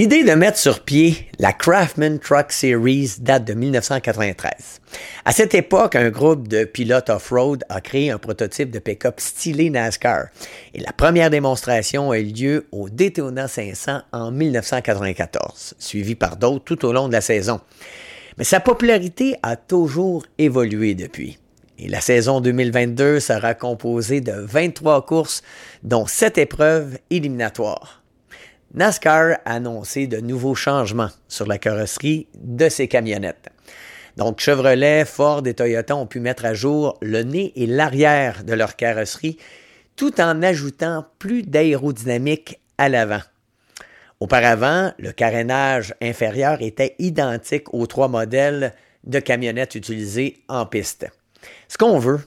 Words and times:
L'idée 0.00 0.22
de 0.22 0.30
mettre 0.30 0.58
sur 0.58 0.84
pied 0.84 1.26
la 1.40 1.52
Craftman 1.52 2.20
Truck 2.20 2.52
Series 2.52 3.14
date 3.18 3.44
de 3.44 3.54
1993. 3.54 4.80
À 5.24 5.32
cette 5.32 5.56
époque, 5.56 5.96
un 5.96 6.10
groupe 6.10 6.46
de 6.46 6.62
pilotes 6.62 7.10
off-road 7.10 7.64
a 7.68 7.80
créé 7.80 8.12
un 8.12 8.18
prototype 8.18 8.70
de 8.70 8.78
pick-up 8.78 9.18
stylé 9.18 9.70
NASCAR 9.70 10.26
et 10.72 10.78
la 10.78 10.92
première 10.92 11.30
démonstration 11.30 12.12
a 12.12 12.18
eu 12.20 12.26
lieu 12.26 12.68
au 12.70 12.88
Daytona 12.88 13.48
500 13.48 14.02
en 14.12 14.30
1994, 14.30 15.74
suivi 15.80 16.14
par 16.14 16.36
d'autres 16.36 16.64
tout 16.64 16.84
au 16.84 16.92
long 16.92 17.08
de 17.08 17.14
la 17.14 17.20
saison. 17.20 17.60
Mais 18.36 18.44
sa 18.44 18.60
popularité 18.60 19.34
a 19.42 19.56
toujours 19.56 20.24
évolué 20.38 20.94
depuis. 20.94 21.40
Et 21.80 21.88
la 21.88 22.00
saison 22.00 22.40
2022 22.40 23.18
sera 23.18 23.54
composée 23.54 24.20
de 24.20 24.32
23 24.32 25.04
courses, 25.06 25.42
dont 25.82 26.06
7 26.06 26.38
épreuves 26.38 26.98
éliminatoires. 27.10 27.97
NASCAR 28.74 29.38
a 29.44 29.54
annoncé 29.54 30.06
de 30.06 30.18
nouveaux 30.18 30.54
changements 30.54 31.10
sur 31.26 31.46
la 31.46 31.58
carrosserie 31.58 32.26
de 32.34 32.68
ses 32.68 32.86
camionnettes. 32.86 33.48
Donc 34.16 34.40
Chevrolet, 34.40 35.04
Ford 35.04 35.46
et 35.46 35.54
Toyota 35.54 35.96
ont 35.96 36.06
pu 36.06 36.20
mettre 36.20 36.44
à 36.44 36.52
jour 36.52 36.98
le 37.00 37.22
nez 37.22 37.52
et 37.56 37.66
l'arrière 37.66 38.44
de 38.44 38.52
leur 38.52 38.76
carrosserie 38.76 39.38
tout 39.96 40.20
en 40.20 40.42
ajoutant 40.42 41.06
plus 41.18 41.42
d'aérodynamique 41.42 42.60
à 42.76 42.88
l'avant. 42.88 43.22
Auparavant, 44.20 44.92
le 44.98 45.12
carénage 45.12 45.94
inférieur 46.02 46.60
était 46.60 46.94
identique 46.98 47.72
aux 47.72 47.86
trois 47.86 48.08
modèles 48.08 48.74
de 49.04 49.20
camionnettes 49.20 49.76
utilisées 49.76 50.42
en 50.48 50.66
piste. 50.66 51.06
Ce 51.68 51.78
qu'on 51.78 51.98
veut, 51.98 52.20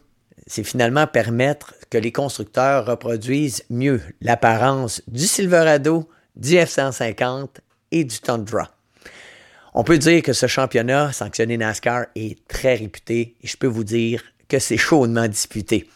c'est 0.47 0.63
finalement 0.63 1.07
permettre 1.07 1.75
que 1.89 1.97
les 1.97 2.11
constructeurs 2.11 2.85
reproduisent 2.85 3.63
mieux 3.69 4.01
l'apparence 4.21 5.01
du 5.07 5.25
Silverado, 5.25 6.09
du 6.35 6.55
F-150 6.57 7.47
et 7.91 8.03
du 8.03 8.19
Tundra. 8.19 8.69
On 9.73 9.83
peut 9.83 9.97
dire 9.97 10.21
que 10.21 10.33
ce 10.33 10.47
championnat 10.47 11.13
sanctionné 11.13 11.57
NASCAR 11.57 12.07
est 12.15 12.45
très 12.47 12.75
réputé 12.75 13.35
et 13.41 13.47
je 13.47 13.55
peux 13.55 13.67
vous 13.67 13.83
dire 13.85 14.23
que 14.49 14.59
c'est 14.59 14.77
chaudement 14.77 15.27
disputé. 15.27 15.87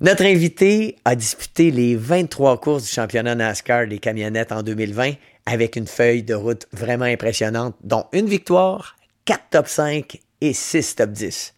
Notre 0.00 0.24
invité 0.24 0.96
a 1.04 1.16
disputé 1.16 1.70
les 1.70 1.96
23 1.96 2.60
courses 2.60 2.84
du 2.84 2.90
championnat 2.90 3.34
NASCAR 3.34 3.88
des 3.88 3.98
camionnettes 3.98 4.52
en 4.52 4.62
2020 4.62 5.14
avec 5.46 5.76
une 5.76 5.86
feuille 5.86 6.22
de 6.22 6.34
route 6.34 6.66
vraiment 6.72 7.06
impressionnante, 7.06 7.74
dont 7.82 8.06
une 8.12 8.26
victoire, 8.26 8.96
4 9.24 9.40
top 9.50 9.68
5 9.68 10.20
et 10.40 10.52
6 10.52 10.96
top 10.96 11.10
10. 11.10 11.55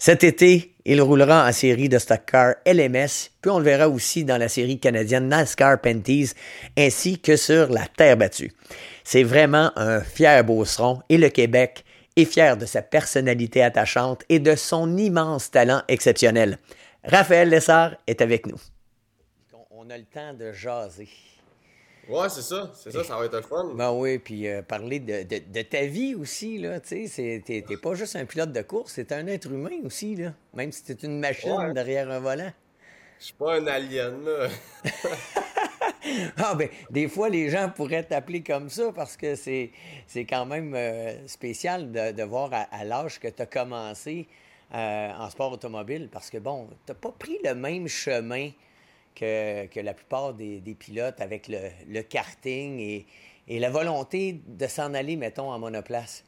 Cet 0.00 0.22
été, 0.22 0.76
il 0.84 1.02
roulera 1.02 1.48
en 1.48 1.52
série 1.52 1.88
de 1.88 1.98
stock 1.98 2.20
car 2.24 2.54
LMS, 2.64 3.30
puis 3.40 3.50
on 3.50 3.58
le 3.58 3.64
verra 3.64 3.88
aussi 3.88 4.24
dans 4.24 4.38
la 4.38 4.48
série 4.48 4.78
canadienne 4.78 5.28
NASCAR 5.28 5.80
Penties, 5.80 6.30
ainsi 6.78 7.18
que 7.18 7.36
sur 7.36 7.68
la 7.68 7.84
terre 7.88 8.16
battue. 8.16 8.52
C'est 9.02 9.24
vraiment 9.24 9.72
un 9.74 10.00
fier 10.00 10.44
beauceron 10.44 11.02
et 11.08 11.18
le 11.18 11.30
Québec 11.30 11.84
est 12.14 12.24
fier 12.26 12.56
de 12.56 12.64
sa 12.64 12.80
personnalité 12.80 13.60
attachante 13.60 14.22
et 14.28 14.38
de 14.38 14.54
son 14.54 14.96
immense 14.96 15.50
talent 15.50 15.82
exceptionnel. 15.88 16.58
Raphaël 17.02 17.48
Lessard 17.48 17.96
est 18.06 18.22
avec 18.22 18.46
nous. 18.46 18.60
On 19.70 19.90
a 19.90 19.98
le 19.98 20.04
temps 20.04 20.32
de 20.32 20.52
jaser. 20.52 21.08
Ouais, 22.08 22.28
c'est 22.30 22.42
ça. 22.42 22.70
C'est 22.74 22.90
ça, 22.90 23.04
ça 23.04 23.18
va 23.18 23.26
être 23.26 23.36
le 23.36 23.42
fun. 23.42 23.72
Ben 23.74 23.92
oui, 23.92 24.18
puis 24.18 24.48
euh, 24.48 24.62
parler 24.62 24.98
de, 24.98 25.22
de, 25.24 25.62
ta 25.62 25.84
vie 25.84 26.14
aussi, 26.14 26.58
là. 26.58 26.80
Tu 26.80 27.06
sais, 27.06 27.42
t'es 27.44 27.62
pas 27.82 27.94
juste 27.94 28.16
un 28.16 28.24
pilote 28.24 28.52
de 28.52 28.62
course, 28.62 28.92
c'est 28.94 29.12
un 29.12 29.26
être 29.26 29.50
humain 29.50 29.80
aussi, 29.84 30.16
là. 30.16 30.32
Même 30.54 30.72
si 30.72 30.84
t'es 30.84 30.94
une 31.06 31.20
machine 31.20 31.72
derrière 31.74 32.10
un 32.10 32.20
volant. 32.20 32.52
Je 33.18 33.24
suis 33.26 33.34
pas 33.34 33.56
un 33.56 33.66
alien, 33.66 34.24
là. 34.24 34.48
ah, 36.38 36.54
ben, 36.54 36.68
des 36.90 37.08
fois, 37.08 37.28
les 37.28 37.50
gens 37.50 37.68
pourraient 37.68 38.04
t'appeler 38.04 38.42
comme 38.42 38.70
ça 38.70 38.92
parce 38.94 39.16
que 39.16 39.34
c'est 39.34 39.70
quand 40.28 40.46
même 40.46 40.74
euh, 40.74 41.26
spécial 41.26 41.90
de, 41.90 42.12
de, 42.12 42.22
voir 42.22 42.50
à, 42.52 42.84
l'âge 42.84 43.18
que 43.18 43.28
tu 43.28 43.42
as 43.42 43.46
commencé 43.46 44.28
euh, 44.74 45.10
en 45.12 45.28
sport 45.30 45.52
automobile 45.52 46.08
parce 46.10 46.30
que, 46.30 46.38
bon, 46.38 46.68
t'as 46.86 46.94
pas 46.94 47.12
pris 47.18 47.38
le 47.44 47.54
même 47.54 47.88
chemin 47.88 48.50
que, 49.18 49.80
la 49.80 49.94
plupart 49.94 50.34
des, 50.34 50.76
pilotes 50.78 51.20
avec 51.20 51.48
le, 51.48 52.02
karting 52.02 52.78
et, 52.78 53.58
la 53.58 53.70
volonté 53.70 54.40
de 54.46 54.66
s'en 54.66 54.94
aller, 54.94 55.16
mettons, 55.16 55.50
en 55.50 55.58
monoplace? 55.58 56.24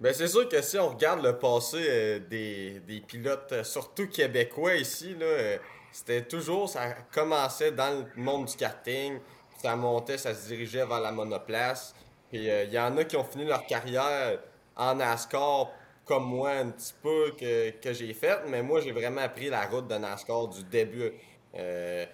Bien, 0.00 0.12
c'est 0.12 0.28
sûr 0.28 0.48
que 0.48 0.62
si 0.62 0.78
on 0.78 0.88
regarde 0.88 1.22
le 1.22 1.38
passé 1.38 1.76
euh, 1.78 2.18
des, 2.20 3.02
pilotes, 3.06 3.52
euh, 3.52 3.64
surtout 3.64 4.08
québécois 4.08 4.76
ici, 4.76 5.14
euh, 5.20 5.58
c'était 5.92 6.22
toujours, 6.22 6.70
ça 6.70 6.94
commençait 7.12 7.72
dans 7.72 8.06
le 8.16 8.22
monde 8.22 8.46
du 8.46 8.56
karting, 8.56 9.18
ça 9.60 9.76
montait, 9.76 10.16
ça 10.16 10.34
se 10.34 10.48
dirigeait 10.48 10.86
vers 10.86 11.00
la 11.00 11.12
monoplace. 11.12 11.94
Puis 12.30 12.46
il 12.46 12.72
y 12.72 12.78
en 12.78 12.96
a 12.96 13.04
qui 13.04 13.16
ont 13.16 13.24
fini 13.24 13.44
leur 13.44 13.66
carrière 13.66 14.38
en 14.76 14.94
NASCAR 14.94 15.70
comme 16.04 16.24
moi 16.24 16.50
un 16.50 16.70
petit 16.70 16.94
peu 17.02 17.32
que, 17.38 17.70
que 17.70 17.92
j'ai 17.92 18.14
fait, 18.14 18.38
mais 18.48 18.62
moi 18.62 18.80
j'ai 18.80 18.92
vraiment 18.92 19.20
appris 19.20 19.50
la 19.50 19.66
route 19.66 19.86
de 19.86 19.96
NASCAR 19.96 20.48
du 20.48 20.64
début. 20.64 21.12
Euh, 21.56 22.06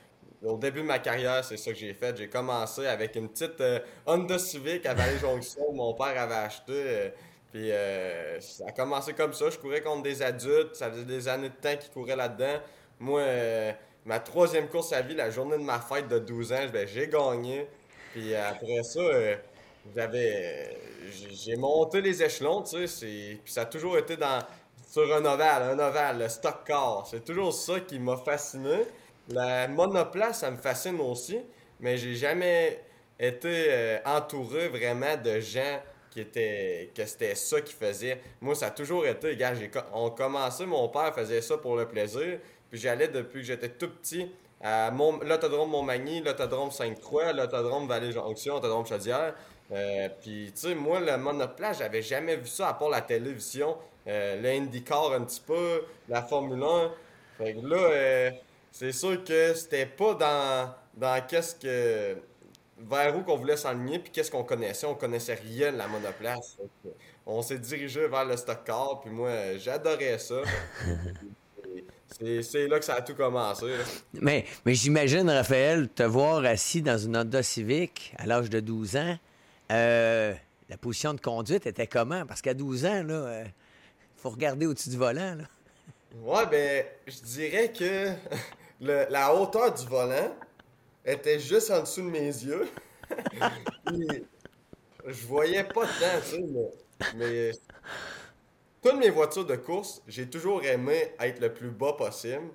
au 0.44 0.56
début 0.56 0.80
de 0.80 0.86
ma 0.86 0.98
carrière, 0.98 1.44
c'est 1.44 1.56
ça 1.56 1.72
que 1.72 1.78
j'ai 1.78 1.94
fait. 1.94 2.16
J'ai 2.16 2.28
commencé 2.28 2.86
avec 2.86 3.16
une 3.16 3.28
petite 3.28 3.60
euh, 3.60 3.80
Honda 4.06 4.38
Civic 4.38 4.86
à 4.86 4.94
Vallée-Jonction 4.94 5.72
mon 5.72 5.94
père 5.94 6.18
avait 6.20 6.34
acheté. 6.34 6.72
Euh, 6.72 7.10
puis 7.52 7.70
ça 8.42 8.64
a 8.68 8.72
commencé 8.72 9.14
comme 9.14 9.32
ça. 9.32 9.48
Je 9.50 9.58
courais 9.58 9.80
contre 9.80 10.02
des 10.02 10.22
adultes. 10.22 10.74
Ça 10.74 10.90
faisait 10.90 11.04
des 11.04 11.26
années 11.28 11.48
de 11.48 11.54
temps 11.54 11.76
qu'ils 11.76 11.90
couraient 11.90 12.16
là-dedans. 12.16 12.60
Moi, 12.98 13.22
ma 14.04 14.20
troisième 14.20 14.68
course 14.68 14.92
à 14.92 15.00
vie, 15.00 15.14
la 15.14 15.30
journée 15.30 15.56
de 15.56 15.62
ma 15.62 15.80
fête 15.80 16.08
de 16.08 16.18
12 16.18 16.52
ans, 16.52 16.66
ben, 16.72 16.86
j'ai 16.86 17.08
gagné. 17.08 17.66
Puis 18.12 18.34
après 18.34 18.82
ça, 18.82 19.00
j'avais 19.94 20.76
j'ai 21.30 21.56
monté 21.56 22.00
les 22.00 22.22
échelons, 22.22 22.62
tu 22.62 22.86
sais. 22.86 23.38
Puis 23.42 23.52
ça 23.52 23.62
a 23.62 23.66
toujours 23.66 23.96
été 23.96 24.16
dans 24.16 24.40
sur 24.88 25.14
un 25.14 25.24
ovale, 25.24 25.62
un 25.62 25.78
ovale, 25.78 26.20
le 26.20 26.28
stock 26.28 26.64
car. 26.64 27.06
C'est 27.10 27.24
toujours 27.24 27.52
ça 27.52 27.80
qui 27.80 27.98
m'a 27.98 28.16
fasciné. 28.16 28.78
La 29.28 29.66
monoplace, 29.68 30.40
ça 30.40 30.50
me 30.50 30.56
fascine 30.56 31.00
aussi, 31.00 31.38
mais 31.80 31.96
j'ai 31.98 32.14
jamais 32.14 32.82
été 33.18 33.48
euh, 33.68 33.98
entouré 34.04 34.68
vraiment 34.68 35.16
de 35.16 35.40
gens 35.40 35.80
qui 36.10 36.20
étaient 36.20 36.90
que 36.94 37.04
c'était 37.04 37.34
ça 37.34 37.60
qu'ils 37.60 37.76
faisaient. 37.76 38.20
Moi, 38.40 38.54
ça 38.54 38.66
a 38.66 38.70
toujours 38.70 39.04
été, 39.06 39.36
gars, 39.36 39.52
on 39.92 40.10
commençait, 40.10 40.66
mon 40.66 40.88
père 40.88 41.14
faisait 41.14 41.42
ça 41.42 41.58
pour 41.58 41.76
le 41.76 41.86
plaisir, 41.88 42.38
puis 42.70 42.78
j'allais 42.78 43.08
depuis 43.08 43.40
que 43.40 43.46
j'étais 43.46 43.68
tout 43.70 43.88
petit 43.90 44.30
à 44.62 44.90
l'autodrome 44.90 45.70
Montmagny, 45.70 46.20
l'autodrome 46.22 46.70
Sainte-Croix, 46.70 47.32
l'autodrome 47.32 47.86
Vallée-Jonction, 47.88 48.54
l'autodrome 48.54 48.86
Chaudière. 48.86 49.34
Euh, 49.72 50.08
puis, 50.20 50.52
tu 50.54 50.60
sais, 50.68 50.74
moi, 50.74 51.00
le 51.00 51.16
monoplace, 51.18 51.78
j'avais 51.78 52.02
jamais 52.02 52.36
vu 52.36 52.46
ça 52.46 52.68
à 52.68 52.74
part 52.74 52.88
la 52.88 53.00
télévision, 53.02 53.76
euh, 54.06 54.40
l'IndyCar 54.40 55.12
un 55.12 55.24
petit 55.24 55.40
peu, 55.44 55.82
la 56.08 56.22
Formule 56.22 56.62
1. 56.62 56.92
Fait 57.38 57.54
que 57.54 57.66
là, 57.66 57.76
euh, 57.76 58.30
c'est 58.78 58.92
sûr 58.92 59.24
que 59.24 59.54
c'était 59.54 59.86
pas 59.86 60.12
dans, 60.12 60.74
dans 60.94 61.26
qu'est-ce 61.26 61.54
que. 61.54 62.20
vers 62.78 63.16
où 63.16 63.22
qu'on 63.22 63.38
voulait 63.38 63.56
s'enligner, 63.56 63.98
puis 63.98 64.12
qu'est-ce 64.12 64.30
qu'on 64.30 64.44
connaissait. 64.44 64.86
On 64.86 64.94
connaissait 64.94 65.32
rien 65.32 65.72
de 65.72 65.78
la 65.78 65.88
monoplace. 65.88 66.58
On 67.24 67.40
s'est 67.40 67.58
dirigé 67.58 68.06
vers 68.06 68.26
le 68.26 68.36
stock 68.36 68.64
car, 68.66 69.00
puis 69.00 69.10
moi, 69.10 69.56
j'adorais 69.56 70.18
ça. 70.18 70.42
C'est 72.42 72.68
là 72.68 72.78
que 72.78 72.84
ça 72.84 72.96
a 72.96 73.02
tout 73.02 73.14
commencé. 73.14 73.66
Mais, 74.12 74.44
mais 74.66 74.74
j'imagine, 74.74 75.28
Raphaël, 75.30 75.88
te 75.88 76.02
voir 76.02 76.44
assis 76.44 76.82
dans 76.82 76.98
une 76.98 77.16
Honda 77.16 77.42
Civic 77.42 78.14
à 78.18 78.26
l'âge 78.26 78.50
de 78.50 78.60
12 78.60 78.96
ans, 78.96 79.18
euh, 79.72 80.34
la 80.68 80.76
position 80.76 81.14
de 81.14 81.20
conduite 81.20 81.66
était 81.66 81.86
comment? 81.86 82.26
Parce 82.26 82.42
qu'à 82.42 82.52
12 82.52 82.84
ans, 82.84 83.00
il 83.00 83.10
euh, 83.10 83.44
faut 84.16 84.30
regarder 84.30 84.66
au-dessus 84.66 84.90
du 84.90 84.96
volant. 84.98 85.34
Là. 85.34 85.44
Ouais, 86.22 86.46
ben, 86.50 86.84
je 87.06 87.20
dirais 87.20 87.72
que 87.72 88.12
la 88.80 89.34
hauteur 89.34 89.72
du 89.72 89.86
volant 89.86 90.34
était 91.04 91.38
juste 91.38 91.70
en 91.70 91.80
dessous 91.80 92.02
de 92.02 92.10
mes 92.10 92.26
yeux. 92.26 92.68
je 95.06 95.26
voyais 95.26 95.64
pas 95.64 95.86
tu 95.86 96.30
sais, 96.30 96.44
mais, 97.14 97.52
toutes 98.82 98.98
mes 98.98 99.10
voitures 99.10 99.44
de 99.44 99.56
course, 99.56 100.02
j'ai 100.08 100.28
toujours 100.28 100.64
aimé 100.64 101.12
être 101.20 101.40
le 101.40 101.52
plus 101.52 101.70
bas 101.70 101.92
possible. 101.92 102.48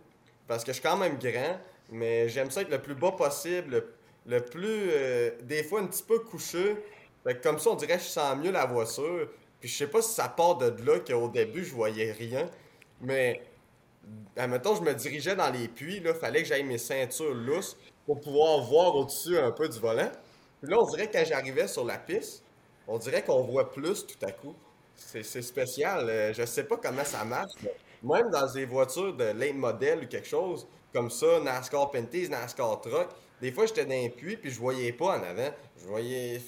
Parce 0.48 0.64
que 0.64 0.72
je 0.72 0.80
suis 0.80 0.84
quand 0.84 0.98
même 0.98 1.18
grand, 1.18 1.60
mais 1.90 2.28
j'aime 2.28 2.52
ça 2.52 2.62
être 2.62 2.72
le 2.72 2.82
plus 2.82 2.96
bas 2.96 3.12
possible, 3.12 3.86
le, 4.26 4.42
plus. 4.42 4.90
Euh, 4.92 5.32
des 5.44 5.64
fois 5.64 5.82
un 5.82 5.88
petit 5.88 6.04
peu 6.04 6.20
couché. 6.20 6.76
comme 7.42 7.60
ça, 7.60 7.70
on 7.70 7.76
dirait 7.76 7.98
que 7.98 8.04
je 8.04 8.10
sens 8.10 8.36
mieux 8.38 8.52
la 8.52 8.66
voiture. 8.66 9.30
Puis 9.60 9.70
je 9.70 9.78
sais 9.78 9.88
pas 9.88 10.02
si 10.02 10.14
ça 10.14 10.28
part 10.28 10.58
de 10.58 10.74
là 10.84 11.00
qu'au 11.00 11.30
début, 11.30 11.64
je 11.64 11.74
voyais 11.74 12.12
rien. 12.12 12.48
Mais 13.00 13.42
admettons, 14.38 14.76
je 14.76 14.82
me 14.82 14.94
dirigeais 14.94 15.36
dans 15.36 15.50
les 15.50 15.68
puits, 15.68 15.98
il 15.98 16.14
fallait 16.14 16.42
que 16.42 16.48
j'aille 16.48 16.64
mes 16.64 16.78
ceintures 16.78 17.34
lousses 17.34 17.78
pour 18.06 18.20
pouvoir 18.20 18.62
voir 18.62 18.96
au-dessus 18.96 19.38
un 19.38 19.52
peu 19.52 19.68
du 19.68 19.80
volant. 19.80 20.12
Puis 20.62 20.72
là, 20.72 20.78
on 20.80 20.86
dirait 20.86 21.08
que 21.08 21.18
quand 21.18 21.26
j'arrivais 21.26 21.68
sur 21.68 21.86
la 21.86 21.98
piste, 21.98 22.44
on 22.88 22.98
dirait 22.98 23.24
qu'on 23.24 23.42
voit 23.44 23.72
plus 23.72 24.06
tout 24.06 24.26
à 24.26 24.32
coup. 24.32 24.56
C'est 24.96 25.42
spécial. 25.42 26.10
Euh, 26.10 26.34
je 26.34 26.46
sais 26.46 26.64
pas 26.64 26.78
comment 26.78 27.04
ça 27.04 27.24
marche. 27.26 27.54
Mais 27.64 27.74
même 28.04 28.30
dans 28.30 28.52
des 28.52 28.66
voitures 28.66 29.16
de 29.16 29.24
late 29.24 29.56
model 29.56 30.04
ou 30.04 30.08
quelque 30.08 30.28
chose, 30.28 30.68
comme 30.94 31.10
ça, 31.10 31.40
NASCAR 31.40 31.90
Penties, 31.90 32.30
NASCAR 32.30 32.82
Truck, 32.82 33.10
des 33.42 33.52
fois, 33.52 33.66
j'étais 33.66 33.86
dans 33.86 33.96
un 33.96 34.10
puits, 34.10 34.38
puis 34.38 34.52
je 34.52 34.60
voyais 34.60 34.94
pas 34.94 35.18
en 35.18 35.24
avant. 35.24 35.50
Je 35.82 35.88
voyais. 35.88 36.40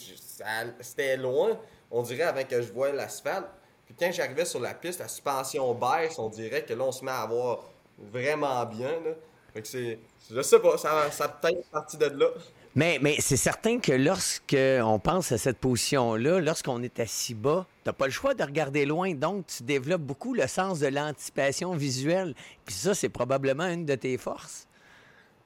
C'était 0.79 1.17
loin, 1.17 1.59
on 1.89 2.03
dirait, 2.03 2.23
avant 2.23 2.44
que 2.44 2.61
je 2.61 2.71
voie 2.71 2.91
l'asphalte. 2.91 3.47
Puis 3.95 4.07
quand 4.07 4.12
j'arrivais 4.12 4.45
sur 4.45 4.60
la 4.60 4.74
piste, 4.74 5.00
la 5.00 5.07
suspension 5.07 5.74
baisse, 5.74 6.18
on 6.18 6.30
dirait 6.30 6.63
que 6.63 6.74
là, 6.74 6.84
on 6.84 6.92
se 6.92 7.06
met 7.06 7.12
à 7.12 7.25
voir 7.25 7.66
vraiment 7.98 8.66
bien. 8.66 8.92
Là. 8.92 9.12
Fait 9.54 9.62
que 9.62 9.68
c'est. 9.68 10.00
Je 10.31 10.42
sais 10.42 10.60
pas, 10.60 10.78
ça, 10.78 11.12
ça 11.12 11.28
peut-être 11.28 11.69
partie 11.69 11.98
de 11.98 12.06
là. 12.06 12.28
Mais, 12.75 12.98
mais 13.01 13.18
c'est 13.19 13.38
certain 13.38 13.80
que 13.80 13.92
lorsqu'on 13.92 15.00
pense 15.00 15.31
à 15.31 15.38
cette 15.38 15.60
position-là, 15.60 16.40
lorsqu'on 16.40 16.81
est 16.81 17.00
assis 17.00 17.36
bas, 17.36 17.68
tu 17.84 17.90
n'as 17.90 17.94
pas 17.94 18.06
le 18.06 18.12
choix 18.12 18.34
de 18.34 18.44
regarder 18.44 18.86
loin. 18.88 19.13
Donc, 19.13 19.45
tu 19.45 19.62
développes 19.62 20.01
beaucoup 20.01 20.34
le 20.34 20.48
sens 20.48 20.80
de 20.80 20.88
l'anticipation 20.88 21.75
visuelle. 21.75 22.34
Puis 22.66 22.74
ça, 22.74 22.96
c'est 22.96 23.10
probablement 23.10 23.68
une 23.68 23.86
de 23.86 23.94
tes 23.94 24.18
forces. 24.18 24.68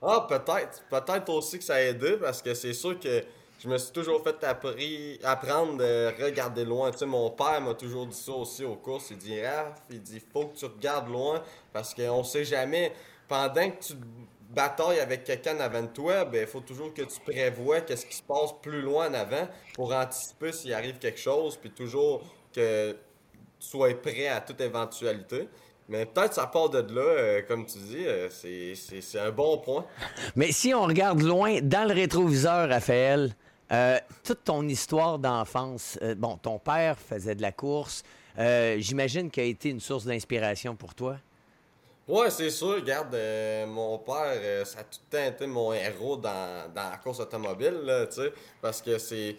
Ah, 0.02 0.26
peut-être. 0.30 0.84
Peut-être 0.90 1.30
aussi 1.30 1.58
que 1.58 1.66
ça 1.66 1.76
a 1.76 1.82
aidé 1.82 2.16
parce 2.16 2.42
que 2.42 2.54
c'est 2.54 2.74
sûr 2.74 2.98
que 2.98 3.24
je 3.60 3.68
me 3.68 3.78
suis 3.78 3.92
toujours 3.92 4.24
fait 4.24 4.44
apprendre 5.24 5.78
de 5.78 6.24
regarder 6.24 6.64
loin. 6.64 6.92
Tu 6.92 7.00
sais, 7.00 7.06
mon 7.06 7.32
père 7.32 7.60
m'a 7.62 7.74
toujours 7.74 8.06
dit 8.06 8.18
ça 8.18 8.34
aussi 8.34 8.64
aux 8.64 8.76
courses. 8.76 9.10
Il 9.12 9.18
dit, 9.18 9.42
Raph, 9.42 9.82
il 9.90 10.02
dit, 10.02 10.22
faut 10.32 10.46
que 10.46 10.58
tu 10.58 10.66
regardes 10.66 11.10
loin 11.10 11.42
parce 11.74 11.94
qu'on 11.94 12.24
sait 12.24 12.46
jamais. 12.46 12.94
Pendant 13.28 13.70
que 13.72 13.84
tu 13.84 13.94
bataille 14.50 15.00
avec 15.00 15.24
quelqu'un 15.24 15.60
avant 15.60 15.82
de 15.82 15.88
toi, 15.88 16.26
ben, 16.26 16.42
il 16.42 16.48
faut 16.48 16.62
toujours 16.62 16.94
que 16.94 17.02
tu 17.02 17.20
prévois 17.20 17.82
qu'est-ce 17.82 18.06
qui 18.06 18.16
se 18.16 18.24
passe 18.24 18.54
plus 18.62 18.82
loin 18.82 19.10
en 19.10 19.14
avant 19.14 19.48
pour 19.74 19.94
anticiper 19.94 20.52
s'il 20.52 20.74
arrive 20.74 21.00
quelque 21.00 21.20
chose, 21.20 21.58
puis 21.58 21.72
toujours 21.72 22.24
que 22.54 22.92
tu 22.92 22.98
sois 23.60 23.94
prêt 24.02 24.28
à 24.28 24.40
toute 24.40 24.62
éventualité. 24.62 25.50
Mais 25.90 26.06
peut-être 26.06 26.34
ça 26.34 26.48
part 26.48 26.70
de 26.70 26.80
là, 26.80 27.02
euh, 27.02 27.42
comme 27.48 27.66
tu 27.66 27.78
dis, 27.80 28.06
euh, 28.06 28.30
c'est 28.30 29.20
un 29.20 29.32
bon 29.32 29.58
point. 29.58 29.86
Mais 30.36 30.52
si 30.52 30.74
on 30.74 30.84
regarde 30.84 31.22
loin, 31.22 31.60
dans 31.62 31.88
le 31.88 31.94
rétroviseur, 31.94 32.70
Raphaël, 32.70 33.34
euh, 33.72 33.98
toute 34.24 34.44
ton 34.44 34.68
histoire 34.68 35.20
d'enfance, 35.20 36.00
bon, 36.18 36.38
ton 36.38 36.60
père 36.60 36.98
faisait 36.98 37.36
de 37.36 37.42
la 37.42 37.52
course, 37.52 38.04
j'imagine 38.38 39.30
qu'il 39.30 39.44
a 39.44 39.46
été 39.46 39.70
une 39.70 39.80
source 39.80 40.06
d'inspiration 40.06 40.76
pour 40.76 40.96
toi. 40.96 41.18
Ouais, 42.08 42.30
c'est 42.30 42.50
sûr. 42.50 42.76
Regarde, 42.76 43.14
euh, 43.16 43.66
mon 43.66 43.98
père, 44.00 44.16
euh, 44.28 44.64
ça 44.64 44.80
a 44.80 44.84
tout 44.84 45.00
le 45.12 45.18
temps 45.18 45.26
été 45.26 45.46
mon 45.46 45.74
héros 45.74 46.16
dans, 46.16 46.72
la 46.74 46.98
course 47.04 47.20
automobile, 47.20 47.82
tu 48.10 48.16
sais, 48.16 48.34
parce 48.62 48.82
que 48.82 48.98
c'est... 48.98 49.36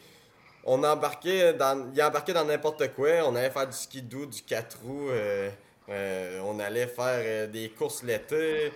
On 0.65 0.83
embarquait 0.85 1.55
dans... 1.55 1.91
Il 1.95 2.03
embarquait 2.03 2.35
dans 2.35 2.45
n'importe 2.45 2.93
quoi. 2.95 3.09
On 3.25 3.35
allait 3.37 3.49
faire 3.49 3.67
du 3.67 3.73
ski 3.77 4.03
doux, 4.03 4.27
du 4.27 4.43
4 4.43 4.79
roues. 4.83 5.09
Euh, 5.09 6.41
on 6.45 6.59
allait 6.59 6.89
faire 6.89 7.49
des 7.49 7.71
courses 7.71 8.03
l'été. 8.03 8.71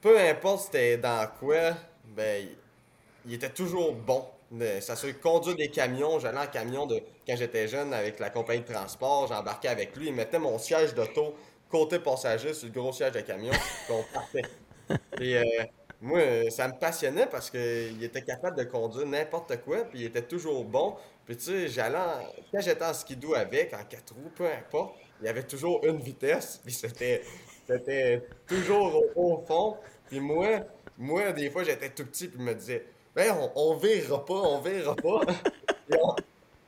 Peu 0.00 0.18
importe 0.18 0.64
c'était 0.64 0.96
dans 0.96 1.28
quoi, 1.38 1.74
ben, 2.04 2.48
il 3.24 3.34
était 3.34 3.50
toujours 3.50 3.92
bon. 3.92 4.26
Ça 4.80 4.96
se 4.96 5.06
conduire 5.06 5.56
des 5.56 5.68
camions. 5.68 6.18
J'allais 6.18 6.38
en 6.38 6.46
camion 6.46 6.86
de 6.86 7.00
quand 7.26 7.36
j'étais 7.36 7.68
jeune 7.68 7.94
avec 7.94 8.18
la 8.18 8.30
compagnie 8.30 8.60
de 8.60 8.72
transport. 8.72 9.26
J'embarquais 9.28 9.68
avec 9.68 9.96
lui. 9.96 10.08
Il 10.08 10.14
mettait 10.14 10.38
mon 10.38 10.58
siège 10.58 10.94
d'auto 10.94 11.34
côté 11.72 11.98
passager 11.98 12.52
sur 12.52 12.68
le 12.68 12.74
gros 12.74 12.92
siège 12.92 13.12
de 13.12 13.20
camion, 13.20 13.52
qu'on 13.88 14.04
partait. 14.12 14.42
Et 15.20 15.38
euh, 15.38 15.42
moi, 16.02 16.20
ça 16.50 16.68
me 16.68 16.74
passionnait 16.74 17.26
parce 17.26 17.50
qu'il 17.50 18.04
était 18.04 18.22
capable 18.22 18.58
de 18.58 18.64
conduire 18.64 19.06
n'importe 19.06 19.56
quoi, 19.62 19.84
puis 19.84 20.00
il 20.00 20.04
était 20.04 20.22
toujours 20.22 20.64
bon. 20.64 20.96
Puis 21.24 21.36
tu 21.36 21.44
sais, 21.44 21.68
j'allais 21.68 22.26
quand 22.52 22.60
j'étais 22.60 22.84
en 22.84 22.92
skidoo 22.92 23.34
avec, 23.34 23.72
en 23.72 23.84
quatre 23.84 24.14
roues, 24.14 24.30
peu 24.36 24.46
importe, 24.46 24.96
il 25.20 25.26
y 25.26 25.28
avait 25.28 25.44
toujours 25.44 25.84
une 25.86 25.98
vitesse, 25.98 26.60
puis 26.62 26.74
c'était, 26.74 27.22
c'était 27.66 28.22
toujours 28.46 29.02
au, 29.16 29.42
fond. 29.46 29.76
Puis 30.08 30.20
moi, 30.20 30.48
moi, 30.98 31.32
des 31.32 31.48
fois, 31.48 31.62
j'étais 31.64 31.88
tout 31.88 32.04
petit, 32.04 32.28
puis 32.28 32.38
je 32.38 32.44
me 32.44 32.54
disais, 32.54 32.84
ben, 33.14 33.34
on, 33.38 33.52
on 33.54 33.76
virera 33.76 34.24
pas, 34.24 34.34
on 34.34 34.60
virera 34.60 34.94
pas. 34.96 35.20
on, 35.98 36.16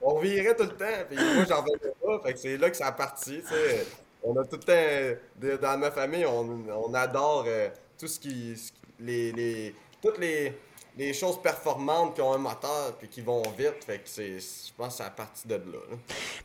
on, 0.02 0.18
virait 0.18 0.54
tout 0.54 0.64
le 0.64 0.76
temps, 0.76 1.04
puis 1.08 1.16
moi, 1.16 1.44
j'en 1.48 1.62
venais 1.62 1.94
pas. 2.02 2.20
Fait 2.22 2.32
que 2.34 2.38
c'est 2.38 2.56
là 2.56 2.70
que 2.70 2.76
ça 2.76 2.88
a 2.88 2.92
parti, 2.92 3.40
tu 3.40 3.48
sais 3.48 3.86
on 4.24 4.36
a 4.36 4.44
tout 4.44 4.58
le 4.66 5.18
temps, 5.38 5.60
dans 5.62 5.78
ma 5.78 5.90
famille, 5.90 6.24
on, 6.26 6.94
adore 6.94 7.44
euh, 7.46 7.68
tout 7.98 8.08
ce 8.08 8.18
qui. 8.18 8.54
Les, 8.98 9.74
toutes 10.00 10.18
les, 10.18 11.12
choses 11.12 11.40
performantes 11.42 12.14
qui 12.14 12.22
ont 12.22 12.32
un 12.32 12.38
moteur 12.38 12.96
puis 12.98 13.08
qui 13.08 13.20
vont 13.20 13.42
vite. 13.56 13.84
Fait 13.84 13.98
que 13.98 14.08
c'est, 14.08 14.38
je 14.38 14.72
pense 14.76 14.88
que 14.88 14.94
c'est 14.94 15.02
à 15.04 15.10
partir 15.10 15.50
de 15.50 15.54
là, 15.56 15.78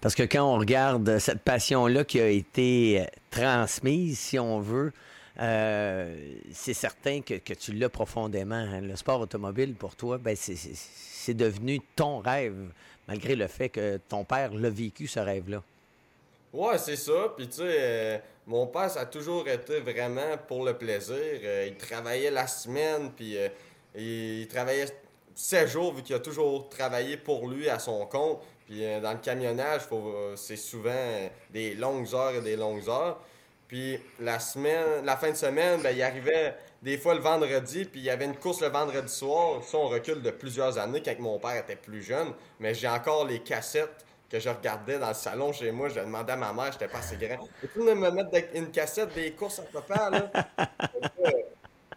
Parce 0.01 0.15
que 0.15 0.23
quand 0.23 0.43
on 0.43 0.57
regarde 0.57 1.19
cette 1.19 1.41
passion-là 1.41 2.03
qui 2.03 2.19
a 2.19 2.27
été 2.27 3.01
euh, 3.01 3.05
transmise, 3.31 4.19
si 4.19 4.39
on 4.39 4.59
veut, 4.59 4.91
euh, 5.39 6.35
c'est 6.51 6.73
certain 6.73 7.21
que, 7.21 7.53
tu 7.53 7.73
l'as 7.73 7.89
profondément. 7.89 8.55
Hein. 8.55 8.81
Le 8.81 8.95
sport 8.95 9.21
automobile, 9.21 9.73
pour 9.75 9.95
toi, 9.95 10.17
ben 10.17 10.35
c'est 10.35 11.33
devenu 11.33 11.81
ton 11.95 12.19
rêve, 12.19 12.71
malgré 13.07 13.35
le 13.35 13.47
fait 13.47 13.69
que 13.69 13.99
ton 14.09 14.23
père 14.23 14.53
l'a 14.53 14.69
vécu, 14.69 15.07
ce 15.07 15.19
rêve-là. 15.19 15.63
Ouais, 16.51 16.77
c'est 16.77 16.95
ça. 16.95 17.33
Puis 17.37 17.47
euh, 17.59 18.17
mon 18.47 18.67
père, 18.67 18.89
ça 18.89 19.01
a 19.01 19.05
toujours 19.05 19.47
été 19.47 19.79
vraiment 19.79 20.37
pour 20.47 20.65
le 20.65 20.73
plaisir. 20.77 21.15
Euh, 21.15 21.67
il 21.67 21.77
travaillait 21.77 22.31
la 22.31 22.47
semaine, 22.47 23.11
puis 23.15 23.37
il, 23.95 24.47
travaillait 24.47 24.87
7 25.35 25.69
jours, 25.69 25.93
vu 25.93 26.01
qu'il 26.01 26.15
a 26.15 26.19
toujours 26.19 26.67
travaillé 26.69 27.17
pour 27.17 27.47
lui 27.47 27.69
à 27.69 27.79
son 27.79 28.05
compte. 28.07 28.41
Puis 28.65 28.81
dans 29.01 29.13
le 29.13 29.19
camionnage, 29.19 29.81
c'est 30.35 30.55
souvent 30.55 31.29
des 31.51 31.73
longues 31.73 32.13
heures 32.13 32.35
et 32.35 32.41
des 32.41 32.55
longues 32.55 32.87
heures. 32.87 33.19
Puis 33.69 33.99
la 34.19 34.39
semaine, 34.39 35.05
la 35.05 35.15
fin 35.15 35.29
de 35.29 35.35
semaine, 35.35 35.79
ben, 35.81 35.95
il 35.95 36.01
arrivait 36.01 36.55
des 36.81 36.97
fois 36.97 37.13
le 37.13 37.21
vendredi, 37.21 37.85
puis 37.85 38.01
il 38.01 38.03
y 38.03 38.09
avait 38.09 38.25
une 38.25 38.35
course 38.35 38.61
le 38.61 38.67
vendredi 38.67 39.13
soir. 39.13 39.63
Ça, 39.63 39.77
on 39.77 39.87
recule 39.87 40.23
de 40.23 40.31
plusieurs 40.31 40.79
années 40.79 41.03
quand 41.03 41.17
mon 41.19 41.37
père 41.37 41.55
était 41.55 41.75
plus 41.75 42.01
jeune. 42.01 42.33
Mais 42.59 42.73
j'ai 42.73 42.87
encore 42.87 43.25
les 43.25 43.39
cassettes 43.39 44.05
que 44.27 44.39
je 44.39 44.49
regardais 44.49 44.97
dans 44.97 45.09
le 45.09 45.13
salon 45.13 45.53
chez 45.53 45.71
moi, 45.71 45.89
je 45.89 45.99
demandais 45.99 46.33
à 46.33 46.35
ma 46.35 46.51
mère, 46.51 46.71
j'étais 46.71 46.87
pas 46.87 46.99
assez 46.99 47.15
grand. 47.15 47.47
Peux-tu 47.61 47.79
me 47.79 47.93
mettre 47.93 48.55
une 48.55 48.71
cassette 48.71 49.13
des 49.13 49.31
courses 49.31 49.59
à 49.59 49.63
papa, 49.63 50.09
là? 50.09 50.31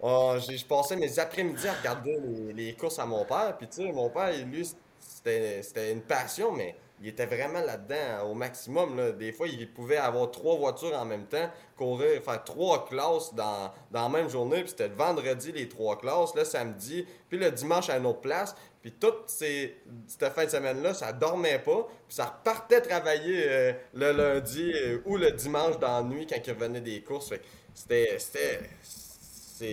oh, 0.01 0.37
je 0.39 0.65
passais 0.65 0.97
mes 0.97 1.19
après-midi 1.19 1.69
à 1.69 1.73
regarder 1.75 2.19
les, 2.55 2.75
courses 2.75 2.99
à 2.99 3.07
mon 3.07 3.25
père. 3.25 3.57
Puis, 3.59 3.69
tu 3.69 3.83
sais, 3.83 3.93
mon 3.93 4.11
père, 4.11 4.31
lui, 4.47 4.71
c'était 4.99 5.93
une 5.93 6.03
passion, 6.03 6.53
mais 6.53 6.75
il 7.03 7.09
était 7.09 7.27
vraiment 7.27 7.61
là-dedans 7.61 8.31
au 8.31 8.35
maximum. 8.35 8.97
Là. 8.97 9.11
Des 9.11 9.33
fois, 9.33 9.49
il 9.49 9.69
pouvait 9.69 9.97
avoir 9.97 10.31
trois 10.31 10.57
voitures 10.57 10.97
en 10.97 11.05
même 11.05 11.27
temps, 11.27 11.51
courir, 11.77 12.23
faire 12.23 12.45
trois 12.45 12.87
classes 12.87 13.35
dans, 13.35 13.73
dans 13.91 14.03
la 14.03 14.09
même 14.09 14.31
journée. 14.31 14.61
Puis 14.61 14.71
c'était 14.71 14.89
le 14.89 14.95
vendredi, 14.95 15.51
les 15.51 15.69
trois 15.69 15.99
classes, 15.99 16.35
le 16.37 16.45
samedi, 16.45 17.05
puis 17.29 17.39
le 17.39 17.51
dimanche 17.51 17.91
à 17.91 17.97
une 17.97 18.07
autre 18.07 18.21
place. 18.21 18.55
Puis 18.81 18.93
toute 18.93 19.25
ces, 19.27 19.77
cette 20.07 20.33
fin 20.33 20.45
de 20.45 20.51
semaine-là, 20.51 20.95
ça 20.95 21.13
dormait 21.13 21.59
pas. 21.59 21.89
Puis 22.07 22.17
ça 22.17 22.27
repartait 22.27 22.81
travailler 22.81 23.45
euh, 23.49 23.73
le 23.95 24.13
lundi 24.13 24.73
euh, 24.73 24.99
ou 25.05 25.17
le 25.17 25.33
dimanche 25.33 25.79
dans 25.81 25.99
la 25.99 26.03
nuit 26.05 26.27
quand 26.27 26.37
il 26.45 26.53
revenait 26.53 26.81
des 26.81 27.03
courses. 27.03 27.33
C'était 27.75 28.19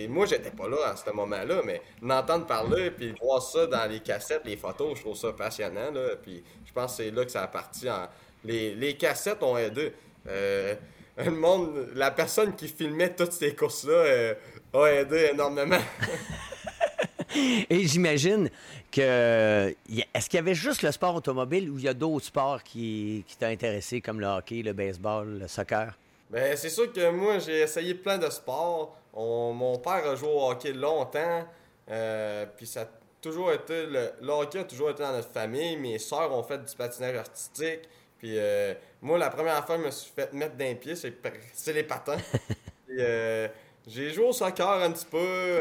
moi, 0.08 0.26
j'étais 0.26 0.50
pas 0.50 0.68
là 0.68 0.90
à 0.92 0.96
ce 0.96 1.10
moment-là, 1.10 1.62
mais 1.64 1.82
m'entendre 2.00 2.46
parler 2.46 2.90
puis 2.90 3.14
voir 3.20 3.42
ça 3.42 3.66
dans 3.66 3.90
les 3.90 4.00
cassettes, 4.00 4.42
les 4.44 4.56
photos, 4.56 4.96
je 4.96 5.02
trouve 5.02 5.16
ça 5.16 5.32
passionnant. 5.32 5.90
Là, 5.90 6.16
puis 6.22 6.42
je 6.64 6.72
pense 6.72 6.96
que 6.96 7.04
c'est 7.04 7.10
là 7.10 7.24
que 7.24 7.30
ça 7.30 7.42
a 7.42 7.48
parti. 7.48 7.88
En... 7.90 8.08
Les, 8.44 8.74
les 8.74 8.96
cassettes 8.96 9.42
ont 9.42 9.56
aidé. 9.56 9.92
Euh, 10.28 10.74
le 11.18 11.30
monde, 11.30 11.88
la 11.94 12.10
personne 12.10 12.54
qui 12.54 12.68
filmait 12.68 13.14
toutes 13.14 13.32
ces 13.32 13.54
courses-là 13.54 13.92
euh, 13.92 14.34
a 14.72 14.86
aidé 14.86 15.30
énormément. 15.32 15.80
Et 17.70 17.86
j'imagine 17.86 18.50
que. 18.90 19.74
Est-ce 20.14 20.28
qu'il 20.28 20.38
y 20.38 20.40
avait 20.40 20.54
juste 20.54 20.82
le 20.82 20.90
sport 20.90 21.14
automobile 21.14 21.70
ou 21.70 21.78
il 21.78 21.84
y 21.84 21.88
a 21.88 21.94
d'autres 21.94 22.26
sports 22.26 22.62
qui 22.62 23.24
t'ont 23.38 23.46
intéressé, 23.46 24.00
comme 24.00 24.20
le 24.20 24.26
hockey, 24.26 24.62
le 24.62 24.72
baseball, 24.72 25.38
le 25.38 25.48
soccer? 25.48 25.96
Ben, 26.30 26.56
c'est 26.56 26.70
sûr 26.70 26.92
que 26.92 27.10
moi, 27.10 27.38
j'ai 27.38 27.60
essayé 27.60 27.94
plein 27.94 28.18
de 28.18 28.30
sports 28.30 29.00
mon 29.14 29.78
père 29.78 30.06
a 30.06 30.14
joué 30.14 30.28
au 30.28 30.50
hockey 30.50 30.72
longtemps, 30.72 31.44
euh, 31.90 32.46
puis 32.56 32.66
ça 32.66 32.82
a 32.82 32.86
toujours 33.20 33.52
été. 33.52 33.86
Le, 33.86 34.12
hockey 34.28 34.60
a 34.60 34.64
toujours 34.64 34.90
été 34.90 35.02
dans 35.02 35.12
notre 35.12 35.30
famille. 35.30 35.76
Mes 35.76 35.98
soeurs 35.98 36.32
ont 36.32 36.42
fait 36.42 36.58
du 36.58 36.74
patinage 36.76 37.16
artistique. 37.16 37.88
Puis 38.18 38.38
euh, 38.38 38.74
moi, 39.00 39.18
la 39.18 39.30
première 39.30 39.64
fois 39.64 39.76
que 39.76 39.82
je 39.82 39.86
me 39.86 39.90
suis 39.90 40.12
fait 40.14 40.32
mettre 40.32 40.56
d'un 40.56 40.74
pied, 40.74 40.94
c'est 40.94 41.72
les 41.72 41.84
patins. 41.84 42.18
Euh, 42.98 43.46
j'ai 43.86 44.10
joué 44.10 44.24
au 44.24 44.32
soccer 44.32 44.68
un 44.68 44.90
petit 44.90 45.06
peu, 45.06 45.60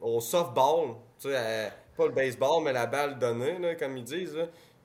au 0.00 0.20
softball. 0.20 0.94
Tu 1.18 1.28
sais, 1.28 1.72
pas 1.96 2.06
le 2.06 2.12
baseball, 2.12 2.62
mais 2.62 2.72
la 2.72 2.86
balle 2.86 3.18
donnée, 3.18 3.76
comme 3.76 3.96
ils 3.96 4.04
disent. 4.04 4.38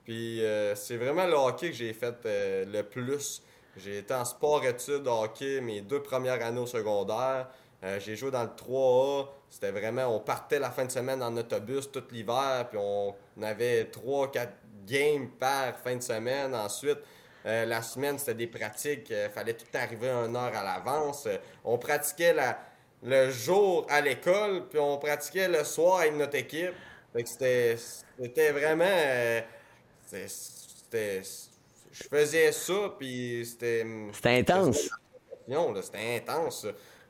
Puis 0.04 0.42
c'est 0.74 0.98
vraiment 0.98 1.28
le 1.28 1.36
hockey 1.36 1.70
que 1.70 1.76
j'ai 1.76 1.94
fait 1.94 2.16
le 2.26 2.82
plus. 2.82 3.44
J'ai 3.76 4.00
été 4.00 4.14
en 4.14 4.24
sport-études 4.24 5.08
hockey 5.08 5.60
mes 5.60 5.82
deux 5.82 6.02
premières 6.02 6.44
années 6.46 6.60
au 6.60 6.68
secondaire. 6.68 7.48
Euh, 7.84 8.00
j'ai 8.00 8.16
joué 8.16 8.30
dans 8.32 8.44
le 8.44 8.50
3A. 8.50 9.28
C'était 9.50 9.72
vraiment, 9.72 10.16
on 10.16 10.20
partait 10.20 10.60
la 10.60 10.72
fin 10.72 10.86
de 10.86 10.92
semaine 10.92 11.22
en 11.22 11.36
autobus 11.36 11.92
tout 11.92 12.04
l'hiver, 12.12 12.68
puis 12.70 12.80
on, 12.80 13.16
avait 13.42 13.86
3-4 13.86 14.48
games 14.86 15.30
par 15.40 15.78
fin 15.80 15.96
de 15.96 16.02
semaine. 16.02 16.56
Ensuite, 16.56 17.00
euh, 17.46 17.66
la 17.66 17.82
semaine, 17.82 18.18
c'était 18.18 18.36
des 18.36 18.48
pratiques. 18.48 19.10
Il 19.10 19.16
euh, 19.16 19.30
fallait 19.30 19.54
tout 19.54 19.66
arriver 19.74 20.10
une 20.10 20.36
heure 20.36 20.56
à 20.56 20.64
l'avance. 20.64 21.28
on 21.66 21.78
pratiquait 21.78 22.34
la, 22.34 22.58
le 23.04 23.30
jour 23.32 23.86
à 23.90 24.02
l'école, 24.02 24.68
puis 24.70 24.80
on 24.80 24.98
pratiquait 24.98 25.50
le 25.50 25.64
soir 25.64 26.02
avec 26.02 26.16
notre 26.16 26.36
équipe. 26.36 26.74
C'était, 27.26 27.76
vraiment. 28.52 28.86
C'était, 30.06 31.22
je 31.94 32.04
faisais 32.04 32.52
ça, 32.52 32.96
puis 32.98 33.46
c'était. 33.46 33.86
C'était 34.12 34.40
intense. 34.40 34.90
C'était 35.82 36.16
intense. 36.18 36.66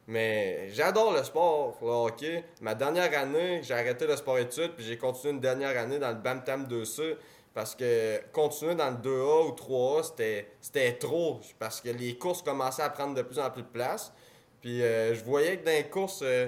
Mais 0.05 0.69
j'adore 0.71 1.13
le 1.13 1.23
sport, 1.23 1.77
le 1.81 1.87
hockey. 1.87 2.43
Ma 2.61 2.75
dernière 2.75 3.17
année, 3.17 3.61
j'ai 3.63 3.73
arrêté 3.73 4.05
le 4.05 4.17
sport 4.17 4.37
études, 4.37 4.73
puis 4.75 4.85
j'ai 4.85 4.97
continué 4.97 5.33
une 5.33 5.39
dernière 5.39 5.77
année 5.77 5.97
dans 5.99 6.09
le 6.09 6.15
Bam-Tam 6.15 6.65
2C. 6.65 7.15
Parce 7.53 7.75
que 7.75 8.19
continuer 8.31 8.75
dans 8.75 8.89
le 8.89 8.97
2A 8.97 9.47
ou 9.47 9.51
3A, 9.51 10.03
c'était, 10.03 10.47
c'était 10.59 10.93
trop. 10.93 11.39
Parce 11.59 11.79
que 11.79 11.89
les 11.89 12.17
courses 12.17 12.41
commençaient 12.41 12.81
à 12.81 12.89
prendre 12.89 13.13
de 13.13 13.21
plus 13.21 13.39
en 13.39 13.49
plus 13.51 13.61
de 13.61 13.67
place. 13.67 14.11
Puis 14.59 14.81
euh, 14.81 15.13
je 15.13 15.23
voyais 15.23 15.57
que 15.57 15.65
dans 15.65 15.71
les 15.71 15.87
courses, 15.87 16.21
euh, 16.23 16.47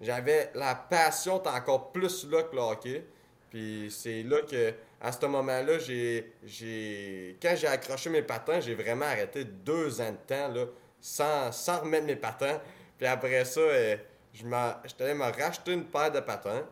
j'avais 0.00 0.50
la 0.54 0.74
passion 0.74 1.34
encore 1.34 1.92
plus 1.92 2.28
là 2.30 2.42
que 2.42 2.56
le 2.56 2.62
hockey. 2.62 3.04
Puis 3.50 3.88
c'est 3.90 4.22
là 4.22 4.40
que, 4.42 4.72
à 5.00 5.12
ce 5.12 5.26
moment-là, 5.26 5.78
j'ai, 5.78 6.32
j'ai, 6.44 7.36
quand 7.40 7.54
j'ai 7.56 7.66
accroché 7.66 8.10
mes 8.10 8.22
patins, 8.22 8.60
j'ai 8.60 8.74
vraiment 8.74 9.06
arrêté 9.06 9.44
deux 9.44 10.00
ans 10.00 10.12
de 10.12 10.34
temps 10.34 10.48
là, 10.48 10.64
sans, 11.00 11.52
sans 11.52 11.80
remettre 11.80 12.06
mes 12.06 12.16
patins. 12.16 12.60
Puis 12.96 13.06
après 13.06 13.44
ça, 13.44 13.60
euh, 13.60 13.96
je 14.32 14.44
j'étais 14.86 15.04
allé 15.04 15.14
me 15.14 15.24
racheter 15.24 15.72
une 15.72 15.84
paire 15.84 16.10
de 16.10 16.20
patins. 16.20 16.64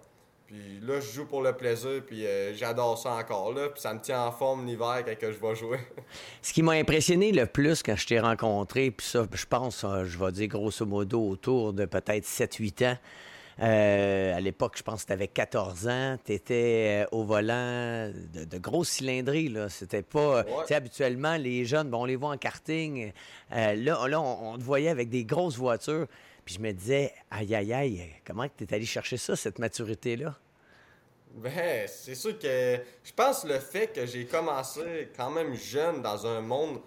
Puis 0.47 0.79
là, 0.83 1.01
je 1.01 1.11
joue 1.11 1.25
pour 1.25 1.43
le 1.43 1.55
plaisir, 1.55 2.03
puis 2.07 2.27
euh, 2.27 2.55
j'adore 2.55 2.99
ça 2.99 3.13
encore, 3.15 3.53
là. 3.53 3.71
Puis 3.71 3.81
ça 3.81 3.95
me 3.95 4.01
tient 4.01 4.27
en 4.27 4.33
forme 4.33 4.67
l'hiver 4.67 5.03
quand 5.07 5.15
je 5.33 5.47
vais 5.47 5.55
jouer. 5.55 5.79
Ce 6.43 6.53
qui 6.53 6.63
m'a 6.63 6.73
impressionné 6.73 7.33
le 7.33 7.47
plus 7.47 7.83
quand 7.83 7.97
je 7.97 8.07
t'ai 8.07 8.21
rencontré, 8.21 8.91
puis 8.91 9.07
ça, 9.07 9.27
je 9.33 9.47
pense, 9.47 9.85
euh, 9.85 10.05
je 10.05 10.19
vais 10.19 10.33
dire 10.33 10.49
grosso 10.49 10.85
modo 10.85 11.29
autour 11.29 11.73
de 11.73 11.87
peut-être 11.87 12.27
7-8 12.27 12.87
ans. 12.87 12.99
À 13.59 14.41
l'époque, 14.41 14.75
je 14.77 14.83
pense 14.83 15.03
que 15.03 15.09
tu 15.09 15.13
avais 15.13 15.29
14 15.29 15.89
ans. 15.89 16.19
Tu 16.25 16.33
étais 16.33 17.07
au 17.13 17.25
volant 17.25 18.11
de, 18.35 18.45
de 18.45 18.59
grosses 18.59 18.91
cylindries. 18.91 19.49
Là. 19.49 19.69
C'était 19.69 20.03
pas. 20.03 20.45
Tu 20.45 20.51
sais, 20.67 20.75
habituellement, 20.75 21.37
les 21.37 21.65
jeunes, 21.65 21.89
bon, 21.89 22.03
on 22.03 22.05
les 22.05 22.17
voit 22.17 22.31
en 22.31 22.37
karting. 22.39 23.13
là, 23.51 23.75
là 23.75 24.21
on, 24.21 24.55
on, 24.55 24.59
te 24.59 24.63
voyait 24.63 24.91
avec 24.91 25.09
des 25.09 25.25
grosses 25.25 25.57
voitures. 25.57 26.07
Puis 26.45 26.57
je 26.57 26.61
me 26.61 26.73
disais, 26.73 27.13
aïe, 27.31 27.55
aïe, 27.55 27.73
aïe, 27.73 28.11
comment 28.27 28.47
tu 28.55 28.65
es 28.65 28.75
allé 28.75 28.85
chercher 28.85 29.17
ça, 29.17 29.35
cette 29.35 29.59
maturité-là? 29.59 30.35
Ben, 31.35 31.89
c'est 31.89 32.15
sûr 32.15 32.39
que 32.39 32.79
je 33.03 33.13
pense 33.13 33.45
le 33.45 33.59
fait 33.59 33.89
que 33.89 34.07
j'ai 34.07 34.27
commencé 34.27 35.11
quand 35.17 35.31
même 35.31 35.55
jeune 35.55 36.01
dans 36.01 36.27
un 36.27 36.41
monde. 36.41 36.81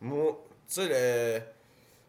Moi, 0.00 0.38
tu 0.68 0.74
sais, 0.74 1.40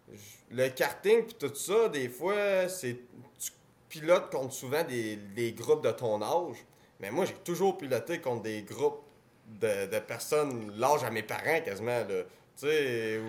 le, 0.10 0.14
le 0.52 0.70
karting 0.70 1.24
puis 1.24 1.36
tout 1.36 1.56
ça, 1.56 1.88
des 1.88 2.10
fois, 2.10 2.68
c'est. 2.68 2.98
Tu 3.40 3.52
pilotes 3.90 4.32
contre 4.32 4.54
souvent 4.54 4.84
des, 4.84 5.16
des, 5.16 5.54
groupes 5.54 5.84
de 5.84 5.92
ton 5.92 6.22
âge. 6.22 6.58
Mais 7.00 7.12
moi, 7.12 7.26
j'ai 7.26 7.34
toujours 7.34 7.78
piloté 7.78 8.20
contre 8.20 8.44
des 8.44 8.64
groupes 8.64 9.02
de, 9.48 9.86
de 9.86 10.00
personnes, 10.00 10.74
l'âge 10.78 11.04
à 11.04 11.10
mes 11.10 11.24
parents 11.24 11.62
quasiment. 11.64 12.04
Tu 12.06 12.68
sais, 12.68 13.20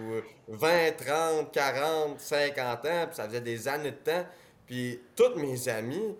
20, 0.48 0.96
30, 0.96 1.52
40, 1.52 2.20
50 2.20 2.86
ans, 2.86 3.06
puis 3.06 3.16
ça 3.16 3.26
faisait 3.26 3.40
des 3.40 3.68
années 3.68 3.90
de 3.90 3.96
temps. 3.96 4.26
Puis 4.66 5.00
tous 5.14 5.34
mes 5.36 5.68
amis, 5.68 6.16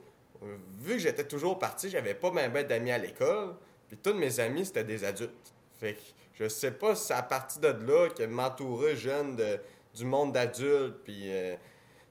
vu 0.80 0.94
que 0.94 0.98
j'étais 0.98 1.24
toujours 1.24 1.58
parti, 1.58 1.90
j'avais 1.90 2.14
pas 2.14 2.30
même 2.30 2.52
ben 2.52 2.66
d'amis 2.66 2.90
à 2.90 2.98
l'école. 2.98 3.54
Puis 3.88 3.96
tous 3.96 4.14
mes 4.14 4.40
amis, 4.40 4.66
c'était 4.66 4.84
des 4.84 5.04
adultes. 5.04 5.52
Fait 5.80 5.94
que 5.94 6.00
je 6.34 6.48
sais 6.48 6.72
pas 6.72 6.94
si 6.94 7.06
c'est 7.06 7.14
à 7.14 7.22
partir 7.22 7.60
de 7.60 7.90
là 7.90 8.08
que 8.10 8.22
m'entourer 8.24 8.96
jeune 8.96 9.36
de, 9.36 9.58
du 9.94 10.04
monde 10.04 10.32
d'adultes. 10.32 10.98
Puis 11.04 11.32
euh, 11.32 11.56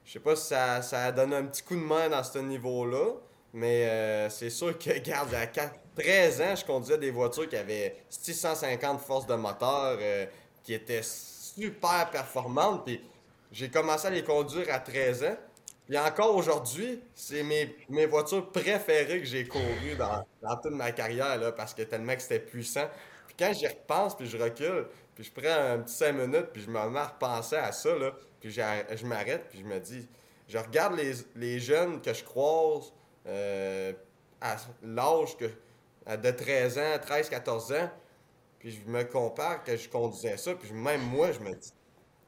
je 0.08 0.14
sais 0.14 0.20
pas 0.20 0.34
si 0.36 0.46
ça, 0.46 0.80
ça 0.80 1.04
a 1.04 1.12
donné 1.12 1.36
un 1.36 1.44
petit 1.44 1.62
coup 1.62 1.76
de 1.76 1.80
main 1.80 2.08
dans 2.08 2.24
ce 2.24 2.38
niveau-là. 2.38 3.12
Mais 3.52 3.86
euh, 3.86 4.30
c'est 4.30 4.48
sûr 4.48 4.78
que, 4.78 4.90
regarde, 4.94 5.34
à 5.34 5.46
13 5.46 6.40
ans, 6.40 6.56
je 6.56 6.64
conduisais 6.64 6.96
des 6.96 7.10
voitures 7.10 7.46
qui 7.46 7.56
avaient 7.56 7.94
650 8.08 9.00
forces 9.00 9.26
de 9.26 9.34
moteur. 9.34 9.98
Euh, 10.00 10.24
qui 10.62 10.72
étaient 10.74 11.02
super 11.02 12.10
performantes. 12.10 12.84
Puis 12.84 13.00
j'ai 13.52 13.70
commencé 13.70 14.06
à 14.06 14.10
les 14.10 14.24
conduire 14.24 14.66
à 14.70 14.80
13 14.80 15.24
ans. 15.24 15.36
Et 15.90 15.98
encore 15.98 16.34
aujourd'hui, 16.36 17.00
c'est 17.14 17.42
mes, 17.42 18.06
voitures 18.06 18.50
préférées 18.50 19.20
que 19.20 19.24
j'ai 19.26 19.46
courues 19.46 19.96
dans, 19.96 20.26
toute 20.62 20.72
ma 20.72 20.92
carrière, 20.92 21.38
là, 21.38 21.52
parce 21.52 21.72
que 21.72 21.82
tellement 21.82 22.14
que 22.14 22.20
c'était 22.20 22.40
puissant. 22.40 22.86
Puis 23.26 23.36
quand 23.38 23.50
j'y 23.54 23.66
repense, 23.66 24.14
puis 24.14 24.26
je 24.26 24.36
recule, 24.36 24.88
puis 25.14 25.24
je 25.24 25.32
prends 25.32 25.72
un 25.72 25.78
petit 25.78 25.94
5 25.94 26.12
minutes, 26.12 26.48
puis 26.52 26.62
je 26.62 26.70
me 26.70 26.90
mets 26.90 26.98
à 26.98 27.06
repenser 27.06 27.56
à 27.56 27.72
ça, 27.72 27.90
puis 28.40 28.50
je 28.50 29.06
m'arrête, 29.06 29.46
puis 29.50 29.60
je 29.60 29.64
me 29.64 29.78
dis, 29.78 30.06
je 30.48 30.58
regarde 30.58 30.96
les, 30.96 31.12
les 31.36 31.60
jeunes 31.60 32.00
que 32.00 32.12
je 32.12 32.24
croise 32.24 32.92
euh, 33.26 33.92
à 34.40 34.56
l'âge 34.82 35.36
de 35.36 36.30
13 36.30 36.78
ans, 36.78 36.98
13, 37.00 37.28
14 37.28 37.72
ans, 37.72 37.90
puis 38.58 38.70
je 38.72 38.90
me 38.90 39.04
compare 39.04 39.62
que 39.62 39.76
je 39.76 39.88
conduisais 39.88 40.36
ça, 40.36 40.54
puis 40.54 40.72
même 40.72 41.02
moi, 41.02 41.30
je 41.32 41.40
me 41.40 41.54
dis, 41.54 41.72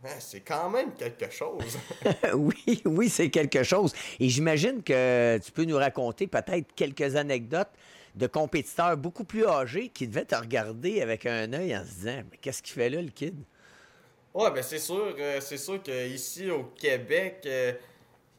hein, 0.04 0.16
c'est 0.18 0.40
quand 0.40 0.68
même 0.68 0.92
quelque 0.94 1.30
chose. 1.30 1.78
oui, 2.34 2.82
oui, 2.84 3.08
c'est 3.08 3.30
quelque 3.30 3.62
chose. 3.62 3.94
Et 4.18 4.28
j'imagine 4.28 4.82
que 4.82 5.38
tu 5.38 5.52
peux 5.52 5.64
nous 5.64 5.76
raconter 5.76 6.26
peut-être 6.26 6.74
quelques 6.74 7.16
anecdotes 7.16 7.70
de 8.14 8.26
compétiteurs 8.26 8.96
beaucoup 8.96 9.24
plus 9.24 9.46
âgés 9.46 9.88
qui 9.88 10.06
devaient 10.08 10.24
te 10.24 10.34
regarder 10.34 11.00
avec 11.00 11.26
un 11.26 11.52
œil 11.52 11.76
en 11.76 11.84
se 11.84 11.94
disant, 11.94 12.22
mais 12.30 12.36
qu'est-ce 12.38 12.62
qu'il 12.62 12.74
fait 12.74 12.90
là, 12.90 13.00
le 13.00 13.10
kid? 13.10 13.36
Ouais, 14.32 14.50
ben 14.52 14.62
c'est 14.62 14.78
sûr, 14.78 15.14
euh, 15.18 15.40
c'est 15.40 15.56
sûr 15.56 15.82
qu'ici 15.82 16.50
au 16.50 16.64
Québec, 16.64 17.42
euh, 17.46 17.72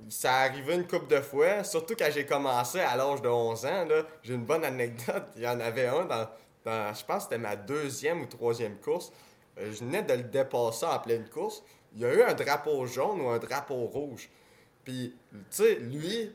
ça 0.08 0.36
arrivait 0.36 0.76
une 0.76 0.88
couple 0.88 1.08
de 1.08 1.20
fois, 1.20 1.66
surtout 1.66 1.96
quand 1.98 2.10
j'ai 2.10 2.26
commencé 2.26 2.80
à 2.80 2.96
l'âge 2.96 3.22
de 3.22 3.28
11 3.28 3.66
ans. 3.66 3.88
J'ai 4.24 4.34
une 4.34 4.46
bonne 4.46 4.64
anecdote. 4.64 5.26
Il 5.36 5.42
y 5.42 5.48
en 5.48 5.60
avait 5.60 5.88
un 5.88 6.06
dans, 6.06 6.28
je 6.94 7.04
pense 7.06 7.18
que 7.18 7.24
c'était 7.24 7.38
ma 7.38 7.58
deuxième 7.58 8.22
ou 8.22 8.26
troisième 8.26 8.78
course. 8.78 9.12
Euh, 9.60 9.72
je 9.74 9.80
venais 9.80 10.02
de 10.02 10.14
le 10.14 10.24
dépasser 10.24 10.86
en 10.86 10.98
pleine 11.00 11.28
course. 11.28 11.62
Il 11.94 12.02
y 12.02 12.06
a 12.06 12.14
eu 12.14 12.22
un 12.22 12.34
drapeau 12.34 12.86
jaune 12.86 13.20
ou 13.22 13.28
un 13.28 13.40
drapeau 13.40 13.86
rouge. 13.88 14.30
Puis, 14.86 15.14
tu 15.32 15.40
sais, 15.50 15.76
lui, 15.76 16.32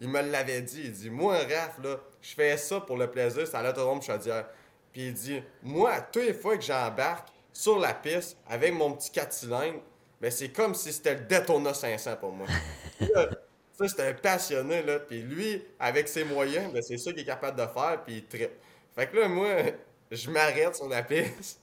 il 0.00 0.08
me 0.08 0.20
l'avait 0.20 0.60
dit. 0.60 0.82
Il 0.84 0.92
dit 0.92 1.08
Moi, 1.08 1.34
Raph, 1.34 1.78
là, 1.82 1.96
je 2.20 2.34
fais 2.34 2.58
ça 2.58 2.80
pour 2.80 2.98
le 2.98 3.10
plaisir, 3.10 3.46
c'est 3.46 3.56
à 3.56 3.62
l'autodrome 3.62 4.02
Chaudière. 4.02 4.46
Puis 4.92 5.06
il 5.06 5.14
dit 5.14 5.42
Moi, 5.62 5.98
toutes 6.12 6.24
les 6.24 6.34
fois 6.34 6.58
que 6.58 6.64
j'embarque 6.64 7.28
sur 7.58 7.80
la 7.80 7.92
piste 7.92 8.36
avec 8.48 8.72
mon 8.72 8.92
petit 8.92 9.10
4 9.10 9.32
cylindres, 9.32 9.80
ben, 10.20 10.30
c'est 10.30 10.50
comme 10.50 10.76
si 10.76 10.92
c'était 10.92 11.14
le 11.14 11.20
Daytona 11.22 11.74
500 11.74 12.16
pour 12.20 12.30
moi. 12.30 12.46
ça, 13.00 13.88
c'était 13.88 14.06
un 14.06 14.14
passionné, 14.14 14.80
là. 14.84 15.00
Puis 15.00 15.22
lui, 15.22 15.64
avec 15.80 16.06
ses 16.06 16.22
moyens, 16.22 16.72
ben, 16.72 16.80
c'est 16.80 16.98
ça 16.98 17.10
qu'il 17.10 17.22
est 17.22 17.24
capable 17.24 17.58
de 17.58 17.66
faire, 17.66 18.00
puis 18.06 18.18
il 18.18 18.26
tripe. 18.26 18.52
Fait 18.94 19.08
que 19.08 19.16
là, 19.16 19.26
moi, 19.26 19.48
je 20.12 20.30
m'arrête 20.30 20.76
sur 20.76 20.88
la 20.88 21.02
piste. 21.02 21.60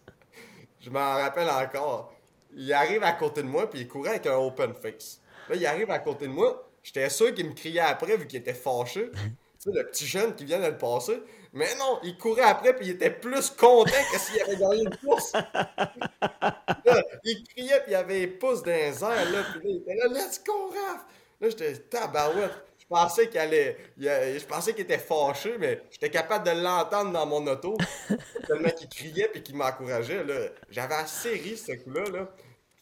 je 0.81 0.89
m'en 0.89 1.13
rappelle 1.13 1.49
encore. 1.49 2.13
Il 2.53 2.73
arrive 2.73 3.03
à 3.03 3.13
côté 3.13 3.41
de 3.41 3.47
moi, 3.47 3.69
puis 3.69 3.79
il 3.79 3.87
courait 3.87 4.09
avec 4.09 4.27
un 4.27 4.35
open 4.35 4.73
face. 4.73 5.21
Là, 5.47 5.55
il 5.55 5.65
arrive 5.65 5.91
à 5.91 5.99
côté 5.99 6.27
de 6.27 6.33
moi. 6.33 6.69
J'étais 6.83 7.09
sûr 7.09 7.33
qu'il 7.33 7.47
me 7.47 7.53
criait 7.53 7.79
après, 7.79 8.17
vu 8.17 8.27
qu'il 8.27 8.39
était 8.39 8.53
fâché. 8.53 9.11
le 9.65 9.83
petit 9.87 10.05
jeune 10.05 10.35
qui 10.35 10.45
vient 10.45 10.59
de 10.59 10.67
le 10.67 10.77
passer. 10.77 11.21
Mais 11.53 11.73
non, 11.79 11.99
il 12.03 12.17
courait 12.17 12.43
après, 12.43 12.75
puis 12.75 12.87
il 12.87 12.91
était 12.91 13.11
plus 13.11 13.49
content 13.51 13.91
que 14.11 14.19
s'il 14.19 14.41
avait 14.41 14.57
gagné 14.57 14.83
une 14.83 14.97
course. 14.97 15.31
il 17.23 17.43
criait, 17.47 17.79
puis 17.81 17.91
il 17.91 17.95
avait 17.95 18.19
les 18.19 18.27
pouces 18.27 18.61
dans 18.61 18.71
les 18.71 19.03
airs, 19.03 19.31
là. 19.31 19.43
Puis 19.53 19.59
là, 19.59 19.61
il 19.63 19.77
était 19.77 19.95
là, 19.95 20.07
let's 20.07 20.43
go, 20.45 20.67
Raph! 20.67 21.05
Là, 21.39 21.49
j'étais 21.49 21.75
tabarouette. 21.77 22.51
Je 22.77 22.85
pensais 22.87 23.29
qu'il 23.29 23.39
allait. 23.39 23.77
Je 23.97 24.45
pensais 24.45 24.73
qu'il 24.73 24.83
était 24.83 24.99
fâché, 24.99 25.55
mais 25.57 25.81
j'étais 25.89 26.09
capable 26.09 26.45
de 26.45 26.61
l'entendre 26.61 27.11
dans 27.11 27.25
mon 27.25 27.47
auto. 27.47 27.77
tellement 28.47 28.69
qu'il 28.69 28.89
criait 28.89 29.31
et 29.33 29.41
qu'il 29.41 29.55
m'encourageait. 29.55 30.23
J'avais 30.69 30.95
assez 30.95 31.31
ri 31.31 31.57
ce 31.57 31.71
coup-là. 31.71 32.03
Là. 32.11 32.29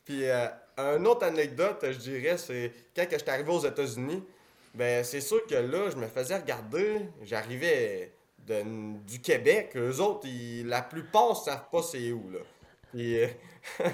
Puis 0.03 0.25
euh, 0.25 0.47
une 0.77 1.07
autre 1.07 1.25
anecdote, 1.25 1.77
je 1.83 1.97
dirais, 1.97 2.37
c'est 2.37 2.71
quand 2.95 3.05
je 3.09 3.17
suis 3.17 3.29
arrivé 3.29 3.51
aux 3.51 3.65
États-Unis, 3.65 4.23
ben 4.73 5.03
c'est 5.03 5.21
sûr 5.21 5.45
que 5.45 5.55
là, 5.55 5.89
je 5.89 5.97
me 5.97 6.07
faisais 6.07 6.35
regarder. 6.35 7.01
J'arrivais 7.23 8.11
du 8.47 9.21
Québec. 9.21 9.71
Eux 9.75 9.99
autres, 9.99 10.27
la 10.65 10.81
plupart 10.81 11.29
ne 11.29 11.35
savent 11.35 11.69
pas 11.71 11.81
c'est 11.81 12.11
où. 12.11 12.29
Là. 12.31 12.39
Euh, 12.95 13.27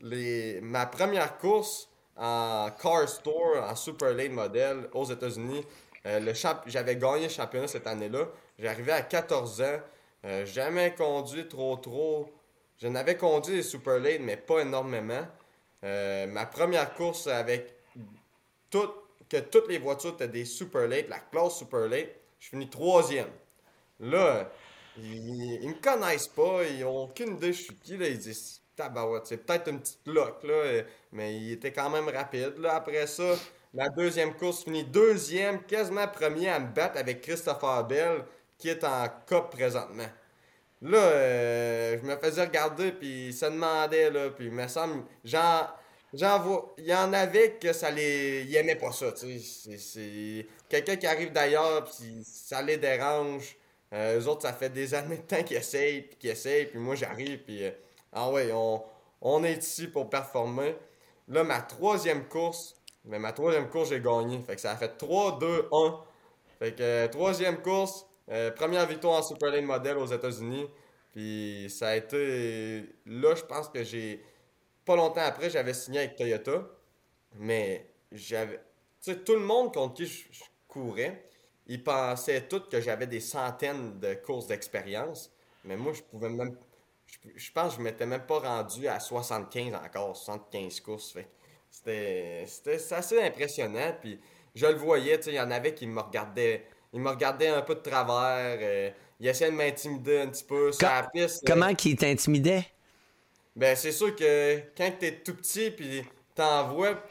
les, 0.00 0.60
ma 0.60 0.86
première 0.86 1.36
course 1.38 1.88
en 2.16 2.68
Car 2.80 3.08
Store, 3.08 3.68
en 3.68 3.74
Super 3.74 4.14
Late 4.14 4.30
Model 4.30 4.88
aux 4.92 5.04
États-Unis. 5.04 5.64
Euh, 6.06 6.34
j'avais 6.66 6.96
gagné 6.96 7.24
le 7.24 7.28
championnat 7.28 7.66
cette 7.66 7.86
année-là. 7.86 8.26
J'arrivais 8.58 8.92
à 8.92 9.02
14 9.02 9.62
ans. 9.62 9.80
Euh, 10.24 10.46
jamais 10.46 10.94
conduit 10.94 11.48
trop 11.48 11.76
trop. 11.76 12.30
Je 12.78 12.88
n'avais 12.88 13.16
conduit 13.16 13.56
des 13.56 13.62
Super 13.62 13.98
Late, 13.98 14.20
mais 14.20 14.36
pas 14.36 14.60
énormément. 14.60 15.26
Ma 15.82 16.46
première 16.46 16.94
course 16.94 17.26
avec 17.26 17.74
tout, 18.70 18.88
que 19.34 19.40
toutes 19.40 19.68
les 19.68 19.78
voitures 19.78 20.14
étaient 20.14 20.28
des 20.28 20.44
Super 20.44 20.86
Late, 20.86 21.08
la 21.08 21.18
classe 21.18 21.58
Super 21.58 21.88
Late, 21.88 22.14
je 22.38 22.48
finis 22.50 22.68
troisième. 22.68 23.30
Là, 23.98 24.50
ils, 24.96 25.68
me 25.68 25.80
connaissent 25.82 26.28
pas, 26.28 26.62
ils 26.64 26.84
ont 26.84 27.04
aucune 27.04 27.36
idée 27.36 27.52
je 27.52 27.62
suis 27.62 27.74
qui. 27.76 27.96
Là. 27.96 28.08
Ils 28.08 28.18
disent. 28.18 28.60
C'est 29.24 29.46
peut-être 29.46 29.68
une 29.70 29.78
petite 29.78 30.06
lock, 30.06 30.42
là, 30.42 30.82
mais 31.12 31.36
il 31.36 31.52
était 31.52 31.72
quand 31.72 31.88
même 31.90 32.08
rapide. 32.08 32.58
Là. 32.58 32.74
Après 32.74 33.06
ça, 33.06 33.36
la 33.72 33.88
deuxième 33.88 34.34
course, 34.34 34.64
fini 34.64 34.82
deuxième, 34.82 35.62
quasiment 35.62 36.08
premier 36.08 36.48
à 36.48 36.58
me 36.58 36.74
battre 36.74 36.98
avec 36.98 37.20
Christopher 37.20 37.84
Bell, 37.86 38.24
qui 38.58 38.70
est 38.70 38.82
en 38.82 39.06
COP 39.28 39.52
présentement. 39.52 40.08
Là, 40.82 40.98
euh, 40.98 41.98
je 42.00 42.04
me 42.04 42.16
faisais 42.16 42.44
regarder, 42.44 42.90
puis 42.90 43.32
ça 43.32 43.48
demandait, 43.48 44.10
là, 44.10 44.30
puis 44.30 44.46
il 44.46 44.52
me 44.52 44.66
semble, 44.66 45.04
genre, 45.22 45.78
Vois. 46.14 46.74
Il 46.78 46.84
y 46.84 46.94
en 46.94 47.12
avait 47.12 47.52
que 47.52 47.72
ça 47.72 47.90
les. 47.90 48.44
Ils 48.46 48.56
aimaient 48.56 48.76
pas 48.76 48.92
ça, 48.92 49.12
tu 49.12 49.38
sais. 49.40 49.78
C'est 49.78 50.46
quelqu'un 50.68 50.96
qui 50.96 51.06
arrive 51.06 51.32
d'ailleurs, 51.32 51.84
puis 51.84 52.22
ça 52.24 52.62
les 52.62 52.76
dérange. 52.76 53.56
Euh, 53.92 54.20
eux 54.20 54.28
autres, 54.28 54.42
ça 54.42 54.52
fait 54.52 54.70
des 54.70 54.94
années 54.94 55.18
de 55.18 55.22
temps 55.22 55.42
qu'ils 55.42 55.56
essayent, 55.56 56.02
puis 56.02 56.16
qu'ils 56.18 56.30
essayent, 56.30 56.66
puis 56.66 56.78
moi 56.78 56.94
j'arrive, 56.94 57.38
puis. 57.38 57.64
Euh, 57.64 57.70
ah 58.12 58.30
ouais, 58.30 58.50
on, 58.52 58.82
on 59.20 59.42
est 59.44 59.58
ici 59.64 59.88
pour 59.88 60.08
performer. 60.08 60.76
Là, 61.28 61.42
ma 61.42 61.60
troisième 61.62 62.24
course, 62.28 62.76
mais 63.04 63.18
ma 63.18 63.32
troisième 63.32 63.68
course, 63.68 63.88
j'ai 63.90 64.00
gagné. 64.00 64.40
Fait 64.42 64.54
que 64.54 64.60
ça 64.60 64.72
a 64.72 64.76
fait 64.76 64.96
3, 64.96 65.38
2, 65.38 65.68
1. 65.72 66.00
Fait 66.60 66.72
que 66.72 66.82
euh, 66.82 67.08
troisième 67.08 67.60
course, 67.60 68.06
première 68.56 68.86
victoire 68.86 69.18
en 69.18 69.22
Superlane 69.22 69.64
Model 69.64 69.98
aux 69.98 70.06
États-Unis. 70.06 70.66
Puis 71.12 71.66
ça 71.70 71.88
a 71.88 71.96
été. 71.96 72.84
Là, 73.06 73.34
je 73.34 73.42
pense 73.42 73.68
que 73.68 73.82
j'ai 73.84 74.22
pas 74.84 74.96
longtemps 74.96 75.22
après, 75.22 75.50
j'avais 75.50 75.74
signé 75.74 76.00
avec 76.00 76.16
Toyota. 76.16 76.66
Mais 77.36 77.86
j'avais. 78.12 78.60
Tu 79.02 79.12
sais, 79.12 79.18
tout 79.18 79.34
le 79.34 79.40
monde 79.40 79.72
contre 79.72 79.94
qui 79.94 80.06
je, 80.06 80.24
courais, 80.68 81.28
ils 81.66 81.82
pensaient 81.82 82.42
tous 82.42 82.68
que 82.70 82.80
j'avais 82.80 83.06
des 83.06 83.20
centaines 83.20 83.98
de 84.00 84.14
courses 84.14 84.46
d'expérience. 84.46 85.32
Mais 85.64 85.76
moi, 85.76 85.92
je 85.92 86.02
pouvais 86.02 86.28
même. 86.28 86.56
Je, 87.36 87.50
pense 87.52 87.72
que 87.74 87.78
je 87.78 87.82
m'étais 87.82 88.06
même 88.06 88.26
pas 88.26 88.38
rendu 88.40 88.88
à 88.88 88.98
75 88.98 89.74
encore, 89.74 90.16
75 90.16 90.80
courses. 90.80 91.16
C'était 91.70 92.46
assez 92.90 93.22
impressionnant. 93.22 93.94
Puis 94.00 94.20
je 94.54 94.66
le 94.66 94.74
voyais, 94.74 95.18
tu 95.18 95.24
sais, 95.24 95.30
il 95.32 95.36
y 95.36 95.40
en 95.40 95.50
avait 95.50 95.74
qui 95.74 95.86
me 95.86 96.00
regardaient. 96.00 96.66
Ils 96.92 97.00
me 97.00 97.10
regardaient 97.10 97.48
un 97.48 97.62
peu 97.62 97.74
de 97.74 97.80
travers. 97.80 98.58
Euh, 98.60 98.90
ils 99.20 99.28
essayaient 99.28 99.50
de 99.50 99.56
m'intimider 99.56 100.20
un 100.20 100.28
petit 100.28 100.44
peu 100.44 100.72
sur 100.72 100.86
la 100.86 101.08
piste. 101.12 101.44
Comment 101.46 101.74
qu'ils 101.74 101.96
t'intimidaient? 101.96 102.64
Ben, 103.56 103.76
c'est 103.76 103.92
sûr 103.92 104.14
que 104.16 104.58
quand 104.76 104.90
t'es 104.98 105.20
tout 105.24 105.34
petit, 105.34 105.70
puis 105.70 106.02
t'en 106.34 106.68
vois 106.68 107.02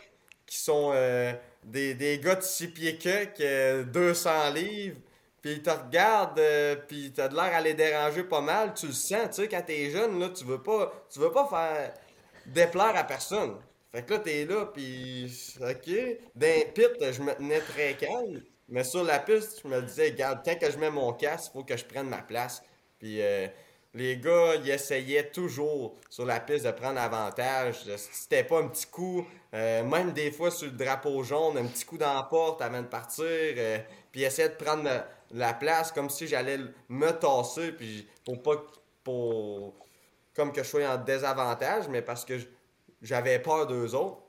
qui 0.45 0.57
sont 0.57 0.91
euh, 0.93 1.33
des, 1.63 1.93
des 1.93 2.19
gars 2.19 2.35
de 2.35 2.41
6 2.41 2.67
pieds 2.69 2.97
que, 2.97 3.83
200 3.83 4.51
livres, 4.51 4.97
puis 5.41 5.53
ils 5.53 5.62
te 5.62 5.69
regardent, 5.69 6.39
euh, 6.39 6.75
puis 6.88 7.12
t'as 7.13 7.27
de 7.27 7.35
l'air 7.35 7.53
à 7.55 7.62
les 7.62 7.73
déranger 7.73 8.23
pas 8.23 8.41
mal, 8.41 8.73
tu 8.73 8.88
le 8.88 8.93
sens, 8.93 9.29
tu 9.29 9.41
sais, 9.43 9.47
quand 9.47 9.62
t'es 9.62 9.89
jeune, 9.89 10.19
là, 10.19 10.29
tu 10.29 10.45
veux 10.45 10.62
pas, 10.62 10.91
tu 11.12 11.19
veux 11.19 11.31
pas 11.31 11.47
faire 11.47 11.93
déplaire 12.45 12.95
à 12.95 13.03
personne. 13.03 13.57
Fait 13.91 14.03
que 14.03 14.13
là, 14.13 14.19
t'es 14.19 14.45
là, 14.45 14.65
puis 14.65 15.31
OK. 15.62 15.89
D'un 16.35 16.62
pit, 16.73 17.12
je 17.12 17.21
me 17.21 17.33
tenais 17.35 17.59
très 17.62 17.95
calme. 17.95 18.41
Mais 18.69 18.83
sur 18.83 19.03
la 19.03 19.19
piste, 19.19 19.62
je 19.63 19.67
me 19.67 19.81
disais, 19.81 20.09
regarde, 20.09 20.39
quand 20.43 20.57
que 20.57 20.71
je 20.71 20.77
mets 20.77 20.89
mon 20.89 21.13
casque, 21.13 21.51
faut 21.53 21.63
que 21.63 21.77
je 21.77 21.85
prenne 21.85 22.09
ma 22.09 22.21
place. 22.21 22.63
Puis 23.00 23.21
euh, 23.21 23.47
les 23.93 24.17
gars, 24.17 24.55
ils 24.55 24.69
essayaient 24.69 25.29
toujours 25.29 25.95
sur 26.09 26.25
la 26.25 26.39
piste 26.39 26.65
de 26.65 26.71
prendre 26.71 27.00
avantage. 27.00 27.83
C'était 28.12 28.43
pas 28.43 28.59
un 28.59 28.67
petit 28.67 28.88
coup, 28.88 29.25
euh, 29.53 29.83
même 29.83 30.12
des 30.13 30.31
fois 30.31 30.50
sur 30.50 30.67
le 30.67 30.73
drapeau 30.73 31.23
jaune, 31.23 31.57
un 31.57 31.65
petit 31.65 31.85
coup 31.85 31.97
dans 31.97 32.13
la 32.13 32.23
porte 32.23 32.62
avant 32.62 32.81
de 32.81 32.88
partir, 32.88 33.25
euh, 33.25 33.77
puis 34.12 34.21
ils 34.21 34.25
essayaient 34.25 34.50
de 34.50 34.55
prendre 34.55 34.89
la 35.31 35.53
place 35.53 35.91
comme 35.91 36.09
si 36.09 36.27
j'allais 36.27 36.59
me 36.89 37.12
tasser, 37.12 37.71
puis 37.71 38.07
pour 38.25 38.41
pas 38.41 38.63
pour 39.03 39.73
comme 40.35 40.51
que 40.51 40.63
je 40.63 40.67
sois 40.67 40.88
en 40.88 40.97
désavantage, 40.97 41.88
mais 41.89 42.01
parce 42.01 42.25
que 42.25 42.39
j'avais 43.01 43.38
peur 43.39 43.67
d'eux 43.67 43.93
autres. 43.93 44.23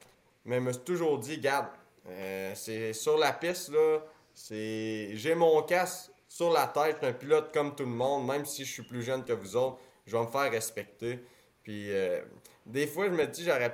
Mais 0.44 0.56
je 0.56 0.61
me 0.61 0.73
suis 0.73 0.83
toujours 0.83 1.18
dit, 1.18 1.38
garde, 1.38 1.68
euh, 2.09 2.52
c'est 2.54 2.92
sur 2.92 3.16
la 3.16 3.33
piste 3.33 3.71
là, 3.71 4.00
c'est 4.35 5.11
j'ai 5.14 5.35
mon 5.35 5.62
casque 5.62 6.11
sur 6.35 6.50
la 6.50 6.67
tête, 6.67 7.05
un 7.05 7.12
pilote 7.12 7.55
comme 7.55 7.76
tout 7.76 7.85
le 7.85 7.91
monde, 7.91 8.26
même 8.26 8.45
si 8.45 8.64
je 8.64 8.73
suis 8.73 8.83
plus 8.83 9.05
jeune 9.05 9.25
que 9.25 9.33
vous 9.33 9.55
autres, 9.55 9.79
je 10.05 10.17
vais 10.17 10.25
me 10.25 10.29
faire 10.29 10.50
respecter. 10.50 11.25
Puis 11.62 11.93
euh, 11.93 12.23
des 12.67 12.88
fois, 12.88 13.07
je 13.07 13.12
me 13.12 13.25
dis, 13.25 13.44
j'aurais 13.44 13.73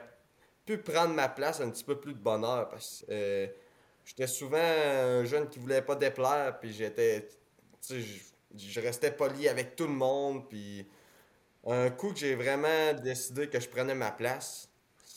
pu 0.67 0.77
prendre 0.77 1.15
ma 1.15 1.31
place 1.31 1.63
un 1.63 1.71
petit 1.71 1.85
peu 1.85 1.99
plus 1.99 2.13
de 2.13 2.19
bonheur 2.19 2.69
parce 2.69 3.03
que 3.09 3.13
euh, 3.13 3.47
j'étais 4.05 4.27
souvent 4.27 4.59
un 4.59 5.25
jeune 5.25 5.49
qui 5.49 5.59
voulait 5.59 5.81
pas 5.81 5.95
déplaire, 5.95 6.59
puis 6.61 6.71
j'étais. 6.71 7.29
Je, 7.89 8.05
je 8.55 8.81
restais 8.81 9.11
poli 9.11 9.49
avec 9.49 9.75
tout 9.75 9.87
le 9.87 9.95
monde, 9.95 10.47
puis 10.47 10.87
un 11.67 11.89
coup 11.89 12.13
que 12.13 12.19
j'ai 12.19 12.35
vraiment 12.35 12.93
décidé 12.93 13.49
que 13.49 13.59
je 13.59 13.71
prenais 13.71 13.95
ma 13.95 14.11
place, 14.11 14.69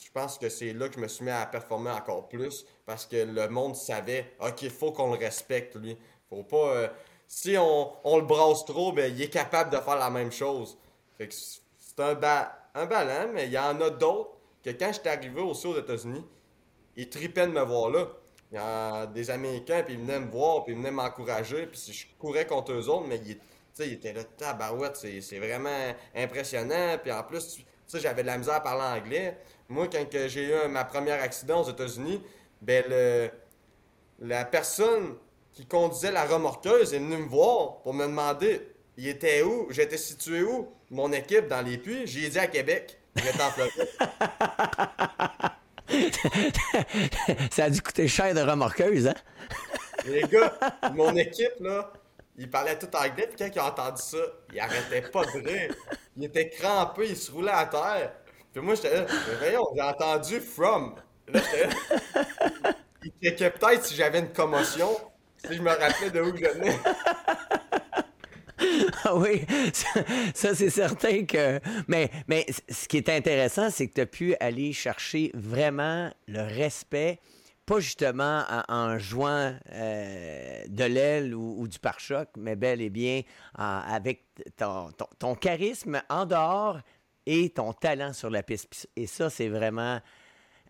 je 0.01 0.10
pense 0.12 0.38
que 0.38 0.47
c'est 0.47 0.71
là 0.71 0.88
que 0.88 0.95
je 0.95 0.99
me 1.01 1.10
suis 1.10 1.25
mis 1.25 1.32
à 1.32 1.45
performer 1.45 1.91
encore 1.91 2.29
plus 2.29 2.65
parce 2.86 3.06
que 3.06 3.17
le 3.17 3.49
monde 3.49 3.75
savait, 3.75 4.32
ok, 4.39 4.62
il 4.62 4.69
faut 4.69 4.93
qu'on 4.93 5.12
le 5.12 5.17
respecte, 5.17 5.75
lui. 5.75 5.97
Faut 6.29 6.43
pas. 6.43 6.75
Euh, 6.75 6.88
si 7.27 7.57
on, 7.57 7.91
on, 8.03 8.17
le 8.17 8.25
brasse 8.25 8.65
trop, 8.65 8.91
ben, 8.91 9.12
il 9.13 9.21
est 9.21 9.29
capable 9.29 9.71
de 9.71 9.77
faire 9.77 9.97
la 9.97 10.09
même 10.09 10.31
chose. 10.31 10.77
Fait 11.17 11.27
que 11.27 11.33
c'est 11.33 11.99
un, 11.99 12.13
ba 12.15 12.59
un 12.75 12.86
ballon, 12.86 13.31
mais 13.33 13.45
il 13.45 13.51
y 13.51 13.57
en 13.57 13.79
a 13.81 13.89
d'autres 13.89 14.31
que 14.63 14.71
quand 14.71 14.91
j'étais 14.93 15.09
arrivé 15.09 15.41
aussi 15.41 15.67
aux 15.67 15.77
États-Unis, 15.77 16.25
ils 16.95 17.09
tripaient 17.09 17.47
de 17.47 17.51
me 17.51 17.62
voir 17.62 17.89
là. 17.89 18.07
Il 18.51 18.55
y 18.55 18.59
a 18.59 19.07
des 19.07 19.29
Américains, 19.31 19.83
puis 19.83 19.95
ils 19.95 19.99
venaient 19.99 20.19
me 20.19 20.29
voir, 20.29 20.63
puis 20.63 20.73
ils 20.73 20.77
venaient 20.77 20.91
m'encourager, 20.91 21.67
puis 21.67 21.91
je 21.91 22.05
courais 22.19 22.45
contre 22.45 22.71
eux 22.71 22.88
autres, 22.88 23.07
mais 23.07 23.19
ils, 23.25 23.39
ils 23.79 23.93
étaient 23.93 24.13
là, 24.13 24.23
tabarouette, 24.23 24.95
c'est 24.95 25.39
vraiment 25.39 25.69
impressionnant, 26.15 26.97
puis 27.01 27.12
en 27.12 27.23
plus, 27.23 27.59
j'avais 27.93 28.21
de 28.21 28.27
la 28.27 28.38
misère 28.38 28.55
à 28.55 28.62
parler 28.62 29.01
anglais. 29.01 29.38
Moi, 29.69 29.88
quand 29.88 30.05
j'ai 30.27 30.43
eu 30.43 30.67
ma 30.69 30.83
première 30.83 31.21
accident 31.21 31.62
aux 31.62 31.69
États-Unis, 31.69 32.21
ben 32.62 32.83
le, 32.88 33.29
la 34.19 34.45
personne 34.45 35.15
qui 35.53 35.65
conduisait 35.65 36.11
la 36.11 36.25
remorqueuse 36.25 36.93
est 36.93 36.99
venu 36.99 37.17
me 37.17 37.27
voir 37.27 37.81
pour 37.81 37.93
me 37.93 38.05
demander 38.05 38.61
il 38.97 39.07
était 39.07 39.41
où, 39.41 39.67
j'étais 39.71 39.97
situé 39.97 40.43
où, 40.43 40.69
mon 40.91 41.11
équipe 41.11 41.47
dans 41.47 41.61
les 41.61 41.77
puits. 41.77 42.05
J'ai 42.05 42.29
dit 42.29 42.39
à 42.39 42.47
Québec, 42.47 42.99
j'étais 43.15 43.41
en 43.41 43.51
Floride. 43.51 43.89
Ça 47.51 47.65
a 47.65 47.69
dû 47.69 47.81
coûter 47.81 48.07
cher 48.07 48.33
de 48.33 48.41
remorqueuse, 48.41 49.07
hein? 49.07 49.15
Les 50.05 50.21
gars, 50.23 50.53
mon 50.93 51.15
équipe, 51.15 51.59
là, 51.59 51.91
il 52.37 52.49
parlait 52.49 52.77
tout 52.77 52.89
anglais, 52.95 53.27
puis 53.27 53.35
quand 53.37 53.49
il 53.53 53.59
a 53.59 53.67
entendu 53.67 54.01
ça, 54.01 54.17
il 54.51 54.59
arrêtait 54.59 55.01
pas 55.09 55.23
de 55.25 55.47
rire. 55.47 55.75
Il 56.17 56.25
était 56.25 56.49
crampé, 56.49 57.09
il 57.09 57.17
se 57.17 57.31
roulait 57.31 57.51
à 57.51 57.65
terre. 57.65 58.13
Puis 58.51 58.61
moi, 58.61 58.75
j'étais 58.75 58.95
là, 58.95 59.05
voyons, 59.39 59.65
j'ai 59.75 59.81
entendu 59.81 60.39
from. 60.39 60.95
Là, 61.27 61.41
j'étais 63.03 63.43
là. 63.43 63.49
Peut-être 63.51 63.85
si 63.85 63.95
j'avais 63.95 64.19
une 64.19 64.33
commotion, 64.33 64.89
si 65.47 65.56
je 65.56 65.62
me 65.62 65.69
rappelais 65.69 66.10
de 66.10 66.21
où 66.21 66.36
je 66.36 66.45
venais. 66.45 66.79
Ah 69.06 69.15
oui, 69.15 69.45
ça, 70.34 70.56
c'est 70.56 70.69
certain 70.69 71.25
que. 71.25 71.60
Mais, 71.88 72.10
ce 72.69 72.88
qui 72.88 72.97
est 72.97 73.10
intéressant, 73.10 73.69
c'est 73.69 73.88
que 73.88 73.93
tu 73.93 74.01
as 74.01 74.06
pu 74.06 74.36
aller 74.39 74.73
chercher 74.73 75.32
vraiment 75.34 76.12
le 76.27 76.41
respect, 76.41 77.19
pas 77.65 77.79
justement 77.79 78.43
en, 78.67 78.97
jouant 78.97 79.56
euh, 79.73 80.63
de 80.67 80.84
l'aile 80.84 81.36
ou, 81.36 81.67
du 81.67 81.79
pare-choc, 81.79 82.29
mais 82.38 82.56
bel 82.56 82.82
et 82.82 82.89
bien 82.89 83.21
avec 83.56 84.25
ton, 84.58 85.36
charisme 85.36 86.01
en 86.10 86.25
dehors 86.25 86.79
et 87.25 87.49
ton 87.49 87.73
talent 87.73 88.13
sur 88.13 88.29
la 88.29 88.43
piste. 88.43 88.89
Et 88.95 89.08
ça, 89.08 89.29
c'est 89.29 89.49
vraiment 89.49 89.99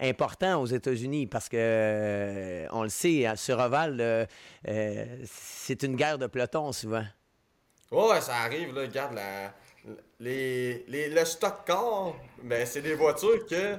important 0.03 0.61
aux 0.61 0.65
États-Unis 0.65 1.27
parce 1.27 1.49
que, 1.49 1.57
euh, 1.57 2.67
on 2.71 2.83
le 2.83 2.89
sait, 2.89 3.25
sur 3.35 3.59
Oval, 3.59 3.97
euh, 3.99 4.25
c'est 5.25 5.83
une 5.83 5.95
guerre 5.95 6.17
de 6.17 6.27
peloton 6.27 6.71
souvent. 6.71 7.05
Ouais, 7.91 8.21
ça 8.21 8.35
arrive, 8.37 8.73
là. 8.73 8.81
Regarde, 8.81 9.13
la, 9.13 9.53
les, 10.19 10.85
les, 10.87 11.09
le 11.09 11.25
stock 11.25 11.65
car, 11.65 12.13
ben, 12.41 12.65
c'est 12.65 12.81
des 12.81 12.95
voitures 12.95 13.45
que 13.45 13.75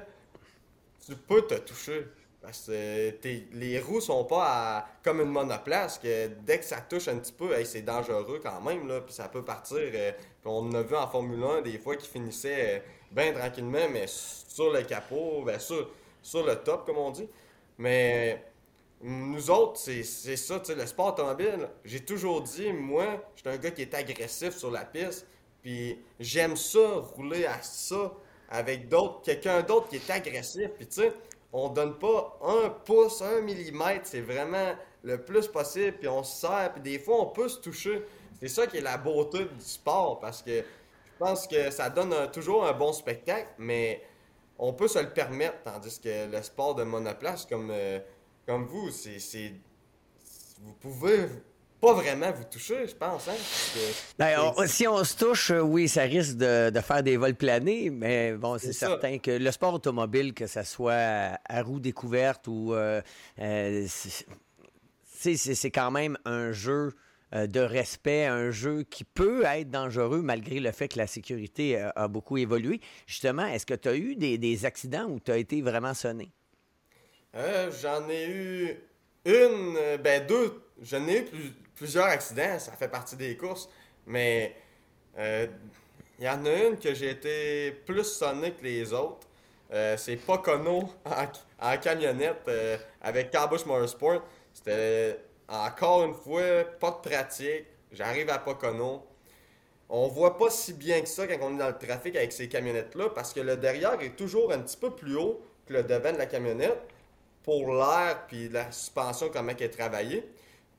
tu 1.05 1.17
peux 1.17 1.43
te 1.43 1.55
toucher. 1.55 2.07
Parce 2.41 2.67
que 2.67 3.15
les 3.55 3.81
roues 3.81 4.03
sont 4.03 4.25
pas 4.25 4.87
comme 5.03 5.23
une 5.23 5.31
monoplace, 5.31 5.99
que 5.99 6.27
dès 6.43 6.59
que 6.59 6.65
ça 6.65 6.83
touche 6.83 7.09
un 7.09 7.17
petit 7.17 7.33
peu, 7.33 7.53
c'est 7.65 7.81
dangereux 7.81 8.39
quand 8.43 8.61
même, 8.61 8.87
là, 8.87 9.01
puis 9.01 9.15
ça 9.15 9.29
peut 9.29 9.43
partir. 9.43 9.79
Euh, 9.79 10.13
on 10.45 10.71
a 10.75 10.83
vu 10.83 10.95
en 10.95 11.09
Formule 11.09 11.43
1 11.43 11.63
des 11.63 11.79
fois 11.79 11.97
qui 11.97 12.07
finissaient 12.07 12.83
bien 13.11 13.33
tranquillement, 13.33 13.89
mais 13.91 14.05
sur 14.07 14.71
le 14.71 14.83
capot, 14.83 15.43
ben, 15.47 15.59
sur, 15.59 15.89
sur 16.25 16.45
le 16.45 16.57
top, 16.57 16.85
comme 16.87 16.99
on 16.99 17.13
dit. 17.13 17.29
Mais 17.79 18.43
nous 19.01 19.51
autres, 19.51 19.79
c'est 19.79 20.03
ça, 20.03 20.59
tu 20.59 20.67
sais, 20.67 20.75
le 20.75 20.87
sport 20.87 21.09
automobile. 21.09 21.69
J'ai 21.85 22.01
toujours 22.01 22.43
dit, 22.43 22.73
moi, 22.73 23.23
je 23.37 23.43
suis 23.43 23.51
un 23.51 23.59
gars 23.59 23.71
qui 23.71 23.83
est 23.83 23.95
agressif 23.95 24.57
sur 24.57 24.71
la 24.71 24.85
piste, 24.85 25.27
puis 25.63 25.99
j'aime 26.19 26.57
ça, 26.57 26.97
rouler 27.15 27.47
à 27.47 27.61
ça, 27.63 28.13
avec 28.49 28.89
d'autres, 28.89 29.23
quelqu'un 29.23 29.63
d'autre 29.63 29.89
qui 29.89 29.97
est 29.97 30.11
agressif, 30.11 30.71
puis 30.77 30.87
tu 30.87 31.03
sais, 31.03 31.13
on 31.53 31.69
donne 31.69 31.99
pas 31.99 32.39
un 32.43 32.71
pouce, 32.71 33.23
un 33.23 33.41
millimètre, 33.41 34.07
c'est 34.07 34.21
vraiment 34.21 34.75
le 35.03 35.23
plus 35.23 35.47
possible, 35.47 35.99
puis 35.99 36.09
on 36.09 36.23
se 36.23 36.41
sert, 36.41 36.73
puis 36.73 36.83
des 36.83 36.99
fois, 36.99 37.21
on 37.21 37.27
peut 37.27 37.49
se 37.49 37.61
toucher. 37.61 38.03
C'est 38.41 38.49
ça 38.49 38.67
qui 38.67 38.79
est 38.79 38.83
la 38.83 38.97
beauté 38.97 39.45
du 39.45 39.65
sport, 39.65 40.19
parce 40.19 40.43
que 40.43 40.59
je 40.59 41.19
pense 41.19 41.47
que 41.47 41.71
ça 41.71 41.91
donne 41.91 42.31
toujours 42.33 42.67
un 42.67 42.73
bon 42.73 42.93
spectacle, 42.93 43.49
mais 43.59 44.03
on 44.59 44.73
peut 44.73 44.89
se 44.89 44.99
le 44.99 45.11
permettre, 45.11 45.63
tandis 45.65 46.01
que 46.01 46.31
le 46.31 46.43
sport 46.43 46.75
de 46.75 46.85
monoplace, 46.85 47.47
comme... 47.47 47.71
Euh, 47.71 47.99
comme 48.47 48.67
vous, 48.67 48.91
c'est. 48.91 49.55
Vous 50.61 50.73
pouvez 50.75 51.29
pas 51.81 51.93
vraiment 51.95 52.31
vous 52.33 52.45
toucher, 52.45 52.87
je 52.87 52.95
pense. 52.95 53.29
Hein? 53.29 53.35
Ben, 54.19 54.37
si 54.67 54.87
on 54.87 55.03
se 55.05 55.17
touche, 55.17 55.51
euh, 55.51 55.61
oui, 55.61 55.89
ça 55.89 56.03
risque 56.03 56.37
de, 56.37 56.71
faire 56.81 57.03
des 57.03 57.17
vols 57.17 57.35
planés, 57.35 57.91
mais 57.91 58.33
bon, 58.33 58.59
c'est 58.59 58.73
certain 58.73 59.19
que 59.19 59.31
le 59.31 59.51
sport 59.51 59.75
automobile, 59.75 60.33
que 60.33 60.47
ce 60.47 60.63
soit 60.63 61.39
à 61.49 61.63
roue 61.63 61.81
découverte 61.81 62.47
ou. 62.49 62.75
Euh, 62.75 63.03
euh, 63.41 63.87
c'est 65.27 65.71
quand 65.71 65.91
même 65.91 66.19
un 66.27 66.53
jeu 66.53 66.93
de 67.35 67.61
respect, 67.61 68.27
un 68.27 68.51
jeu 68.51 68.85
qui 68.85 69.05
peut 69.05 69.45
être 69.45 69.71
dangereux 69.71 70.23
malgré 70.23 70.61
le 70.61 70.71
fait 70.71 70.89
que 70.89 70.99
la 70.99 71.07
sécurité 71.07 71.77
a, 71.97 72.09
beaucoup 72.09 72.37
évolué. 72.39 72.81
Justement, 73.07 73.45
est-ce 73.47 73.67
que 73.67 73.75
tu 73.75 73.89
as 73.89 73.97
eu 73.97 74.15
des, 74.15 74.65
accidents 74.65 75.07
où 75.07 75.19
tu 75.19 75.33
as 75.33 75.37
été 75.37 75.61
vraiment 75.61 75.95
sonné? 75.95 76.31
J'en 77.35 78.09
ai 78.09 78.31
eu 78.31 78.77
une, 79.25 79.97
ben 80.03 80.25
deux. 80.27 80.63
J'en 80.81 81.07
ai 81.09 81.19
eu 81.19 81.25
plus, 81.25 81.53
plusieurs 81.75 82.07
accidents, 82.07 82.59
ça 82.59 82.73
fait 82.73 82.89
partie 82.89 83.17
des 83.17 83.37
courses, 83.37 83.69
mais 84.07 84.55
il 85.17 85.21
euh, 85.21 85.47
y 86.21 86.29
en 86.29 86.45
a 86.45 86.53
une 86.53 86.79
que 86.79 86.93
j'ai 86.95 87.11
été 87.11 87.73
plus 87.87 88.05
sonné 88.05 88.53
que 88.53 88.65
les 88.65 88.93
autres. 88.93 89.27
Euh, 89.73 89.97
c'est 89.97 90.17
Pocono 90.17 90.91
en, 91.05 91.27
en 91.61 91.77
camionnette 91.79 92.43
euh, 92.49 92.77
avec 93.01 93.31
Carbush 93.31 93.65
Motorsport. 93.65 94.23
C'était 94.53 95.19
encore 95.49 96.05
une 96.05 96.15
fois 96.15 96.65
pas 96.81 96.91
de 96.91 97.09
pratique. 97.09 97.67
J'arrive 97.93 98.31
à 98.31 98.39
Pocono. 98.39 99.07
On 99.89 100.09
voit 100.09 100.37
pas 100.37 100.51
si 100.51 100.73
bien 100.73 101.01
que 101.01 101.09
ça 101.09 101.27
quand 101.27 101.39
on 101.43 101.55
est 101.55 101.59
dans 101.59 101.69
le 101.69 101.79
trafic 101.79 102.17
avec 102.17 102.33
ces 102.33 102.49
camionnettes-là 102.49 103.11
parce 103.11 103.33
que 103.33 103.41
le 103.41 103.57
derrière 103.57 104.01
est 104.01 104.17
toujours 104.17 104.51
un 104.53 104.59
petit 104.59 104.77
peu 104.77 104.91
plus 104.91 105.17
haut 105.17 105.41
que 105.67 105.75
le 105.75 105.83
devant 105.83 106.13
de 106.13 106.19
la 106.19 106.27
camionnette 106.27 106.79
pour 107.43 107.75
l'air 107.75 108.25
puis 108.27 108.49
la 108.49 108.73
suspension, 108.73 109.29
comment 109.33 109.53
elle 109.57 109.63
est 109.63 109.69
travaillée. 109.69 110.29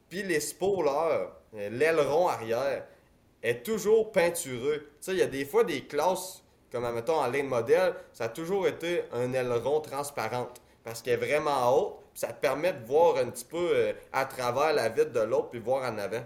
Puis 0.09 0.23
les 0.23 0.39
spoilers, 0.39 1.27
euh, 1.55 1.69
l'aileron 1.69 2.27
arrière, 2.27 2.85
est 3.43 3.63
toujours 3.63 4.11
peintureux. 4.11 4.79
Tu 4.79 4.87
sais, 5.01 5.11
il 5.11 5.19
y 5.19 5.21
a 5.21 5.27
des 5.27 5.45
fois 5.45 5.63
des 5.63 5.85
classes, 5.85 6.43
comme 6.71 6.91
mettons 6.93 7.19
en 7.19 7.27
ligne 7.27 7.45
modèle, 7.45 7.93
ça 8.11 8.25
a 8.25 8.29
toujours 8.29 8.67
été 8.67 9.03
un 9.13 9.31
aileron 9.33 9.81
transparent. 9.81 10.49
Parce 10.83 11.01
qu'elle 11.01 11.13
est 11.13 11.25
vraiment 11.25 11.71
haute, 11.71 11.97
ça 12.15 12.29
te 12.29 12.39
permet 12.39 12.73
de 12.73 12.83
voir 12.85 13.17
un 13.17 13.29
petit 13.29 13.45
peu 13.45 13.71
euh, 13.73 13.93
à 14.11 14.25
travers 14.25 14.73
la 14.73 14.89
vitre 14.89 15.11
de 15.11 15.19
l'autre, 15.19 15.49
puis 15.49 15.59
voir 15.59 15.83
en 15.83 15.97
avant. 15.97 16.23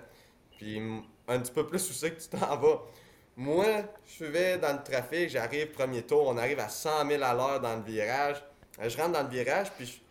Puis 0.52 0.82
un 1.28 1.40
petit 1.40 1.52
peu 1.52 1.66
plus 1.66 1.90
où 1.90 1.94
c'est 1.94 2.12
que 2.12 2.22
tu 2.22 2.30
t'en 2.30 2.56
vas. 2.56 2.82
Moi, 3.36 3.66
je 4.06 4.26
vais 4.26 4.58
dans 4.58 4.74
le 4.74 4.84
trafic, 4.84 5.30
j'arrive 5.30 5.72
premier 5.72 6.04
tour, 6.04 6.28
on 6.28 6.38
arrive 6.38 6.60
à 6.60 6.70
100 6.70 7.08
000 7.08 7.24
à 7.24 7.34
l'heure 7.34 7.60
dans 7.60 7.76
le 7.76 7.82
virage. 7.82 8.44
Euh, 8.80 8.88
je 8.88 8.98
rentre 8.98 9.14
dans 9.14 9.24
le 9.24 9.30
virage, 9.30 9.72
puis 9.72 10.02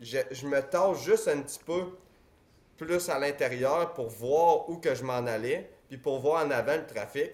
je, 0.00 0.46
me 0.46 0.60
tâche 0.60 1.02
juste 1.02 1.28
un 1.28 1.40
petit 1.40 1.60
peu 1.64 1.96
plus 2.76 3.08
à 3.08 3.18
l'intérieur 3.18 3.94
pour 3.94 4.08
voir 4.08 4.68
où 4.68 4.76
que 4.76 4.94
je 4.94 5.02
m'en 5.02 5.24
allais, 5.26 5.70
puis 5.88 5.96
pour 5.96 6.18
voir 6.18 6.44
en 6.44 6.50
avant 6.50 6.76
le 6.76 6.86
trafic. 6.86 7.30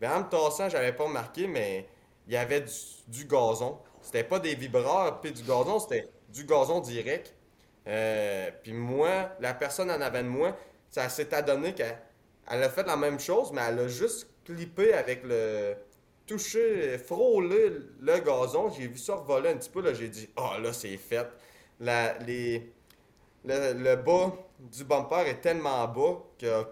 Ben, 0.00 0.12
en 0.12 0.20
me 0.20 0.28
tassant, 0.28 0.68
j'avais 0.70 0.92
pas 0.92 1.04
remarqué, 1.04 1.46
mais 1.46 1.86
il 2.26 2.32
y 2.32 2.36
avait 2.36 2.64
du, 3.08 3.24
gazon. 3.26 3.78
C'était 4.00 4.24
pas 4.24 4.38
des 4.38 4.54
vibreurs, 4.54 5.20
puis 5.20 5.32
du 5.32 5.42
gazon, 5.42 5.78
c'était 5.80 6.08
du 6.36 6.44
gazon 6.44 6.80
direct. 6.80 7.34
Euh, 7.86 8.50
puis 8.62 8.72
moi, 8.72 9.30
la 9.40 9.54
personne 9.54 9.90
en 9.90 10.00
avant 10.00 10.22
de 10.22 10.28
moi, 10.28 10.56
ça 10.90 11.08
s'est 11.08 11.32
adonné 11.34 11.74
qu'elle 11.74 11.98
elle 12.48 12.62
a 12.62 12.68
fait 12.68 12.86
la 12.86 12.96
même 12.96 13.18
chose, 13.18 13.50
mais 13.52 13.62
elle 13.68 13.80
a 13.80 13.88
juste 13.88 14.28
clippé 14.44 14.92
avec 14.92 15.22
le. 15.24 15.74
touché, 16.26 16.98
frôlé 16.98 17.72
le 18.00 18.18
gazon. 18.20 18.70
J'ai 18.70 18.86
vu 18.86 18.98
ça 18.98 19.16
revoler 19.16 19.50
un 19.50 19.56
petit 19.56 19.70
peu, 19.70 19.82
là, 19.82 19.94
j'ai 19.94 20.08
dit, 20.08 20.28
oh 20.36 20.60
là, 20.60 20.72
c'est 20.72 20.96
fait. 20.96 21.26
La, 21.80 22.16
les, 22.18 22.72
le, 23.44 23.94
bas 23.96 24.32
du 24.58 24.84
bumper 24.84 25.26
est 25.26 25.40
tellement 25.40 25.86
bas 25.88 26.22
que 26.38 26.64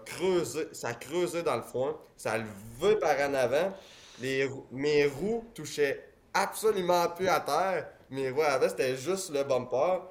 ça 0.73 0.89
a 0.89 0.93
creusé 0.93 1.43
dans 1.43 1.55
le 1.55 1.61
fond. 1.61 1.95
Ça 2.15 2.37
le 2.37 2.45
veut 2.79 2.99
par 2.99 3.17
en 3.19 3.33
avant. 3.33 3.73
Les, 4.21 4.49
mes 4.71 5.05
roues 5.05 5.43
touchaient 5.53 6.05
absolument 6.33 7.09
plus 7.09 7.27
à 7.27 7.39
terre. 7.41 7.87
Mes 8.09 8.29
roues 8.29 8.41
avant, 8.41 8.69
c'était 8.69 8.95
juste 8.95 9.33
le 9.33 9.43
bumper. 9.43 10.01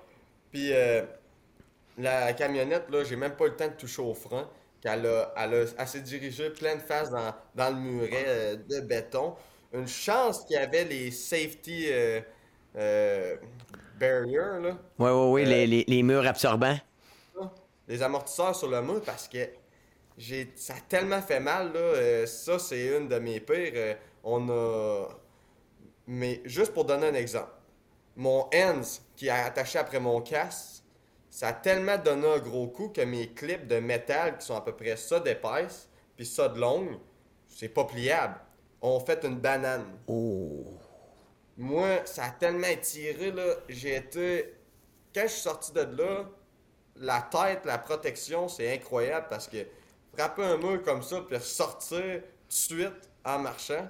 Puis 0.51 0.73
euh, 0.73 1.03
la 1.99 2.33
camionnette, 2.33 2.91
là, 2.91 3.05
j'ai 3.05 3.17
même 3.17 3.37
pas 3.37 3.47
le 3.47 3.57
temps 3.57 3.69
de 3.69 3.73
toucher 3.75 4.03
au 4.03 4.15
frein. 4.15 4.49
Elle, 4.85 5.07
a, 5.07 5.33
elle, 5.37 5.89
s'est 5.89 6.01
dirigée 6.01 6.51
pleine 6.51 6.79
face 6.79 7.11
dans, 7.11 7.35
dans 7.55 7.71
le 7.71 7.81
muret 7.81 8.25
euh, 8.27 8.57
de 8.57 8.81
béton. 8.81 9.35
Une 9.73 9.89
chance 9.89 10.45
qu'il 10.45 10.57
y 10.57 10.59
avait 10.59 10.85
les 10.85 11.11
safety 11.11 11.87
euh, 12.77 13.37
barrier, 13.99 14.37
là. 14.37 14.77
Oui, 14.99 15.11
oui, 15.11 15.31
oui, 15.31 15.45
les, 15.45 15.67
les, 15.67 15.85
les, 15.89 16.03
murs 16.03 16.27
absorbants. 16.27 16.79
Les 17.89 18.03
amortisseurs 18.03 18.55
sur 18.55 18.69
le 18.69 18.83
mur 18.83 19.01
parce 19.05 19.27
que 19.27 19.49
j'ai 20.17 20.53
ça 20.55 20.75
a 20.75 20.81
tellement 20.89 21.23
fait 21.23 21.41
mal, 21.41 21.73
là. 21.73 22.27
Ça, 22.27 22.59
c'est 22.59 22.97
une 22.97 23.09
de 23.09 23.19
mes 23.19 23.41
pires. 23.41 23.97
On 24.23 24.49
a. 24.51 25.09
Mais 26.07 26.43
juste 26.45 26.73
pour 26.73 26.85
donner 26.85 27.09
un 27.09 27.15
exemple, 27.15 27.51
mon 28.17 28.49
ends 28.55 29.01
qui 29.17 29.27
est 29.27 29.31
attaché 29.31 29.79
après 29.79 30.01
mon 30.01 30.21
casque, 30.21 30.83
ça 31.31 31.49
a 31.49 31.53
tellement 31.53 31.99
donné 31.99 32.29
un 32.29 32.39
gros 32.39 32.69
coup 32.69 32.89
que 32.89 33.01
mes 33.01 33.33
clips 33.33 33.67
de 33.67 33.81
métal 33.81 34.39
qui 34.39 34.47
sont 34.47 34.57
à 34.57 34.61
peu 34.61 34.73
près 34.75 34.97
ça 34.97 35.19
d'épaisse, 35.19 35.89
puis 36.17 36.25
ça 36.25 36.49
de 36.49 36.61
longue, 36.61 36.99
c'est 37.49 37.69
pas 37.69 37.85
pliable. 37.85 38.37
On 38.81 39.01
fait 39.01 39.25
une 39.25 39.39
banane. 39.39 39.85
Oh. 40.07 40.65
Moi, 41.57 42.05
ça 42.05 42.25
a 42.25 42.31
tellement 42.31 42.67
étiré, 42.67 43.31
là. 43.31 43.55
J'ai 43.69 43.97
été. 43.97 44.55
Quand 45.15 45.23
je 45.23 45.29
suis 45.29 45.43
sorti 45.43 45.73
de 45.73 45.81
là, 45.81 46.25
la 46.97 47.23
tête, 47.23 47.65
la 47.65 47.79
protection, 47.79 48.49
c'est 48.49 48.73
incroyable 48.73 49.27
parce 49.31 49.49
que 49.49 49.59
frapper 50.17 50.43
un 50.43 50.57
mur 50.57 50.83
comme 50.83 51.03
ça, 51.03 51.21
puis 51.21 51.39
sortir 51.41 51.99
tout 51.99 52.49
de 52.49 52.53
suite 52.53 53.11
en 53.25 53.39
marchant, 53.39 53.89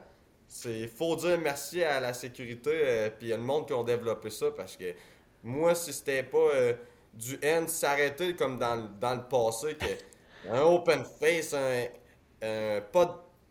c'est 0.54 0.86
faut 0.86 1.16
dire 1.16 1.38
merci 1.38 1.82
à 1.82 2.00
la 2.00 2.12
sécurité 2.12 2.70
euh, 2.72 3.10
puis 3.10 3.28
le 3.28 3.38
monde 3.38 3.66
qui 3.66 3.72
ont 3.72 3.82
développé 3.82 4.30
ça 4.30 4.46
parce 4.56 4.76
que 4.76 4.94
moi 5.42 5.74
si 5.74 5.92
c'était 5.92 6.22
pas 6.22 6.38
euh, 6.38 6.74
du 7.12 7.38
end 7.44 7.66
s'arrêter 7.66 8.34
comme 8.36 8.58
dans, 8.58 8.88
dans, 9.00 9.14
le 9.16 9.22
passé 9.22 9.74
que 9.74 10.50
un 10.50 10.62
open 10.62 11.04
face 11.20 11.54
un, 11.54 12.80
pas 12.92 13.04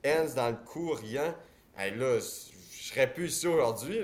de 0.04 0.10
hands 0.10 0.34
dans 0.36 0.50
le 0.50 0.58
cou 0.66 0.94
rien 0.94 1.36
là 1.78 2.20
serais 2.94 3.12
plus 3.12 3.36
ici 3.36 3.48
aujourd'hui. 3.48 4.02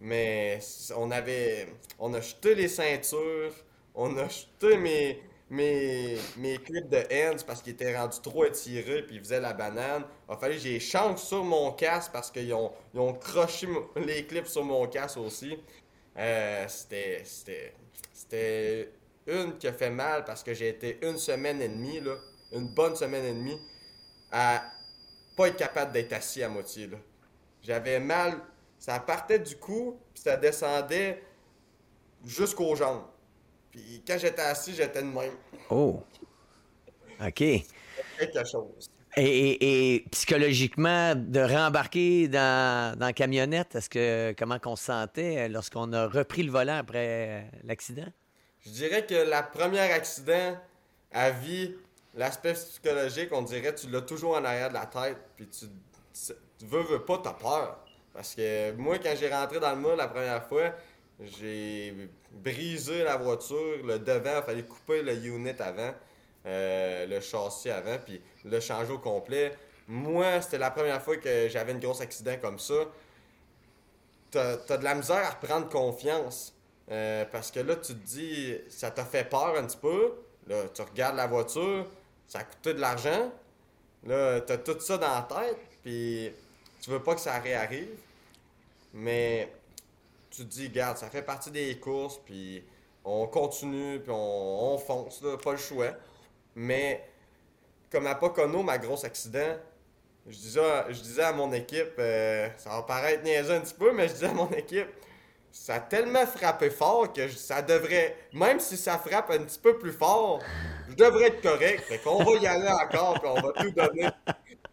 Mais 0.00 0.58
on 0.96 1.10
avait. 1.10 1.68
On 1.98 2.12
a 2.14 2.20
jeté 2.20 2.54
les 2.54 2.68
ceintures, 2.68 3.52
on 3.94 4.16
a 4.16 4.28
jeté 4.28 4.76
mes, 4.78 5.22
mes, 5.50 6.18
clips 6.64 6.88
de 6.88 6.98
hands 7.12 7.44
parce 7.46 7.60
qu'ils 7.60 7.72
étaient 7.72 7.96
rendus 7.96 8.20
trop 8.22 8.44
étirés 8.44 9.02
puis 9.02 9.16
ils 9.16 9.20
faisaient 9.20 9.40
la 9.40 9.52
banane. 9.52 10.04
Il 10.28 10.32
a 10.32 10.36
fallu 10.36 10.54
que 10.54 10.60
j'ai 10.60 10.80
changé 10.80 11.18
sur 11.18 11.44
mon 11.44 11.72
casque 11.72 12.12
parce 12.12 12.30
qu'ils 12.30 12.54
ont, 12.54 12.72
ils 12.94 13.00
ont 13.00 13.12
croché 13.14 13.68
les 13.96 14.24
clips 14.26 14.46
sur 14.46 14.64
mon 14.64 14.86
casque 14.86 15.18
aussi. 15.18 15.58
Euh, 16.16 16.64
c'était, 16.68 17.22
c'était, 18.12 18.92
une 19.26 19.58
qui 19.58 19.68
a 19.68 19.72
fait 19.72 19.90
mal 19.90 20.24
parce 20.24 20.42
que 20.42 20.54
j'ai 20.54 20.68
été 20.68 20.98
une 21.06 21.18
semaine 21.18 21.60
et 21.60 21.68
demie, 21.68 22.00
là, 22.00 22.16
une 22.52 22.68
bonne 22.68 22.96
semaine 22.96 23.24
et 23.24 23.34
demie, 23.34 23.60
à 24.32 24.62
pas 25.36 25.48
être 25.48 25.56
capable 25.56 25.92
d'être 25.92 26.12
assis 26.12 26.42
à 26.42 26.48
moitié. 26.48 26.88
J'avais 27.62 28.00
mal. 28.00 28.40
Ça 28.78 28.98
partait 28.98 29.38
du 29.38 29.56
cou, 29.56 30.00
puis 30.14 30.22
ça 30.22 30.36
descendait 30.36 31.22
jusqu'aux 32.24 32.74
jambes. 32.74 33.04
Puis 33.70 34.02
quand 34.06 34.18
j'étais 34.18 34.42
assis, 34.42 34.74
j'étais 34.74 35.02
de 35.02 35.06
même. 35.06 35.32
Oh. 35.70 36.02
OK. 37.20 37.34
Quelque 37.36 38.44
chose. 38.44 38.90
Et, 39.16 40.04
psychologiquement, 40.12 41.14
de 41.16 41.40
rembarquer 41.40 42.28
dans, 42.28 42.96
dans 42.96 43.06
la 43.06 43.12
camionnette, 43.12 43.74
est-ce 43.74 43.90
que 43.90 44.32
comment 44.38 44.58
qu'on 44.58 44.76
se 44.76 44.84
sentait 44.84 45.48
lorsqu'on 45.48 45.92
a 45.92 46.06
repris 46.06 46.42
le 46.44 46.52
volant 46.52 46.78
après 46.78 47.50
l'accident? 47.64 48.06
Je 48.60 48.70
dirais 48.70 49.04
que 49.06 49.14
la 49.14 49.42
première 49.42 49.92
accident 49.92 50.56
à 51.12 51.30
vie, 51.30 51.74
l'aspect 52.14 52.52
psychologique, 52.52 53.30
on 53.32 53.42
dirait 53.42 53.74
tu 53.74 53.90
l'as 53.90 54.02
toujours 54.02 54.36
en 54.36 54.44
arrière 54.44 54.68
de 54.68 54.74
la 54.74 54.86
tête, 54.86 55.18
puis 55.36 55.48
tu 55.48 55.66
tu 56.60 56.66
veux, 56.66 56.82
veux 56.82 57.04
pas, 57.04 57.18
t'as 57.18 57.32
peur. 57.32 57.78
Parce 58.12 58.34
que 58.34 58.72
moi, 58.72 58.98
quand 58.98 59.14
j'ai 59.18 59.32
rentré 59.32 59.60
dans 59.60 59.70
le 59.70 59.80
moule 59.80 59.96
la 59.96 60.08
première 60.08 60.44
fois, 60.46 60.74
j'ai 61.22 62.08
brisé 62.30 63.02
la 63.04 63.16
voiture, 63.16 63.84
le 63.84 63.98
devant, 63.98 64.38
il 64.38 64.42
fallait 64.42 64.62
couper 64.62 65.02
le 65.02 65.14
unit 65.14 65.54
avant, 65.58 65.94
euh, 66.46 67.06
le 67.06 67.20
châssis 67.20 67.70
avant, 67.70 67.98
puis 67.98 68.20
le 68.44 68.60
changer 68.60 68.92
au 68.92 68.98
complet. 68.98 69.52
Moi, 69.86 70.40
c'était 70.40 70.58
la 70.58 70.70
première 70.70 71.02
fois 71.02 71.16
que 71.16 71.48
j'avais 71.48 71.72
une 71.72 71.80
grosse 71.80 72.00
accident 72.00 72.36
comme 72.40 72.58
ça. 72.58 72.86
T'as 74.30 74.56
as 74.68 74.76
de 74.76 74.84
la 74.84 74.94
misère 74.94 75.24
à 75.24 75.30
reprendre 75.30 75.68
confiance. 75.68 76.54
Euh, 76.90 77.24
parce 77.30 77.50
que 77.50 77.60
là, 77.60 77.76
tu 77.76 77.94
te 77.94 78.06
dis, 78.06 78.56
ça 78.68 78.90
t'a 78.90 79.04
fait 79.04 79.24
peur 79.24 79.56
un 79.56 79.64
petit 79.64 79.76
peu. 79.76 80.12
Là, 80.46 80.68
tu 80.72 80.82
regardes 80.82 81.16
la 81.16 81.26
voiture, 81.26 81.86
ça 82.26 82.40
a 82.40 82.44
coûté 82.44 82.74
de 82.74 82.80
l'argent. 82.80 83.32
Là, 84.04 84.40
t'as 84.40 84.56
tout 84.56 84.78
ça 84.80 84.96
dans 84.96 85.14
la 85.14 85.22
tête. 85.22 85.58
Puis 85.82 86.32
tu 86.80 86.90
veux 86.90 87.02
pas 87.02 87.14
que 87.14 87.20
ça 87.20 87.38
réarrive, 87.38 87.96
mais 88.94 89.52
tu 90.30 90.42
te 90.44 90.48
dis, 90.48 90.68
garde, 90.70 90.96
ça 90.96 91.10
fait 91.10 91.22
partie 91.22 91.50
des 91.50 91.78
courses, 91.78 92.18
puis 92.24 92.64
on 93.04 93.26
continue, 93.26 94.00
puis 94.00 94.12
on, 94.14 94.78
fonce, 94.78 95.22
pas 95.42 95.52
le 95.52 95.58
choix. 95.58 95.90
Mais 96.54 97.04
comme 97.90 98.06
à 98.06 98.14
Pocono, 98.14 98.62
ma 98.62 98.78
grosse 98.78 99.04
accident, 99.04 99.56
je 100.26 100.36
disais, 100.36 100.84
je 100.90 101.00
disais 101.00 101.22
à 101.22 101.32
mon 101.32 101.52
équipe, 101.52 101.94
euh, 101.98 102.48
ça 102.56 102.70
va 102.70 102.82
paraître 102.82 103.22
niaiseux 103.24 103.54
un 103.54 103.60
petit 103.60 103.74
peu, 103.74 103.92
mais 103.92 104.08
je 104.08 104.14
disais 104.14 104.26
à 104.26 104.34
mon 104.34 104.50
équipe, 104.50 104.88
ça 105.50 105.74
a 105.74 105.80
tellement 105.80 106.26
frappé 106.26 106.70
fort 106.70 107.12
que 107.12 107.28
ça 107.28 107.62
devrait, 107.62 108.16
même 108.32 108.60
si 108.60 108.76
ça 108.76 108.98
frappe 108.98 109.30
un 109.30 109.38
petit 109.38 109.58
peu 109.58 109.78
plus 109.78 109.92
fort, 109.92 110.40
je 110.88 110.94
devrais 110.94 111.28
être 111.28 111.42
correct. 111.42 111.80
Fait 111.80 111.98
qu'on 111.98 112.22
va 112.22 112.32
y 112.38 112.46
aller 112.46 112.68
encore, 112.68 113.20
puis 113.20 113.28
on 113.28 113.40
va 113.40 113.52
tout 113.60 113.70
donner. 113.70 114.08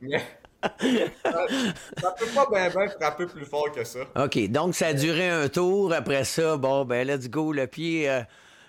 Mais 0.02 0.22
ça, 0.64 2.12
peut 2.18 2.26
pas 2.34 2.48
bien 2.52 2.70
ben 2.70 2.90
frapper 2.90 3.26
plus 3.26 3.46
fort 3.46 3.72
que 3.72 3.84
ça. 3.84 4.00
OK, 4.16 4.50
donc 4.50 4.76
ça 4.76 4.88
a 4.88 4.94
duré 4.94 5.30
un 5.30 5.48
tour. 5.50 5.94
Après 5.94 6.24
ça, 6.24 6.58
bon, 6.58 6.86
ben 6.86 7.08
let's 7.08 7.30
go, 7.30 7.52
le 7.54 7.68
pied 7.68 8.10
euh, 8.10 8.22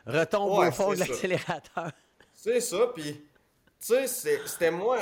retombe 0.07 0.59
au 0.59 0.71
fond 0.71 0.93
de 0.93 0.99
l'accélérateur. 0.99 1.91
C'est 2.35 2.61
ça, 2.61 2.79
puis 2.95 3.15
tu 3.81 4.07
sais, 4.07 4.07
c'était 4.07 4.71
moi... 4.71 4.99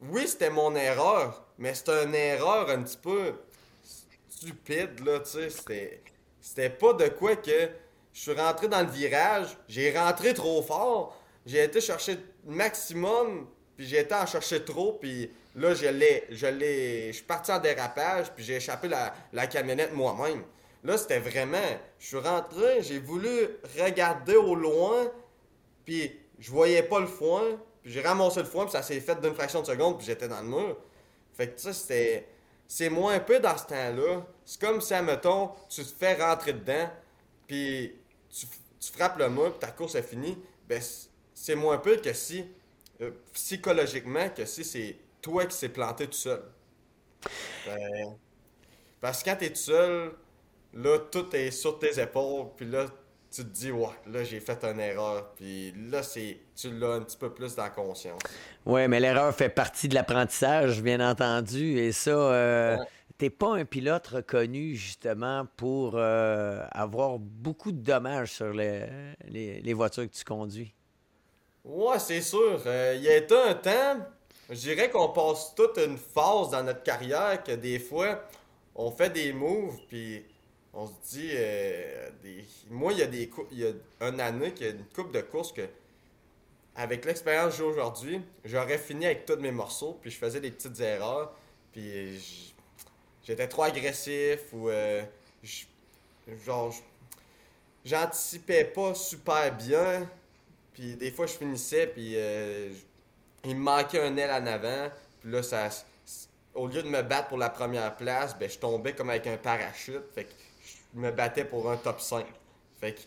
Oui, 0.00 0.28
c'était 0.28 0.50
mon 0.50 0.74
erreur, 0.74 1.42
mais 1.58 1.74
c'était 1.74 2.04
une 2.04 2.14
erreur 2.14 2.68
un 2.68 2.82
petit 2.82 2.98
peu 2.98 3.34
stupide, 4.28 5.04
là, 5.04 5.20
tu 5.20 5.30
sais. 5.30 5.50
C'était, 5.50 6.02
c'était 6.40 6.70
pas 6.70 6.92
de 6.92 7.08
quoi 7.08 7.36
que 7.36 7.70
je 8.12 8.20
suis 8.20 8.32
rentré 8.32 8.68
dans 8.68 8.80
le 8.80 8.90
virage, 8.90 9.56
j'ai 9.68 9.96
rentré 9.96 10.34
trop 10.34 10.62
fort, 10.62 11.20
j'ai 11.44 11.64
été 11.64 11.80
chercher 11.80 12.18
le 12.46 12.54
maximum, 12.54 13.46
puis 13.76 13.86
j'ai 13.86 14.00
été 14.00 14.14
en 14.14 14.26
chercher 14.26 14.64
trop, 14.64 14.92
puis 14.92 15.30
là, 15.56 15.74
je 15.74 15.86
l'ai, 15.86 16.24
je 16.30 16.46
l'ai, 16.46 17.08
je 17.08 17.16
suis 17.16 17.24
parti 17.24 17.50
en 17.50 17.58
dérapage, 17.58 18.30
puis 18.34 18.44
j'ai 18.44 18.56
échappé 18.56 18.88
la, 18.88 19.12
la 19.32 19.46
camionnette 19.46 19.92
moi-même. 19.92 20.44
Là, 20.84 20.96
c'était 20.96 21.18
vraiment, 21.18 21.58
je 21.98 22.06
suis 22.06 22.18
rentré, 22.18 22.82
j'ai 22.82 23.00
voulu 23.00 23.48
regarder 23.78 24.36
au 24.36 24.54
loin, 24.54 25.10
puis 25.84 26.12
je 26.38 26.50
voyais 26.50 26.82
pas 26.82 27.00
le 27.00 27.06
foin, 27.06 27.42
puis 27.82 27.90
j'ai 27.90 28.02
ramassé 28.02 28.40
le 28.40 28.46
foin, 28.46 28.64
puis 28.64 28.72
ça 28.72 28.82
s'est 28.82 29.00
fait 29.00 29.20
d'une 29.20 29.34
fraction 29.34 29.62
de 29.62 29.66
seconde, 29.66 29.98
puis 29.98 30.06
j'étais 30.06 30.28
dans 30.28 30.40
le 30.40 30.48
mur. 30.48 30.76
Fait 31.32 31.48
que 31.48 31.60
ça, 31.60 31.72
c'était 31.72 32.28
c'est 32.68 32.90
moins 32.90 33.14
un 33.14 33.20
peu 33.20 33.38
dans 33.40 33.56
ce 33.56 33.66
temps-là. 33.66 34.26
C'est 34.44 34.60
comme 34.60 34.80
si, 34.80 34.92
admettons, 34.92 35.50
tu 35.68 35.84
te 35.84 35.92
fais 35.96 36.14
rentrer 36.14 36.52
dedans, 36.52 36.90
puis 37.46 37.94
tu, 38.28 38.46
frappes 38.92 39.18
le 39.18 39.28
mur, 39.28 39.50
puis 39.52 39.60
ta 39.60 39.68
course 39.68 39.94
est 39.94 40.02
finie. 40.02 40.36
Ben, 40.68 40.82
c'est 41.34 41.54
moins 41.54 41.78
peu 41.78 41.96
que 41.96 42.12
si, 42.12 42.44
euh, 43.00 43.10
psychologiquement, 43.32 44.28
que 44.30 44.44
si 44.44 44.64
c'est 44.64 44.96
toi 45.26 45.44
qui 45.44 45.56
s'est 45.56 45.68
planté 45.68 46.06
tout 46.06 46.12
seul. 46.12 46.42
Ben, 47.66 48.14
parce 49.00 49.22
que 49.22 49.30
quand 49.30 49.36
t'es 49.36 49.48
tout 49.48 49.56
seul, 49.56 50.12
là, 50.72 50.98
tout 51.10 51.34
est 51.34 51.50
sur 51.50 51.80
tes 51.80 52.00
épaules, 52.00 52.46
puis 52.56 52.66
là, 52.66 52.86
tu 53.28 53.42
te 53.42 53.48
dis, 53.48 53.72
ouais, 53.72 53.88
là, 54.06 54.22
j'ai 54.22 54.38
fait 54.38 54.64
une 54.64 54.78
erreur. 54.78 55.32
Puis 55.34 55.72
là, 55.90 56.04
c'est, 56.04 56.38
tu 56.54 56.70
l'as 56.78 56.92
un 56.92 57.00
petit 57.00 57.16
peu 57.16 57.34
plus 57.34 57.56
dans 57.56 57.64
la 57.64 57.70
conscience. 57.70 58.20
Oui, 58.64 58.86
mais 58.86 59.00
l'erreur 59.00 59.34
fait 59.34 59.48
partie 59.48 59.88
de 59.88 59.94
l'apprentissage, 59.94 60.80
bien 60.80 61.00
entendu. 61.00 61.76
Et 61.76 61.90
ça, 61.90 62.10
euh, 62.10 62.76
t'es 63.18 63.30
pas 63.30 63.48
un 63.48 63.64
pilote 63.64 64.06
reconnu, 64.06 64.76
justement, 64.76 65.44
pour 65.56 65.94
euh, 65.96 66.64
avoir 66.70 67.18
beaucoup 67.18 67.72
de 67.72 67.82
dommages 67.82 68.30
sur 68.30 68.52
les, 68.52 68.86
les, 69.28 69.74
voitures 69.74 70.08
que 70.08 70.16
tu 70.16 70.24
conduis. 70.24 70.72
Ouais, 71.64 71.98
c'est 71.98 72.22
sûr. 72.22 72.62
Euh, 72.64 72.94
il 72.96 73.02
y 73.02 73.08
a 73.08 73.16
été 73.16 73.36
un 73.36 73.54
temps, 73.54 74.06
je 74.48 74.54
dirais 74.54 74.90
qu'on 74.90 75.08
passe 75.08 75.54
toute 75.54 75.78
une 75.78 75.98
phase 75.98 76.50
dans 76.50 76.62
notre 76.62 76.82
carrière 76.82 77.42
que 77.42 77.52
des 77.52 77.78
fois, 77.78 78.22
on 78.74 78.90
fait 78.90 79.10
des 79.10 79.32
moves, 79.32 79.78
puis 79.88 80.24
on 80.72 80.86
se 80.86 80.92
dit, 81.10 81.30
euh, 81.32 82.10
moi, 82.70 82.92
il 82.92 82.98
y 82.98 83.02
a 83.02 83.06
des 83.06 83.30
il 83.50 83.58
y 83.58 83.66
a 83.66 84.08
une 84.08 84.20
année 84.20 84.52
qu'il 84.52 84.66
y 84.66 84.68
a 84.68 84.72
une 84.72 84.84
coupe 84.84 85.12
de 85.12 85.20
courses 85.22 85.52
que, 85.52 85.66
avec 86.76 87.04
l'expérience 87.04 87.52
que 87.52 87.56
j'ai 87.58 87.62
aujourd'hui, 87.64 88.20
j'aurais 88.44 88.78
fini 88.78 89.06
avec 89.06 89.24
tous 89.24 89.36
mes 89.36 89.50
morceaux, 89.50 89.98
puis 90.00 90.10
je 90.10 90.18
faisais 90.18 90.40
des 90.40 90.50
petites 90.50 90.78
erreurs, 90.80 91.34
puis 91.72 92.54
j'étais 93.24 93.48
trop 93.48 93.64
agressif 93.64 94.40
ou 94.52 94.68
euh, 94.68 95.02
genre 96.44 96.74
j'anticipais 97.84 98.64
pas 98.64 98.94
super 98.94 99.56
bien, 99.56 100.08
puis 100.74 100.94
des 100.96 101.10
fois 101.10 101.26
je 101.26 101.32
finissais, 101.32 101.86
puis 101.86 102.12
euh, 102.16 102.70
il 103.46 103.56
me 103.56 103.62
manquait 103.62 104.00
un 104.00 104.16
aile 104.16 104.30
en 104.30 104.46
avant, 104.46 104.90
puis 105.20 105.30
là 105.30 105.42
ça 105.42 105.68
au 106.54 106.66
lieu 106.68 106.82
de 106.82 106.88
me 106.88 107.02
battre 107.02 107.28
pour 107.28 107.38
la 107.38 107.50
première 107.50 107.94
place, 107.96 108.36
ben 108.38 108.48
je 108.48 108.58
tombais 108.58 108.94
comme 108.94 109.10
avec 109.10 109.26
un 109.26 109.36
parachute, 109.36 110.04
fait 110.14 110.24
que 110.24 110.30
me 110.94 111.10
battais 111.10 111.44
pour 111.44 111.70
un 111.70 111.76
top 111.76 112.00
5. 112.00 112.26
Fait 112.80 112.94
que 112.94 113.00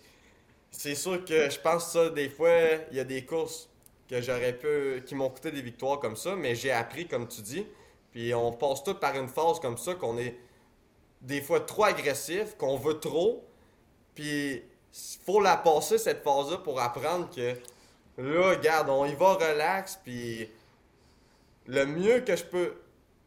c'est 0.71 0.95
sûr 0.95 1.25
que 1.25 1.49
je 1.49 1.59
pense 1.59 1.91
ça, 1.91 2.09
des 2.09 2.29
fois, 2.29 2.51
il 2.91 2.97
y 2.97 2.99
a 2.99 3.03
des 3.03 3.25
courses 3.25 3.69
que 4.07 4.21
j'aurais 4.21 4.53
pu, 4.53 5.03
qui 5.05 5.15
m'ont 5.15 5.29
coûté 5.29 5.51
des 5.51 5.61
victoires 5.61 5.99
comme 5.99 6.15
ça, 6.15 6.35
mais 6.35 6.55
j'ai 6.55 6.71
appris, 6.71 7.07
comme 7.07 7.27
tu 7.27 7.41
dis. 7.41 7.65
Puis 8.11 8.33
on 8.33 8.51
passe 8.51 8.83
tout 8.83 8.95
par 8.95 9.15
une 9.15 9.27
phase 9.27 9.59
comme 9.59 9.77
ça, 9.77 9.95
qu'on 9.95 10.17
est 10.17 10.35
des 11.21 11.41
fois 11.41 11.59
trop 11.59 11.83
agressif, 11.85 12.55
qu'on 12.57 12.77
veut 12.77 12.99
trop. 12.99 13.43
Puis 14.15 14.63
faut 15.25 15.41
la 15.41 15.57
passer, 15.57 15.97
cette 15.97 16.23
phase-là, 16.23 16.57
pour 16.57 16.79
apprendre 16.79 17.29
que 17.35 17.55
là, 18.19 18.49
regarde, 18.49 18.89
on 18.89 19.05
y 19.05 19.15
va 19.15 19.33
relax, 19.33 19.99
puis 20.03 20.49
le 21.67 21.85
mieux 21.85 22.21
que 22.21 22.35
je 22.35 22.43
peux, 22.43 22.73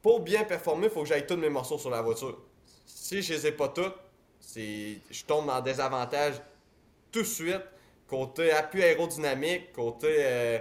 pour 0.03 0.21
bien 0.21 0.45
performer, 0.45 0.87
il 0.87 0.91
faut 0.91 1.03
que 1.03 1.09
j'aille 1.09 1.27
tous 1.27 1.37
mes 1.37 1.49
morceaux 1.49 1.79
sur 1.79 1.91
la 1.91 2.03
voiture. 2.03 2.39
Si 2.87 3.23
je 3.23 3.35
les 3.35 3.47
ai 3.49 3.53
pas 3.53 3.69
toutes, 3.69 3.95
je 4.57 5.25
tombe 5.27 5.49
en 5.49 5.61
désavantage 5.61 6.35
tout 7.11 7.21
de 7.21 7.27
suite. 7.27 7.63
Côté 8.09 8.53
appui 8.53 8.83
aérodynamique, 8.83 9.73
côté 9.73 10.09
euh, 10.19 10.59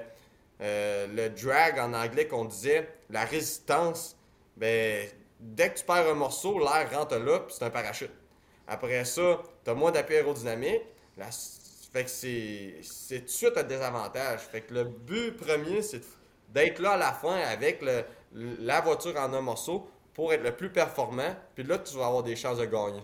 euh, 0.62 1.08
le 1.08 1.30
drag 1.30 1.80
en 1.80 1.94
anglais 1.94 2.28
qu'on 2.28 2.46
disait, 2.46 2.88
la 3.10 3.26
résistance, 3.26 4.16
ben, 4.56 5.06
dès 5.40 5.70
que 5.72 5.80
tu 5.80 5.86
perds 5.86 6.08
un 6.08 6.14
morceau, 6.14 6.60
l'air 6.60 6.90
rentre 6.94 7.18
là, 7.18 7.40
puis 7.40 7.56
c'est 7.58 7.66
un 7.66 7.70
parachute. 7.70 8.12
Après 8.68 9.04
ça, 9.04 9.42
tu 9.66 9.70
as 9.70 9.74
moins 9.74 9.92
d'appui 9.92 10.16
aérodynamique, 10.16 10.84
fait 11.92 12.06
que 12.06 12.10
c'est, 12.10 12.76
c'est 12.82 13.20
tout 13.20 13.26
de 13.26 13.30
suite 13.30 13.58
un 13.58 13.64
désavantage. 13.64 14.40
Fait 14.42 14.62
que 14.62 14.74
le 14.74 14.84
but 14.86 15.36
premier, 15.36 15.82
c'est 15.82 16.02
d'être 16.50 16.80
là 16.80 16.92
à 16.92 16.98
la 16.98 17.12
fin 17.12 17.36
avec 17.36 17.84
la 18.34 18.82
voiture 18.82 19.16
en 19.18 19.34
un 19.34 19.42
morceau 19.42 19.90
pour 20.14 20.34
être 20.34 20.44
le 20.44 20.56
plus 20.56 20.70
performant, 20.70 21.36
puis 21.56 21.64
là, 21.64 21.78
tu 21.80 21.96
vas 21.98 22.08
avoir 22.08 22.24
des 22.24 22.36
chances 22.36 22.58
de 22.58 22.66
gagner. 22.66 23.02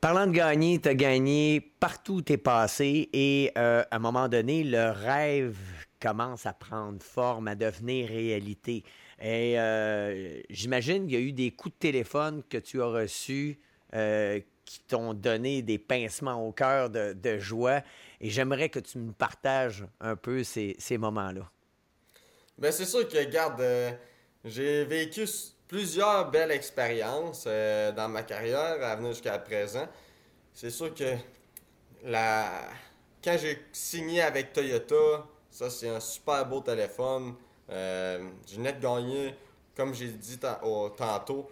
Parlant 0.00 0.26
de 0.26 0.32
gagner, 0.32 0.80
tu 0.80 0.88
as 0.88 0.94
gagné 0.94 1.72
partout 1.80 2.14
où 2.14 2.22
tu 2.22 2.34
es 2.34 2.36
passé 2.36 3.08
et 3.12 3.50
euh, 3.58 3.82
à 3.90 3.96
un 3.96 3.98
moment 3.98 4.28
donné, 4.28 4.62
le 4.62 4.90
rêve 4.90 5.56
commence 6.00 6.46
à 6.46 6.52
prendre 6.52 7.02
forme, 7.02 7.48
à 7.48 7.56
devenir 7.56 8.08
réalité. 8.08 8.84
Et 9.20 9.58
euh, 9.58 10.40
j'imagine 10.48 11.06
qu'il 11.06 11.14
y 11.14 11.16
a 11.16 11.20
eu 11.20 11.32
des 11.32 11.50
coups 11.50 11.74
de 11.74 11.78
téléphone 11.80 12.42
que 12.48 12.58
tu 12.58 12.80
as 12.80 12.86
reçus 12.86 13.58
euh, 13.94 14.40
qui 14.68 14.80
t'ont 14.80 15.14
donné 15.14 15.62
des 15.62 15.78
pincements 15.78 16.46
au 16.46 16.52
cœur 16.52 16.90
de, 16.90 17.38
joie. 17.38 17.80
Et 18.20 18.28
j'aimerais 18.28 18.68
que 18.68 18.78
tu 18.78 18.98
me 18.98 19.12
partages 19.12 19.86
un 19.98 20.14
peu 20.14 20.44
ces, 20.44 20.76
moments-là. 20.90 21.50
Ben 22.58 22.70
c'est 22.70 22.84
sûr 22.84 23.08
que, 23.08 23.16
regarde, 23.16 23.62
j'ai 24.44 24.84
vécu 24.84 25.26
plusieurs 25.66 26.30
belles 26.30 26.50
expériences 26.50 27.44
euh, 27.46 27.92
dans 27.92 28.08
ma 28.08 28.22
carrière 28.22 28.82
à 28.82 28.96
venir 28.96 29.12
jusqu'à 29.12 29.38
présent. 29.38 29.88
C'est 30.52 30.70
sûr 30.70 30.92
que 30.94 31.14
quand 33.24 33.36
j'ai 33.38 33.64
signé 33.72 34.20
avec 34.20 34.52
Toyota, 34.52 35.26
ça 35.50 35.70
c'est 35.70 35.88
un 35.88 36.00
super 36.00 36.44
beau 36.44 36.60
téléphone. 36.60 37.34
Euh, 37.70 38.28
j'ai 38.46 38.58
net 38.58 38.80
gagné, 38.80 39.34
comme 39.74 39.94
j'ai 39.94 40.08
dit 40.08 40.38
tantôt. 40.38 41.48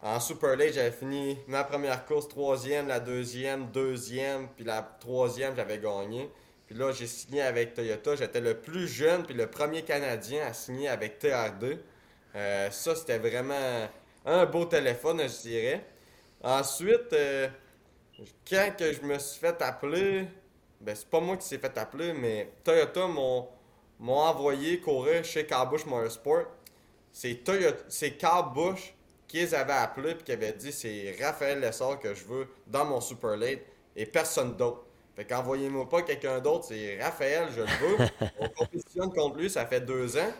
En 0.00 0.20
Super 0.20 0.54
League, 0.54 0.74
j'avais 0.74 0.92
fini 0.92 1.36
ma 1.48 1.64
première 1.64 2.04
course 2.06 2.28
troisième, 2.28 2.86
la 2.86 3.00
deuxième, 3.00 3.66
deuxième, 3.72 4.46
puis 4.48 4.64
la 4.64 4.80
troisième, 5.00 5.56
j'avais 5.56 5.78
gagné. 5.78 6.30
Puis 6.66 6.76
là, 6.76 6.92
j'ai 6.92 7.08
signé 7.08 7.42
avec 7.42 7.74
Toyota. 7.74 8.14
J'étais 8.14 8.40
le 8.40 8.54
plus 8.60 8.86
jeune, 8.86 9.24
puis 9.24 9.34
le 9.34 9.48
premier 9.48 9.82
Canadien 9.82 10.46
à 10.46 10.52
signer 10.52 10.88
avec 10.88 11.20
TR2. 11.20 11.78
Euh, 12.36 12.70
ça, 12.70 12.94
c'était 12.94 13.18
vraiment 13.18 13.88
un 14.24 14.46
beau 14.46 14.66
téléphone, 14.66 15.20
je 15.22 15.48
dirais. 15.48 15.84
Ensuite, 16.44 17.12
euh, 17.12 17.48
quand 18.48 18.72
je 18.78 19.02
me 19.04 19.18
suis 19.18 19.40
fait 19.40 19.60
appeler, 19.60 20.28
ben 20.80 20.94
c'est 20.94 21.10
pas 21.10 21.20
moi 21.20 21.36
qui 21.36 21.46
s'est 21.46 21.58
fait 21.58 21.76
appeler, 21.76 22.12
mais 22.12 22.52
Toyota 22.62 23.08
m'ont 23.08 23.48
envoyé 23.98 24.78
courir 24.78 25.24
chez 25.24 25.44
Carbush 25.44 25.86
Motorsport. 25.86 26.44
C'est 27.10 28.16
Carl 28.16 28.54
Bush 28.54 28.94
qui 29.28 29.36
les 29.36 29.54
avait 29.54 29.72
appelés 29.74 30.12
et 30.12 30.16
qui 30.16 30.32
avait 30.32 30.54
dit 30.54 30.72
c'est 30.72 31.14
Raphaël 31.20 31.60
Lessard 31.60 32.00
que 32.00 32.14
je 32.14 32.24
veux 32.24 32.48
dans 32.66 32.86
mon 32.86 33.00
Super 33.00 33.36
Late 33.36 33.60
et 33.94 34.06
personne 34.06 34.56
d'autre. 34.56 34.84
Fait 35.14 35.24
qu'envoyez-moi 35.24 35.88
pas 35.88 36.02
quelqu'un 36.02 36.40
d'autre, 36.40 36.64
c'est 36.68 37.00
Raphaël, 37.02 37.48
je 37.54 37.60
le 37.60 37.66
veux. 37.66 38.28
On 38.40 38.48
compétitionne 38.48 39.12
contre 39.12 39.36
lui, 39.36 39.50
ça 39.50 39.66
fait 39.66 39.80
deux 39.80 40.16
ans. 40.16 40.32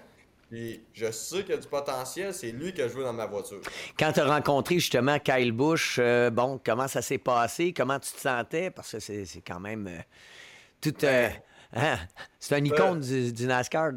Puis 0.51 0.83
je 0.95 1.11
sais 1.11 1.43
qu'il 1.43 1.51
y 1.51 1.55
a 1.55 1.59
du 1.59 1.69
potentiel, 1.69 2.33
c'est 2.33 2.53
lui 2.53 2.73
que 2.73 2.89
je 2.89 2.95
veux 2.95 3.05
dans 3.05 3.13
ma 3.13 3.27
voiture. 3.27 3.61
Quand 3.99 4.13
tu 4.13 4.21
as 4.21 4.27
rencontré 4.27 4.77
justement 4.77 5.19
Kyle 5.19 5.53
Busch, 5.53 5.99
euh, 5.99 6.31
bon, 6.31 6.59
comment 6.65 6.89
ça 6.89 7.03
s'est 7.03 7.19
passé? 7.19 7.75
Comment 7.75 7.99
tu 7.99 8.13
te 8.13 8.21
sentais? 8.21 8.71
Parce 8.71 8.93
que 8.93 9.01
c'est 9.01 9.43
quand 9.47 9.61
même 9.61 9.87
euh, 9.89 10.01
tout. 10.81 10.95
Euh, 11.05 11.29
ben, 11.73 11.83
hein? 11.83 11.99
C'est 12.41 12.55
un 12.55 12.65
icône 12.65 13.01
du, 13.01 13.31
du, 13.33 13.47
NASCAR. 13.47 13.93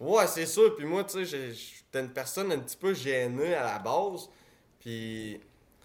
Ouais, 0.00 0.26
c'est 0.26 0.46
sûr. 0.46 0.74
Puis 0.74 0.86
moi, 0.86 1.04
tu 1.04 1.24
sais, 1.24 1.52
j'étais 1.52 2.00
une 2.00 2.12
personne 2.12 2.50
un 2.52 2.58
petit 2.58 2.76
peu 2.76 2.94
gênée 2.94 3.54
à 3.54 3.64
la 3.64 3.78
base. 3.78 4.28
Puis 4.80 5.40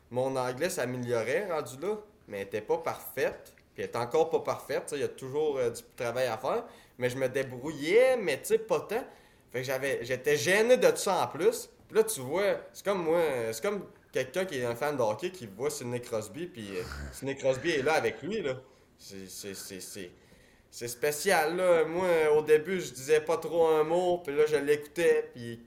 mon 0.09 0.35
anglais 0.35 0.69
s'améliorait 0.69 1.51
rendu 1.51 1.77
là, 1.81 1.97
mais 2.27 2.37
elle 2.37 2.43
n'était 2.45 2.61
pas 2.61 2.77
parfaite. 2.77 3.53
Puis 3.73 3.83
elle 3.83 4.01
encore 4.01 4.29
pas 4.29 4.39
parfaite. 4.39 4.89
Il 4.93 5.01
y 5.01 5.03
a 5.03 5.09
toujours 5.09 5.59
du 5.59 5.81
travail 5.95 6.27
à 6.27 6.37
faire. 6.37 6.63
Mais 6.97 7.09
je 7.09 7.17
me 7.17 7.27
débrouillais, 7.27 8.17
mais 8.17 8.39
tu 8.39 8.47
sais, 8.47 8.57
pas 8.57 8.79
tant. 8.79 9.03
Fait 9.51 9.59
que 9.59 9.67
j'avais, 9.67 9.99
j'étais 10.03 10.37
gêné 10.37 10.77
de 10.77 10.89
tout 10.89 10.97
ça 10.97 11.23
en 11.23 11.27
plus. 11.27 11.69
Puis 11.87 11.97
là, 11.97 12.03
tu 12.03 12.21
vois, 12.21 12.61
c'est 12.73 12.85
comme 12.85 13.03
moi, 13.03 13.21
c'est 13.51 13.61
comme 13.61 13.85
quelqu'un 14.15 14.45
qui 14.45 14.59
est 14.59 14.65
un 14.65 14.75
fan 14.75 14.95
de 14.95 15.27
qui 15.27 15.45
voit 15.45 15.69
Sidney 15.69 16.01
Crosby, 16.01 16.47
puis 16.47 16.77
euh, 16.77 16.83
Sidney 17.11 17.35
Crosby 17.35 17.71
est 17.71 17.81
là 17.81 17.93
avec 17.93 18.21
lui, 18.21 18.41
là. 18.41 18.55
C'est, 18.97 19.27
c'est, 19.53 20.11
spécial, 20.87 21.55
là. 21.55 21.85
Moi, 21.85 22.07
au 22.35 22.41
début, 22.41 22.81
je 22.81 22.91
disais 22.91 23.21
pas 23.21 23.37
trop 23.37 23.67
un 23.67 23.83
mot, 23.83 24.17
puis 24.17 24.35
là, 24.35 24.45
je 24.45 24.57
l'écoutais, 24.57 25.29
puis 25.33 25.61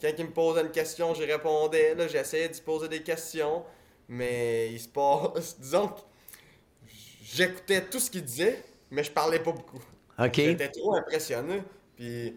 quand 0.00 0.10
il 0.18 0.26
me 0.26 0.30
posait 0.30 0.62
une 0.62 0.70
question, 0.70 1.14
j'y 1.14 1.24
répondais. 1.24 1.94
Là, 1.94 2.08
j'essayais 2.08 2.48
d'y 2.48 2.60
poser 2.60 2.88
des 2.88 3.02
questions, 3.02 3.64
mais 4.08 4.70
il 4.72 4.80
se 4.80 4.88
passe... 4.88 5.56
Disons 5.60 5.88
que 5.88 6.00
j'écoutais 7.22 7.82
tout 7.82 8.00
ce 8.00 8.10
qu'il 8.10 8.24
disait, 8.24 8.62
mais 8.90 9.04
je 9.04 9.10
parlais 9.12 9.38
pas 9.38 9.52
beaucoup. 9.52 9.82
OK. 10.18 10.34
J'étais 10.34 10.68
trop 10.68 10.94
impressionné, 10.96 11.62
puis 11.96 12.36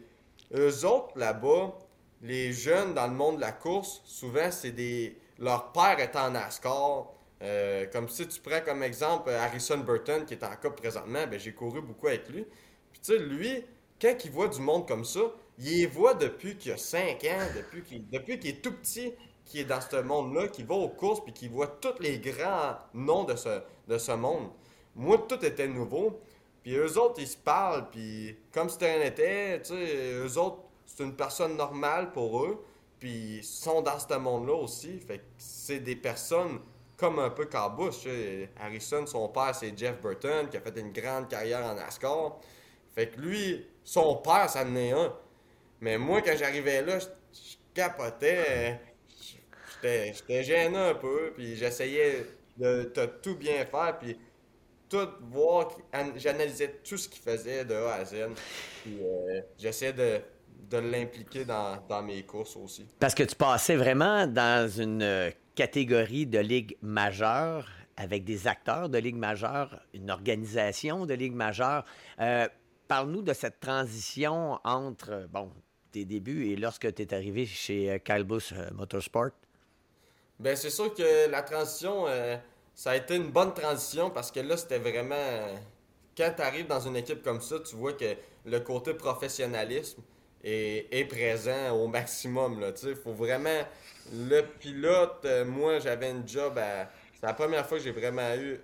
eux 0.55 0.85
autres, 0.85 1.17
là-bas, 1.17 1.77
les 2.21 2.53
jeunes 2.53 2.93
dans 2.93 3.07
le 3.07 3.13
monde 3.13 3.37
de 3.37 3.41
la 3.41 3.51
course, 3.51 4.01
souvent, 4.05 4.51
c'est 4.51 4.71
des. 4.71 5.17
Leur 5.37 5.73
père 5.73 5.99
est 5.99 6.15
en 6.15 6.31
NASCAR. 6.31 7.11
Euh, 7.45 7.85
comme 7.91 8.09
si 8.09 8.27
tu 8.27 8.41
prends 8.41 8.61
comme 8.61 8.81
exemple 8.81 9.29
Harrison 9.29 9.77
Burton, 9.77 10.25
qui 10.25 10.33
est 10.33 10.43
en 10.43 10.55
couple 10.55 10.81
présentement, 10.81 11.27
ben, 11.27 11.39
j'ai 11.39 11.53
couru 11.53 11.81
beaucoup 11.81 12.07
avec 12.07 12.27
lui. 12.29 12.43
Puis 12.91 13.01
tu 13.01 13.13
sais, 13.13 13.19
lui, 13.19 13.63
quand 14.01 14.15
il 14.23 14.31
voit 14.31 14.47
du 14.47 14.59
monde 14.59 14.87
comme 14.87 15.05
ça, 15.05 15.21
il 15.59 15.65
les 15.65 15.85
voit 15.85 16.15
depuis 16.15 16.57
qu'il 16.57 16.71
a 16.71 16.77
5 16.77 17.23
ans, 17.25 17.47
depuis 17.55 17.83
qu'il 17.83 18.09
depuis 18.09 18.33
est 18.33 18.61
tout 18.63 18.73
petit, 18.73 19.13
qui 19.45 19.59
est 19.59 19.65
dans 19.65 19.79
ce 19.79 19.97
monde-là, 20.01 20.47
qui 20.47 20.63
va 20.63 20.73
aux 20.75 20.89
courses, 20.89 21.23
puis 21.23 21.33
qui 21.33 21.47
voit 21.47 21.67
tous 21.67 21.99
les 21.99 22.17
grands 22.17 22.77
noms 22.93 23.25
de 23.25 23.35
ce, 23.35 23.61
de 23.87 23.97
ce 23.97 24.11
monde. 24.13 24.49
Moi, 24.95 25.23
tout 25.29 25.43
était 25.45 25.67
nouveau. 25.67 26.19
Puis 26.63 26.73
eux 26.75 26.97
autres, 26.99 27.19
ils 27.19 27.27
se 27.27 27.37
parlent, 27.37 27.89
puis 27.91 28.37
comme 28.51 28.69
c'était 28.69 28.89
un 28.89 29.01
été, 29.01 29.61
tu 29.61 29.75
sais, 29.75 30.13
eux 30.13 30.37
autres, 30.39 30.63
c'est 30.87 31.03
une 31.03 31.15
personne 31.15 31.55
normale 31.55 32.11
pour 32.11 32.43
eux, 32.43 32.65
puis 32.99 33.37
ils 33.37 33.43
sont 33.43 33.83
dans 33.83 33.99
ce 33.99 34.15
monde-là 34.15 34.55
aussi. 34.55 34.99
Fait 34.99 35.19
que 35.19 35.23
c'est 35.37 35.79
des 35.79 35.95
personnes 35.95 36.59
comme 36.97 37.19
un 37.19 37.29
peu 37.29 37.45
Carbush. 37.45 38.07
Harrison, 38.59 39.05
son 39.05 39.27
père, 39.29 39.53
c'est 39.55 39.77
Jeff 39.77 40.01
Burton, 40.01 40.47
qui 40.49 40.57
a 40.57 40.61
fait 40.61 40.79
une 40.79 40.91
grande 40.91 41.27
carrière 41.27 41.65
en 41.65 41.75
NASCAR. 41.75 42.39
Fait 42.93 43.07
que 43.07 43.19
lui, 43.19 43.65
son 43.83 44.15
père, 44.17 44.49
ça 44.49 44.63
en 44.63 44.75
est 44.75 44.91
un. 44.91 45.13
Mais 45.81 45.97
moi, 45.97 46.21
quand 46.21 46.35
j'arrivais 46.37 46.81
là, 46.81 46.99
je, 46.99 47.07
capotais. 47.75 48.79
J'étais 49.83 50.43
gêné 50.43 50.77
un 50.77 50.95
peu, 50.95 51.33
puis 51.35 51.55
j'essayais 51.55 52.25
de, 52.57 52.91
tout 53.21 53.35
bien 53.35 53.65
faire, 53.65 53.99
puis 53.99 54.17
tout 54.89 55.07
voir, 55.29 55.77
j'analysais 56.15 56.79
tout 56.83 56.97
ce 56.97 57.07
qu'il 57.07 57.21
faisait 57.21 57.65
de 57.65 57.75
A 57.75 57.95
à 57.95 58.05
Z. 58.05 58.15
Puis 58.83 58.97
euh, 59.03 59.41
j'essaie 59.59 59.93
de, 59.93 60.21
de 60.71 60.77
l'impliquer 60.77 61.45
dans, 61.45 61.77
dans, 61.87 62.01
mes 62.01 62.23
courses 62.23 62.55
aussi. 62.55 62.87
Parce 62.99 63.13
que 63.13 63.23
tu 63.23 63.35
passais 63.35 63.75
vraiment 63.75 64.25
dans 64.25 64.67
une 64.67 65.03
euh, 65.03 65.29
catégorie 65.55 66.25
de 66.25 66.39
ligue 66.39 66.77
majeure 66.81 67.67
avec 67.97 68.25
des 68.25 68.47
acteurs 68.47 68.89
de 68.89 68.97
ligue 68.97 69.15
majeure, 69.15 69.79
une 69.93 70.11
organisation 70.11 71.05
de 71.05 71.13
ligue 71.13 71.33
majeure. 71.33 71.85
Euh, 72.19 72.47
parle-nous 72.87 73.21
de 73.21 73.33
cette 73.33 73.59
transition 73.59 74.59
entre, 74.65 75.27
bon, 75.31 75.49
tes 75.91 76.03
débuts 76.03 76.49
et 76.49 76.57
lorsque 76.57 76.93
tu 76.93 77.01
es 77.01 77.13
arrivé 77.13 77.45
chez 77.45 78.01
Calbus 78.03 78.53
Motorsport. 78.73 79.31
Ben 80.37 80.57
c'est 80.57 80.69
sûr 80.69 80.93
que 80.93 81.29
la 81.29 81.41
transition 81.41 82.05
ça 82.75 82.91
a 82.91 82.95
été 82.97 83.15
une 83.15 83.31
bonne 83.31 83.53
transition 83.53 84.09
parce 84.09 84.31
que 84.31 84.41
là, 84.41 84.57
c'était 84.57 84.79
vraiment. 84.79 85.15
Quand 86.15 86.31
tu 86.35 86.41
arrives 86.41 86.67
dans 86.67 86.81
une 86.81 86.97
équipe 86.97 87.23
comme 87.23 87.41
ça, 87.41 87.59
tu 87.59 87.75
vois 87.77 87.93
que 87.93 88.15
le 88.45 88.59
côté 88.59 88.93
professionnalisme 88.93 90.01
est, 90.43 91.09
présent 91.09 91.71
au 91.71 91.87
maximum. 91.87 92.63
Il 92.83 92.95
faut 92.95 93.13
vraiment. 93.13 93.61
Le 94.13 94.41
pilote, 94.41 95.21
euh, 95.25 95.45
moi, 95.45 95.79
j'avais 95.79 96.11
une 96.11 96.27
job 96.27 96.57
à. 96.57 96.89
C'est 97.13 97.25
la 97.25 97.33
première 97.33 97.65
fois 97.67 97.77
que 97.77 97.83
j'ai 97.83 97.91
vraiment 97.91 98.35
eu. 98.35 98.59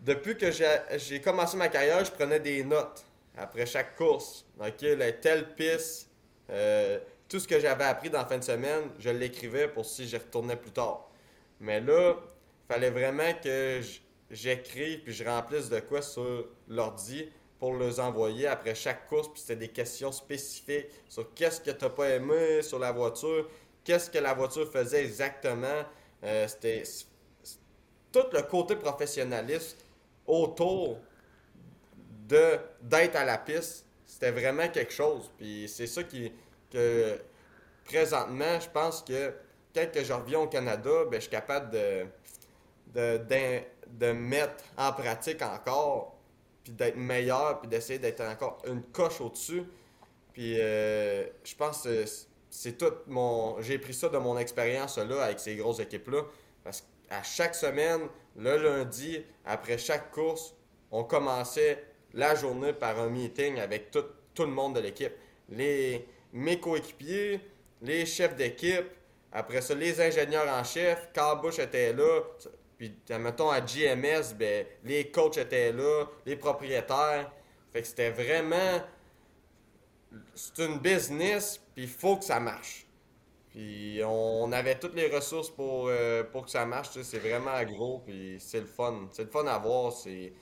Depuis 0.00 0.36
que 0.36 0.50
j'ai 0.50 1.20
commencé 1.20 1.56
ma 1.56 1.68
carrière, 1.68 2.04
je 2.04 2.10
prenais 2.10 2.38
des 2.38 2.62
notes 2.62 3.04
après 3.36 3.66
chaque 3.66 3.96
course. 3.96 4.44
OK, 4.60 4.84
telle 5.20 5.54
piste, 5.54 6.10
euh, 6.50 6.98
tout 7.28 7.40
ce 7.40 7.48
que 7.48 7.58
j'avais 7.58 7.84
appris 7.84 8.10
dans 8.10 8.18
la 8.18 8.26
fin 8.26 8.38
de 8.38 8.44
semaine, 8.44 8.90
je 8.98 9.10
l'écrivais 9.10 9.66
pour 9.66 9.86
si 9.86 10.06
je 10.06 10.16
retournais 10.16 10.56
plus 10.56 10.72
tard. 10.72 11.08
Mais 11.60 11.80
là, 11.80 12.16
fallait 12.68 12.90
vraiment 12.90 13.32
que 13.42 13.80
j'écrive 14.30 15.00
puis 15.04 15.12
je 15.12 15.24
remplisse 15.24 15.68
de 15.68 15.80
quoi 15.80 16.02
sur 16.02 16.46
l'ordi 16.68 17.28
pour 17.58 17.76
les 17.76 17.98
envoyer 17.98 18.46
après 18.46 18.74
chaque 18.74 19.06
course. 19.08 19.28
Puis 19.28 19.40
c'était 19.40 19.56
des 19.56 19.68
questions 19.68 20.12
spécifiques 20.12 20.86
sur 21.08 21.32
qu'est-ce 21.34 21.60
que 21.60 21.70
tu 21.70 21.84
n'as 21.84 21.90
pas 21.90 22.10
aimé 22.10 22.62
sur 22.62 22.78
la 22.78 22.92
voiture, 22.92 23.48
qu'est-ce 23.84 24.10
que 24.10 24.18
la 24.18 24.34
voiture 24.34 24.70
faisait 24.70 25.04
exactement. 25.04 25.84
Euh, 26.24 26.48
c'était 26.48 26.82
tout 28.10 28.26
le 28.32 28.42
côté 28.42 28.76
professionnaliste 28.76 29.84
autour 30.26 30.98
de 32.28 32.58
d'être 32.80 33.16
à 33.16 33.24
la 33.24 33.38
piste. 33.38 33.86
C'était 34.06 34.30
vraiment 34.30 34.68
quelque 34.68 34.92
chose. 34.92 35.30
Puis 35.36 35.68
c'est 35.68 35.86
ça 35.86 36.02
qui 36.02 36.32
que 36.70 37.20
présentement, 37.84 38.58
je 38.58 38.68
pense 38.70 39.02
que 39.02 39.32
quand 39.74 39.90
que 39.92 40.02
je 40.02 40.12
reviens 40.12 40.40
au 40.40 40.48
Canada, 40.48 41.04
ben, 41.10 41.16
je 41.16 41.20
suis 41.20 41.30
capable 41.30 41.70
de 41.70 42.06
de, 42.94 43.60
de, 43.88 44.12
mettre 44.12 44.62
en 44.78 44.92
pratique 44.92 45.42
encore, 45.42 46.16
puis 46.62 46.72
d'être 46.72 46.96
meilleur, 46.96 47.60
puis 47.60 47.68
d'essayer 47.68 47.98
d'être 47.98 48.20
encore 48.20 48.62
une 48.68 48.82
coche 48.82 49.20
au-dessus. 49.20 49.64
Puis 50.32 50.60
euh, 50.60 51.26
je 51.42 51.54
pense 51.56 51.82
que 51.82 52.04
c'est 52.54 52.78
tout 52.78 52.92
mon. 53.08 53.60
J'ai 53.60 53.78
pris 53.78 53.92
ça 53.92 54.08
de 54.08 54.16
mon 54.16 54.38
expérience 54.38 54.96
là 54.98 55.24
avec 55.24 55.40
ces 55.40 55.56
grosses 55.56 55.80
équipes-là. 55.80 56.22
Parce 56.62 56.82
qu'à 56.82 57.20
chaque 57.24 57.54
semaine, 57.56 58.02
le 58.36 58.56
lundi, 58.56 59.24
après 59.44 59.76
chaque 59.76 60.12
course, 60.12 60.54
on 60.92 61.02
commençait 61.02 61.84
la 62.12 62.36
journée 62.36 62.72
par 62.72 63.00
un 63.00 63.08
meeting 63.08 63.58
avec 63.58 63.90
tout, 63.90 64.04
le 64.38 64.46
monde 64.46 64.76
de 64.76 64.80
l'équipe. 64.80 65.12
Les, 65.48 66.06
mes 66.32 66.60
coéquipiers, 66.60 67.40
les 67.82 68.06
chefs 68.06 68.36
d'équipe, 68.36 68.86
après 69.32 69.60
ça, 69.60 69.74
les 69.74 70.00
ingénieurs 70.00 70.48
en 70.48 70.62
chef, 70.62 71.08
Carl 71.12 71.40
Bush 71.40 71.58
était 71.58 71.92
là, 71.92 72.20
puis, 72.78 72.94
mettons, 73.18 73.50
à 73.50 73.60
GMS, 73.62 74.32
ben, 74.38 74.64
les 74.84 75.10
coachs 75.10 75.38
étaient 75.38 75.72
là, 75.72 76.04
les 76.24 76.36
propriétaires. 76.36 77.32
Fait 77.72 77.82
que 77.82 77.88
c'était 77.88 78.10
vraiment. 78.10 78.80
C'est 80.34 80.64
une 80.64 80.78
business, 80.78 81.60
puis 81.74 81.84
il 81.84 81.88
faut 81.90 82.16
que 82.16 82.24
ça 82.24 82.40
marche. 82.40 82.86
Puis 83.50 84.00
on 84.04 84.50
avait 84.52 84.78
toutes 84.78 84.94
les 84.94 85.08
ressources 85.08 85.50
pour, 85.50 85.86
euh, 85.88 86.24
pour 86.24 86.44
que 86.44 86.50
ça 86.50 86.66
marche. 86.66 86.88
C'est 87.02 87.18
vraiment 87.18 87.62
gros, 87.64 88.00
puis 88.04 88.36
c'est 88.40 88.60
le 88.60 88.66
fun. 88.66 89.08
C'est 89.12 89.24
le 89.24 89.30
fun 89.30 89.46
à 89.46 89.58
voir. 89.58 89.92
C'est 89.92 90.32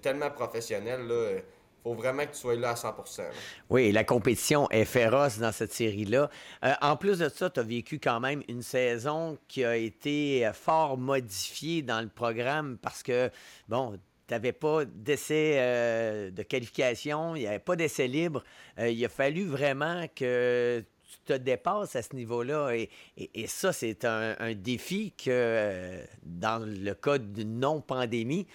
tellement 0.00 0.30
professionnel. 0.30 1.06
Là 1.06 1.40
faut 1.82 1.94
vraiment 1.94 2.24
que 2.24 2.32
tu 2.32 2.38
sois 2.38 2.56
là 2.56 2.70
à 2.70 2.74
100% 2.74 3.22
Oui, 3.70 3.92
la 3.92 4.04
compétition 4.04 4.68
est 4.70 4.84
féroce 4.84 5.38
dans 5.38 5.52
cette 5.52 5.72
série-là. 5.72 6.30
Euh, 6.64 6.72
en 6.80 6.96
plus 6.96 7.18
de 7.18 7.28
ça, 7.28 7.50
tu 7.50 7.60
as 7.60 7.62
vécu 7.62 7.98
quand 7.98 8.20
même 8.20 8.42
une 8.48 8.62
saison 8.62 9.38
qui 9.48 9.64
a 9.64 9.76
été 9.76 10.46
euh, 10.46 10.52
fort 10.52 10.98
modifiée 10.98 11.82
dans 11.82 12.00
le 12.00 12.08
programme 12.08 12.78
parce 12.78 13.02
que, 13.02 13.30
bon, 13.68 13.98
tu 14.28 14.34
n'avais 14.34 14.52
pas 14.52 14.84
d'essai 14.84 15.56
euh, 15.56 16.30
de 16.30 16.42
qualification, 16.42 17.34
il 17.34 17.40
n'y 17.40 17.46
avait 17.46 17.58
pas 17.58 17.76
d'essai 17.76 18.06
libre. 18.06 18.44
il 18.78 19.02
a 19.04 19.08
fallu 19.08 19.46
vraiment 19.46 20.06
que 20.14 20.84
tu 21.08 21.16
te 21.24 21.32
dépasses 21.32 21.96
à 21.96 22.02
ce 22.02 22.14
niveau-là. 22.14 22.72
Et, 23.16 23.46
ça, 23.46 23.72
c'est 23.72 24.04
un, 24.04 24.54
défi 24.54 25.12
que, 25.12 26.00
dans 26.22 26.64
le 26.64 26.94
cas 26.94 27.18
d'une 27.18 27.58
non-pandémie, 27.58 28.46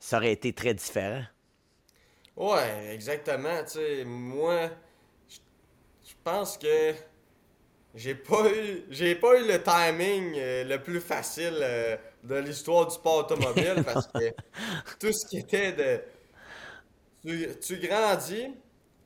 ça 0.00 0.18
aurait 0.18 0.32
été 0.32 0.52
très 0.52 0.74
différent. 0.74 1.22
Ouais, 2.36 2.92
exactement. 2.92 3.62
Moi, 4.04 4.70
je 5.28 6.12
pense 6.22 6.58
que 6.58 6.92
j'ai 7.94 8.14
pas 8.14 8.50
eu 8.50 8.84
j'ai 8.90 9.14
pas 9.14 9.40
eu 9.40 9.46
le 9.46 9.62
timing 9.62 10.34
euh, 10.36 10.64
le 10.64 10.82
plus 10.82 11.00
facile 11.00 11.58
euh, 11.62 11.96
de 12.26 12.36
l'histoire 12.36 12.86
du 12.86 12.94
sport 12.94 13.18
automobile 13.18 13.82
parce 13.84 14.06
que 14.08 14.30
tout 15.00 15.12
ce 15.12 15.26
qui 15.26 15.38
était 15.38 15.72
de 15.72 16.00
tu, 17.22 17.48
tu, 17.60 17.76
grandis, 17.78 18.54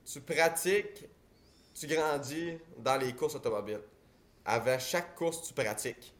tu 0.05 0.21
pratiques, 0.21 1.09
tu 1.75 1.87
grandis 1.87 2.59
dans 2.79 2.97
les 2.97 3.13
courses 3.13 3.35
automobiles. 3.35 3.81
Avant 4.45 4.79
chaque 4.79 5.15
course, 5.15 5.43
tu 5.43 5.55
pratiques. 5.55 6.13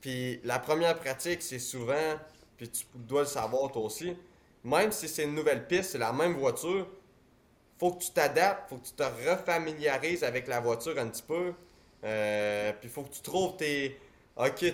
Puis 0.00 0.40
la 0.44 0.58
première 0.58 0.98
pratique, 0.98 1.42
c'est 1.42 1.58
souvent, 1.58 2.18
puis 2.56 2.68
tu 2.68 2.84
dois 2.94 3.22
le 3.22 3.26
savoir 3.26 3.70
toi 3.70 3.82
aussi, 3.82 4.16
même 4.62 4.92
si 4.92 5.08
c'est 5.08 5.24
une 5.24 5.34
nouvelle 5.34 5.66
piste, 5.66 5.92
c'est 5.92 5.98
la 5.98 6.12
même 6.12 6.34
voiture, 6.34 6.86
faut 7.78 7.92
que 7.92 8.02
tu 8.02 8.10
t'adaptes, 8.12 8.68
faut 8.68 8.76
que 8.76 8.86
tu 8.86 8.92
te 8.92 9.02
refamiliarises 9.02 10.24
avec 10.24 10.46
la 10.46 10.60
voiture 10.60 10.98
un 10.98 11.08
petit 11.08 11.22
peu. 11.22 11.52
Euh, 12.04 12.72
puis 12.80 12.88
faut 12.88 13.02
que 13.02 13.12
tu 13.12 13.22
trouves 13.22 13.56
tes. 13.56 13.98
OK, 14.36 14.64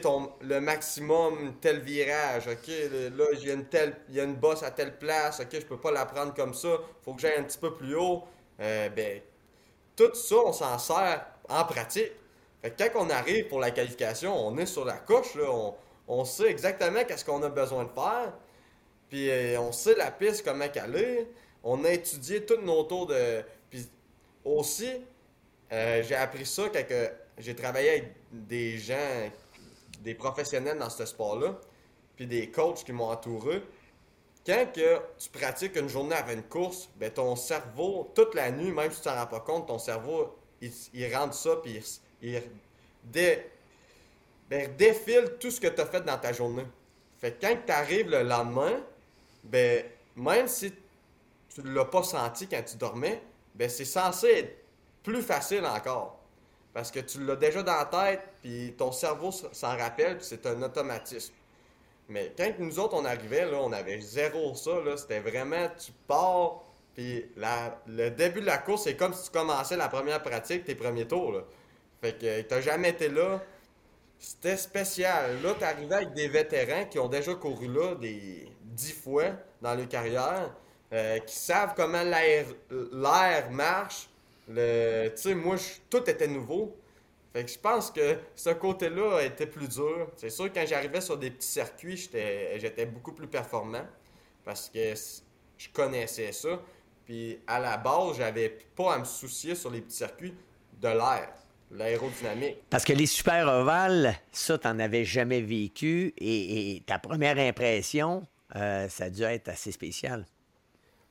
le 0.41 0.59
maximum, 0.59 1.55
tel 1.61 1.81
virage. 1.81 2.49
OK, 2.49 2.69
là, 2.69 3.25
il 3.35 3.47
y, 3.47 3.51
a 3.51 3.55
une 3.55 3.67
telle, 3.67 3.95
il 4.09 4.15
y 4.15 4.21
a 4.21 4.25
une 4.25 4.37
bosse 4.37 4.63
à 4.63 4.71
telle 4.71 4.97
place. 4.99 5.41
OK, 5.41 5.49
je 5.53 5.67
peux 5.67 5.77
pas 5.79 5.91
la 5.91 6.07
prendre 6.07 6.33
comme 6.35 6.55
ça. 6.55 6.79
faut 7.05 7.13
que 7.13 7.21
j'aille 7.21 7.39
un 7.39 7.43
petit 7.43 7.59
peu 7.59 7.75
plus 7.75 7.95
haut. 7.95 8.25
Euh, 8.61 8.89
ben, 8.89 9.21
tout 9.97 10.15
ça, 10.15 10.37
on 10.37 10.53
s'en 10.53 10.79
sert 10.79 11.27
en 11.49 11.65
pratique. 11.65 12.13
Fait 12.63 12.71
que 12.71 12.83
quand 12.83 13.07
on 13.07 13.11
arrive 13.11 13.49
pour 13.49 13.61
la 13.61 13.71
qualification, 13.71 14.35
on 14.35 14.57
est 14.57 14.67
sur 14.67 14.85
la 14.85 14.97
couche, 14.97 15.37
on 16.09 16.25
sait 16.25 16.51
exactement 16.51 17.05
qu'est-ce 17.05 17.25
qu'on 17.25 17.43
a 17.43 17.49
besoin 17.51 17.85
de 17.85 17.91
faire. 17.91 18.33
Puis 19.11 19.29
euh, 19.29 19.61
on 19.61 19.73
sait 19.73 19.97
la 19.97 20.11
piste, 20.11 20.45
comment 20.45 20.69
qu'elle 20.69 20.97
est. 20.97 21.29
On 21.63 21.85
a 21.85 21.91
étudié 21.91 22.47
tous 22.47 22.61
nos 22.63 22.85
tours 22.85 23.07
de. 23.07 23.43
Puis 23.69 23.89
aussi, 24.45 24.91
euh, 25.73 26.03
j'ai 26.03 26.15
appris 26.15 26.47
ça 26.47 26.63
quand 26.73 26.85
j'ai 27.37 27.55
travaillé 27.55 27.91
avec 27.91 28.15
des 28.33 28.79
gens, 28.79 29.31
des 30.01 30.15
professionnels 30.15 30.79
dans 30.79 30.91
ce 30.91 31.05
sport-là, 31.05 31.59
puis 32.17 32.27
des 32.27 32.51
coachs 32.51 32.85
qui 32.85 32.93
m'ont 32.93 33.11
entouré. 33.11 33.63
Quand 34.47 34.67
tu 34.73 35.29
pratiques 35.31 35.77
une 35.77 35.89
journée 35.89 36.17
avant 36.17 36.33
une 36.33 36.43
course, 36.43 36.89
ben 36.97 37.11
ton 37.11 37.37
cerveau, 37.37 38.11
toute 38.15 38.35
la 38.35 38.51
nuit, 38.51 38.73
même 38.73 38.91
si 38.91 38.99
tu 38.99 39.05
t'en 39.05 39.15
rends 39.15 39.27
pas 39.27 39.41
compte, 39.41 39.69
ton 39.69 39.79
cerveau, 39.79 40.35
il, 40.61 41.15
rentre 41.15 41.35
ça, 41.35 41.57
puis 41.57 41.83
il, 42.23 42.43
ben, 43.13 44.77
défile 44.77 45.37
tout 45.39 45.51
ce 45.51 45.61
que 45.61 45.69
tu 45.69 45.81
as 45.81 45.87
fait 45.87 46.01
dans 46.03 46.19
ta 46.19 46.33
journée. 46.33 46.67
Fait 47.19 47.33
que 47.33 47.47
quand 47.47 47.57
tu 47.67 47.73
arrives 47.73 48.09
le 48.11 48.23
lendemain, 48.23 48.83
ben, 49.45 49.85
même 50.17 50.49
si 50.49 50.73
tu 51.55 51.63
ne 51.63 51.73
l'as 51.73 51.85
pas 51.85 52.03
senti 52.03 52.49
quand 52.49 52.63
tu 52.63 52.77
dormais, 52.77 53.23
ben, 53.55 53.69
c'est 53.69 53.85
censé 53.85 54.27
être 54.29 54.57
plus 55.03 55.23
facile 55.23 55.65
encore. 55.67 56.20
Parce 56.73 56.91
que 56.91 57.01
tu 57.01 57.25
l'as 57.25 57.37
déjà 57.37 57.62
dans 57.62 57.77
la 57.77 57.85
tête, 57.87 58.21
puis 58.43 58.75
ton 58.79 58.93
cerveau 58.93 59.33
s'en 59.33 59.77
rappelle, 59.77 60.18
puis 60.18 60.27
c'est 60.27 60.47
un 60.47 60.62
automatisme. 60.62 61.35
Mais 62.09 62.33
quand 62.37 62.53
nous 62.59 62.79
autres, 62.79 62.95
on 62.95 63.05
arrivait, 63.05 63.49
là, 63.51 63.59
on 63.61 63.73
avait 63.73 64.01
zéro 64.01 64.55
ça. 64.55 64.81
Là, 64.85 64.97
c'était 64.97 65.21
vraiment, 65.21 65.68
tu 65.79 65.93
pars, 66.07 66.62
puis 66.95 67.25
le 67.87 68.09
début 68.11 68.41
de 68.41 68.47
la 68.47 68.59
course, 68.59 68.85
c'est 68.85 68.97
comme 68.97 69.14
si 69.14 69.25
tu 69.25 69.31
commençais 69.31 69.77
la 69.77 69.89
première 69.89 70.23
pratique, 70.23 70.64
tes 70.64 70.75
premiers 70.75 71.07
tours. 71.07 71.43
Fait 72.01 72.18
que 72.18 72.43
t'as 72.43 72.61
jamais 72.61 72.91
été 72.91 73.09
là. 73.09 73.41
C'était 74.18 74.57
spécial. 74.57 75.41
Là, 75.43 75.55
t'arrivais 75.55 75.95
avec 75.95 76.12
des 76.12 76.29
vétérans 76.29 76.85
qui 76.87 76.99
ont 76.99 77.09
déjà 77.09 77.35
couru 77.35 77.73
là 77.73 77.95
des 77.95 78.49
dix 78.62 78.93
fois 78.93 79.31
dans 79.62 79.75
leur 79.75 79.89
carrière, 79.89 80.51
euh, 80.93 81.18
qui 81.21 81.35
savent 81.35 81.75
comment 81.75 82.03
l'air 82.03 83.51
marche, 83.51 84.10
le, 84.51 85.09
tu 85.11 85.23
sais, 85.23 85.35
moi, 85.35 85.57
tout 85.89 86.09
était 86.11 86.29
nouveau. 86.29 86.77
Fait 87.33 87.45
que 87.45 87.51
je 87.51 87.59
pense 87.59 87.91
que 87.91 88.19
ce 88.35 88.51
côté-là 88.51 89.21
était 89.23 89.47
plus 89.47 89.69
dur. 89.69 90.09
C'est 90.17 90.31
sûr, 90.31 90.53
quand 90.53 90.65
j'arrivais 90.67 91.01
sur 91.01 91.17
des 91.17 91.31
petits 91.31 91.47
circuits, 91.47 91.97
j'étais 91.97 92.87
beaucoup 92.87 93.13
plus 93.13 93.29
performant 93.29 93.87
parce 94.45 94.69
que 94.69 94.95
je 95.57 95.69
connaissais 95.73 96.33
ça. 96.33 96.61
Puis 97.05 97.39
à 97.47 97.61
la 97.61 97.77
base, 97.77 98.17
j'avais 98.17 98.49
pas 98.75 98.95
à 98.95 98.99
me 98.99 99.05
soucier 99.05 99.55
sur 99.55 99.71
les 99.71 99.81
petits 99.81 99.97
circuits 99.97 100.35
de 100.81 100.89
l'air, 100.89 101.29
l'aérodynamique. 101.71 102.57
Parce 102.69 102.85
que 102.85 102.93
les 102.93 103.07
super 103.07 103.47
ovales, 103.47 104.17
ça, 104.33 104.59
t'en 104.59 104.79
avais 104.81 105.05
jamais 105.05 105.41
vécu 105.41 106.13
et, 106.19 106.83
ta 106.87 106.99
première 106.99 107.39
impression, 107.39 108.27
euh, 108.57 108.89
ça 108.89 109.05
a 109.05 109.11
dû 109.11 109.23
être 109.23 109.49
assez 109.49 109.71
spécial. 109.71 110.27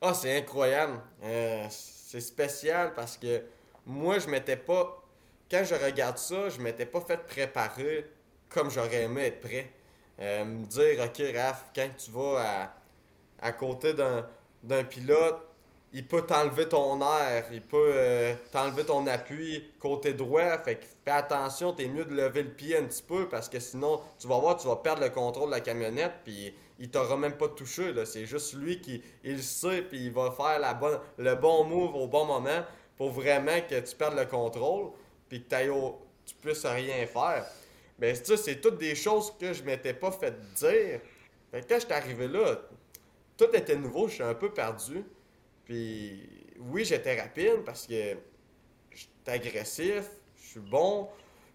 Ah, 0.02 0.12
c'est 0.12 0.36
incroyable. 0.36 1.00
Euh, 1.22 1.66
c'est 2.10 2.20
spécial 2.20 2.92
parce 2.94 3.16
que 3.16 3.40
moi, 3.86 4.18
je 4.18 4.26
m'étais 4.28 4.56
pas. 4.56 5.00
Quand 5.48 5.62
je 5.62 5.76
regarde 5.76 6.18
ça, 6.18 6.48
je 6.48 6.60
m'étais 6.60 6.86
pas 6.86 7.00
fait 7.00 7.18
préparer 7.18 8.04
comme 8.48 8.68
j'aurais 8.68 9.02
aimé 9.02 9.26
être 9.26 9.40
prêt. 9.40 9.70
Euh, 10.18 10.44
me 10.44 10.66
dire, 10.66 11.04
OK, 11.04 11.22
Raph, 11.36 11.66
quand 11.72 11.88
tu 11.96 12.10
vas 12.10 12.72
à, 13.40 13.52
côté 13.52 13.94
d'un 13.94 14.84
pilote, 14.84 15.38
il 15.92 16.04
peut 16.04 16.22
t'enlever 16.22 16.68
ton 16.68 17.00
air, 17.00 17.46
il 17.52 17.62
peut 17.62 17.92
euh, 17.94 18.34
t'enlever 18.50 18.84
ton 18.84 19.06
appui 19.06 19.70
côté 19.78 20.12
droit. 20.12 20.58
Fait 20.58 20.80
fais 21.04 21.12
attention, 21.12 21.72
t'es 21.72 21.86
mieux 21.86 22.04
de 22.04 22.14
lever 22.14 22.42
le 22.42 22.50
pied 22.50 22.76
un 22.76 22.84
petit 22.86 23.04
peu 23.04 23.28
parce 23.28 23.48
que 23.48 23.60
sinon, 23.60 24.00
tu 24.18 24.26
vas 24.26 24.38
voir, 24.38 24.56
tu 24.56 24.66
vas 24.66 24.76
perdre 24.76 25.02
le 25.02 25.10
contrôle 25.10 25.50
de 25.50 25.54
la 25.54 25.60
camionnette, 25.60 26.14
puis 26.24 26.52
il 26.80 26.90
t'aura 26.90 27.16
même 27.16 27.36
pas 27.36 27.48
touché. 27.48 27.92
C'est 28.06 28.26
juste 28.26 28.54
lui 28.54 28.80
qui 28.80 29.02
il 29.22 29.42
sait, 29.42 29.82
puis 29.82 30.06
il 30.06 30.12
va 30.12 30.32
faire 30.32 30.58
la 30.58 30.74
bonne, 30.74 30.98
le 31.18 31.34
bon 31.34 31.64
move 31.64 31.94
au 31.94 32.08
bon 32.08 32.24
moment 32.24 32.64
pour 32.96 33.10
vraiment 33.10 33.60
que 33.68 33.78
tu 33.78 33.94
perdes 33.94 34.18
le 34.18 34.24
contrôle, 34.24 34.90
puis 35.28 35.44
que 35.44 35.90
tu 36.26 36.34
puisses 36.40 36.66
rien 36.66 37.06
faire. 37.06 37.46
Mais 37.98 38.14
ça, 38.14 38.36
c'est 38.36 38.60
toutes 38.60 38.78
des 38.78 38.94
choses 38.94 39.32
que 39.38 39.52
je 39.52 39.62
m'étais 39.62 39.92
pas 39.92 40.10
fait 40.10 40.34
dire. 40.54 41.00
Fait 41.50 41.60
que 41.60 41.68
quand 41.68 41.80
j'étais 41.80 41.94
arrivé 41.94 42.28
là, 42.28 42.56
tout 43.36 43.54
était 43.54 43.76
nouveau, 43.76 44.08
je 44.08 44.14
suis 44.14 44.22
un 44.22 44.34
peu 44.34 44.50
perdu. 44.52 45.04
Puis 45.64 46.28
oui, 46.58 46.84
j'étais 46.84 47.20
rapide 47.20 47.62
parce 47.64 47.86
que 47.86 48.16
j'étais 48.90 49.30
agressif, 49.30 50.04
je 50.36 50.48
suis 50.48 50.60
bon 50.60 51.08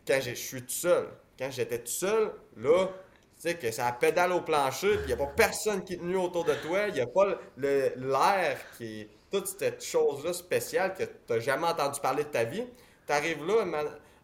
quand 0.06 0.20
je 0.22 0.32
suis 0.36 0.62
tout 0.62 0.70
seul. 0.70 1.08
Quand 1.38 1.50
j'étais 1.52 1.80
tout 1.80 1.92
seul, 1.92 2.32
là, 2.58 2.90
tu 3.36 3.42
sais 3.42 3.56
que 3.56 3.72
ça 3.72 3.92
pédale 3.92 4.32
au 4.32 4.42
plancher, 4.42 4.96
puis 4.98 5.04
il 5.04 5.08
n'y 5.08 5.14
a 5.14 5.18
pas 5.18 5.32
personne 5.36 5.84
qui 5.84 5.94
est 5.94 5.98
tenu 5.98 6.16
autour 6.16 6.46
de 6.46 6.54
toi, 6.54 6.88
il 6.88 6.94
n'y 6.94 7.02
a 7.02 7.08
pas 7.08 7.26
l'air 7.58 8.58
qui 8.78 9.02
est 9.02 9.10
toute 9.32 9.48
cette 9.48 9.84
chose-là 9.84 10.34
spéciale 10.34 10.94
que 10.94 11.04
tu 11.04 11.12
n'as 11.30 11.40
jamais 11.40 11.68
entendu 11.68 12.00
parler 12.00 12.24
de 12.24 12.30
ta 12.30 12.44
vie. 12.44 12.66
Tu 13.06 13.14
arrives 13.14 13.46
là, 13.46 13.66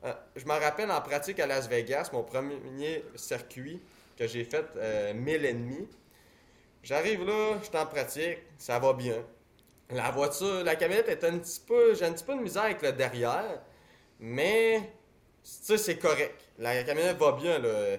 euh, 0.03 0.13
je 0.35 0.45
me 0.45 0.53
rappelle 0.53 0.89
en 0.89 1.01
pratique 1.01 1.39
à 1.39 1.45
Las 1.45 1.67
Vegas, 1.67 2.09
mon 2.13 2.23
premier 2.23 3.03
circuit 3.15 3.81
que 4.17 4.27
j'ai 4.27 4.43
fait 4.43 4.65
euh, 4.77 5.13
mille 5.13 5.45
et 5.45 5.53
demi. 5.53 5.87
J'arrive 6.83 7.25
là, 7.25 7.57
je 7.61 7.67
suis 7.67 7.77
en 7.77 7.85
pratique, 7.85 8.39
ça 8.57 8.79
va 8.79 8.93
bien. 8.93 9.23
La 9.91 10.09
voiture, 10.09 10.63
la 10.63 10.75
camionnette 10.75 11.09
est 11.09 11.23
un 11.23 11.37
petit 11.37 11.59
peu. 11.59 11.93
J'ai 11.93 12.05
un 12.05 12.13
petit 12.13 12.23
peu 12.23 12.33
de 12.35 12.39
misère 12.39 12.63
avec 12.63 12.81
le 12.81 12.93
derrière, 12.93 13.61
mais 14.19 14.79
tu 15.43 15.49
sais, 15.49 15.77
c'est 15.77 15.97
correct. 15.97 16.39
La 16.57 16.83
camionnette 16.83 17.17
va 17.17 17.33
bien, 17.33 17.59
là. 17.59 17.97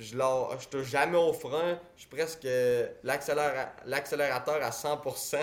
Je, 0.00 0.16
je, 0.16 0.68
touche 0.68 0.86
jamais 0.86 1.18
au 1.18 1.34
frein. 1.34 1.78
Je 1.94 2.00
suis 2.00 2.08
presque 2.08 2.46
l'accélérateur 3.04 4.62
à 4.62 4.70
100% 4.70 5.36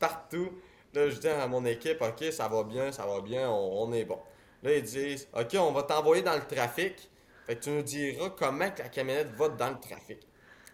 partout. 0.00 0.50
Là, 0.92 1.08
je 1.08 1.16
dis 1.18 1.28
à 1.28 1.46
mon 1.46 1.64
équipe, 1.64 2.02
OK, 2.02 2.24
ça 2.32 2.48
va 2.48 2.64
bien, 2.64 2.90
ça 2.90 3.06
va 3.06 3.20
bien, 3.20 3.48
on, 3.48 3.92
est 3.92 4.04
bon. 4.04 4.18
Là, 4.64 4.74
ils 4.74 4.82
disent, 4.82 5.28
OK, 5.32 5.54
on 5.54 5.70
va 5.70 5.84
t'envoyer 5.84 6.22
dans 6.22 6.34
le 6.34 6.44
trafic. 6.44 7.08
Fait 7.46 7.54
que 7.54 7.60
tu 7.60 7.70
nous 7.70 7.82
diras 7.82 8.30
comment 8.30 8.68
que 8.70 8.82
la 8.82 8.88
camionnette 8.88 9.30
va 9.36 9.48
dans 9.48 9.70
le 9.70 9.78
trafic. 9.78 10.26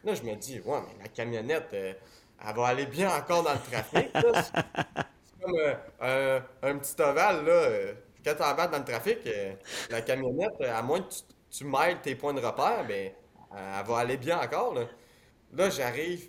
Là, 0.02 0.14
je 0.14 0.22
me 0.22 0.34
dis, 0.34 0.58
ouais, 0.60 0.78
mais 0.88 1.02
la 1.02 1.08
camionnette, 1.08 1.68
euh, 1.74 1.92
elle 2.46 2.56
va 2.56 2.66
aller 2.68 2.86
bien 2.86 3.14
encore 3.14 3.42
dans 3.42 3.52
le 3.52 3.70
trafic. 3.70 4.10
C'est 4.14 5.44
comme 5.44 5.58
euh, 6.02 6.40
un, 6.62 6.78
petit 6.78 7.02
ovale, 7.02 7.44
là. 7.44 7.92
Quand 8.24 8.34
tu 8.34 8.42
embarques 8.42 8.72
dans 8.72 8.78
le 8.78 8.84
trafic, 8.84 9.18
euh, 9.26 9.52
la 9.90 10.00
camionnette, 10.00 10.58
à 10.62 10.80
moins 10.80 11.00
que 11.00 11.10
tu, 11.10 11.20
tu 11.50 11.64
mêles 11.64 12.00
tes 12.00 12.14
points 12.14 12.34
de 12.34 12.40
repère, 12.40 12.84
ben, 12.88 13.12
elle 13.56 13.86
va 13.86 13.98
aller 13.98 14.16
bien 14.16 14.38
encore. 14.40 14.74
Là, 14.74 14.82
là 15.52 15.70
j'arrive, 15.70 16.28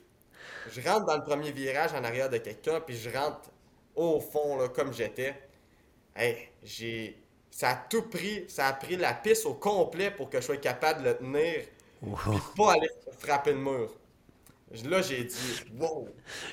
je 0.72 0.82
rentre 0.82 1.06
dans 1.06 1.18
le 1.18 1.24
premier 1.24 1.52
virage 1.52 1.94
en 1.94 2.04
arrière 2.04 2.30
de 2.30 2.38
quelqu'un, 2.38 2.80
puis 2.80 2.98
je 2.98 3.10
rentre 3.10 3.50
au 3.96 4.20
fond, 4.20 4.58
là, 4.58 4.70
comme 4.70 4.94
j'étais. 4.94 5.36
Hey, 6.16 6.50
j'ai. 6.64 7.18
Ça 7.50 7.70
a 7.70 7.76
tout 7.76 8.04
pris, 8.04 8.46
ça 8.48 8.68
a 8.68 8.74
pris 8.74 8.98
la 8.98 9.14
piste 9.14 9.46
au 9.48 9.56
complet 9.56 10.12
pour 10.12 10.30
que 10.30 10.40
je 10.40 10.46
sois 10.46 10.58
capable 10.58 11.02
de 11.02 11.10
le 11.10 11.18
tenir, 11.18 11.64
puis 12.02 12.40
pas 12.56 12.74
aller 12.74 12.90
frapper 13.18 13.54
le 13.54 13.58
mur. 13.58 13.90
Là, 14.84 15.02
j'ai 15.02 15.24
dit, 15.24 15.64
wow, 15.80 16.10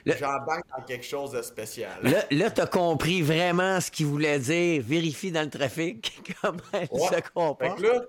j'embarque 0.07 0.65
dans 0.77 0.85
quelque 0.85 1.05
chose 1.05 1.33
de 1.33 1.43
spécial. 1.43 1.99
Là, 2.03 2.25
là 2.31 2.51
tu 2.51 2.61
as 2.61 2.67
compris 2.67 3.23
vraiment 3.23 3.81
ce 3.81 3.91
qu'il 3.91 4.07
voulait 4.07 4.39
dire. 4.39 4.83
Vérifie 4.83 5.33
dans 5.33 5.43
le 5.43 5.51
trafic 5.51 6.23
comment 6.41 6.59
elle 6.73 6.87
se 6.87 7.33
comporte. 7.35 7.81
là, 7.81 8.01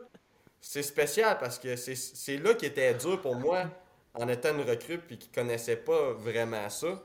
c'est 0.67 0.81
spécial 0.81 1.37
parce 1.37 1.59
que 1.59 1.75
c'est 1.75 2.37
là 2.37 2.55
qui 2.55 2.65
était 2.65 2.95
dur 2.95 3.21
pour 3.21 3.35
moi 3.35 3.65
en 4.15 4.27
étant 4.27 4.49
une 4.57 4.67
recrue 4.67 4.97
puis 4.97 5.19
qui 5.19 5.29
connaissait 5.29 5.75
pas 5.75 6.13
vraiment 6.13 6.67
ça. 6.71 7.03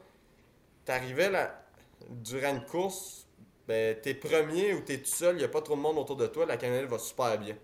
T'arrivais 0.86 1.28
là, 1.28 1.62
durant 2.08 2.54
une 2.54 2.64
course, 2.64 3.26
ben, 3.68 3.94
t'es 4.00 4.14
premier 4.14 4.72
ou 4.72 4.80
t'es 4.80 4.96
tout 4.96 5.10
seul, 5.10 5.36
il 5.38 5.44
a 5.44 5.48
pas 5.48 5.60
trop 5.60 5.76
de 5.76 5.80
monde 5.82 5.98
autour 5.98 6.16
de 6.16 6.26
toi, 6.26 6.46
la 6.46 6.56
cannelle 6.56 6.86
va 6.86 6.98
super 6.98 7.38
bien. 7.38 7.54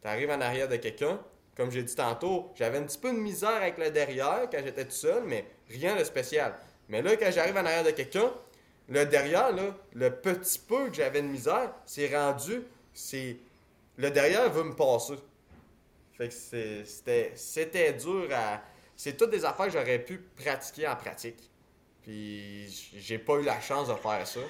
T'arrives 0.00 0.30
en 0.30 0.40
arrière 0.40 0.68
de 0.68 0.76
quelqu'un, 0.76 1.20
comme 1.56 1.72
j'ai 1.72 1.82
dit 1.82 1.96
tantôt, 1.96 2.52
j'avais 2.54 2.78
un 2.78 2.84
petit 2.84 2.98
peu 2.98 3.12
de 3.12 3.18
misère 3.18 3.50
avec 3.50 3.76
le 3.76 3.90
derrière 3.90 4.48
quand 4.52 4.60
j'étais 4.62 4.84
tout 4.84 4.92
seul, 4.92 5.24
mais 5.24 5.44
rien 5.68 5.96
de 5.96 6.04
spécial. 6.04 6.54
Mais 6.88 7.02
là, 7.02 7.16
quand 7.16 7.30
j'arrive 7.32 7.56
en 7.56 7.66
arrière 7.66 7.84
de 7.84 7.90
quelqu'un, 7.90 8.32
le 8.88 9.04
derrière, 9.04 9.50
là, 9.50 9.74
le 9.94 10.10
petit 10.10 10.60
peu 10.60 10.88
que 10.90 10.94
j'avais 10.94 11.22
de 11.22 11.26
misère, 11.26 11.72
c'est 11.86 12.16
rendu, 12.16 12.62
c'est. 12.94 13.36
Le 13.96 14.10
derrière 14.10 14.48
veut 14.48 14.62
me 14.62 14.74
passer. 14.74 15.16
Fait 16.20 16.28
que 16.28 16.84
c'était, 17.34 17.92
dur 17.94 18.28
à. 18.34 18.62
C'est 18.94 19.16
toutes 19.16 19.30
des 19.30 19.42
affaires 19.46 19.66
que 19.66 19.72
j'aurais 19.72 20.00
pu 20.00 20.18
pratiquer 20.18 20.86
en 20.86 20.94
pratique. 20.94 21.50
Puis 22.02 22.68
j'ai 22.98 23.18
pas 23.18 23.36
eu 23.36 23.42
la 23.42 23.58
chance 23.58 23.88
de 23.88 23.94
faire 23.94 24.26
ça. 24.26 24.40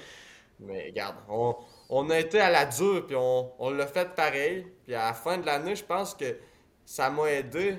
Mais 0.59 0.87
regarde, 0.87 1.15
on, 1.29 1.55
on 1.87 2.09
a 2.09 2.19
été 2.19 2.41
à 2.41 2.49
la 2.49 2.65
dure, 2.65 3.07
puis 3.07 3.15
on, 3.15 3.53
on 3.57 3.69
l'a 3.69 3.87
fait 3.87 4.13
pareil. 4.13 4.67
Puis 4.83 4.93
à 4.93 5.05
la 5.05 5.13
fin 5.13 5.37
de 5.37 5.45
l'année, 5.45 5.77
je 5.77 5.85
pense 5.85 6.13
que 6.13 6.35
ça 6.83 7.09
m'a 7.09 7.31
aidé 7.31 7.77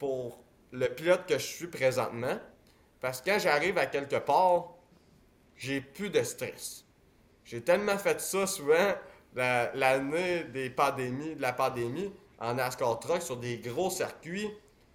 pour 0.00 0.42
le 0.72 0.88
pilote 0.88 1.24
que 1.24 1.38
je 1.38 1.46
suis 1.46 1.68
présentement. 1.68 2.36
Parce 3.00 3.20
que 3.20 3.30
quand 3.30 3.38
j'arrive 3.38 3.78
à 3.78 3.86
quelque 3.86 4.16
part, 4.16 4.74
j'ai 5.54 5.80
plus 5.80 6.10
de 6.10 6.24
stress. 6.24 6.84
J'ai 7.44 7.62
tellement 7.62 7.96
fait 7.96 8.20
ça 8.20 8.44
souvent 8.48 8.94
l'année 9.36 10.42
des 10.52 10.68
pandémies, 10.68 11.36
de 11.36 11.42
la 11.42 11.52
pandémie 11.52 12.12
en 12.38 12.54
NASCAR 12.54 12.98
Truck 13.00 13.22
sur 13.22 13.36
des 13.36 13.58
gros 13.58 13.90
circuits. 13.90 14.50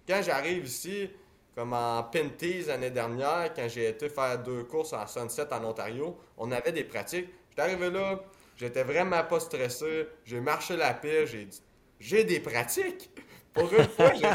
Quand 0.06 0.20
j'arrive 0.22 0.66
ici, 0.66 1.10
comme 1.54 1.72
en 1.72 2.02
Pinties 2.02 2.64
l'année 2.64 2.90
dernière, 2.90 3.52
quand 3.54 3.68
j'ai 3.68 3.88
été 3.88 4.08
faire 4.08 4.42
deux 4.42 4.64
courses 4.64 4.92
en 4.92 5.06
Sunset 5.06 5.52
en 5.52 5.64
Ontario, 5.64 6.18
on 6.36 6.50
avait 6.50 6.72
des 6.72 6.84
pratiques. 6.84 7.28
J'étais 7.50 7.62
arrivé 7.62 7.90
là, 7.90 8.20
j'étais 8.56 8.82
vraiment 8.82 9.22
pas 9.24 9.40
stressé, 9.40 10.08
j'ai 10.24 10.40
marché 10.40 10.76
la 10.76 10.94
piste, 10.94 11.26
j'ai 11.26 11.44
dit 11.44 11.62
j'ai 12.00 12.24
des 12.24 12.40
pratiques? 12.40 13.10
Pour 13.52 13.72
une 13.72 13.88
fois, 13.88 14.12
j'ai. 14.14 14.26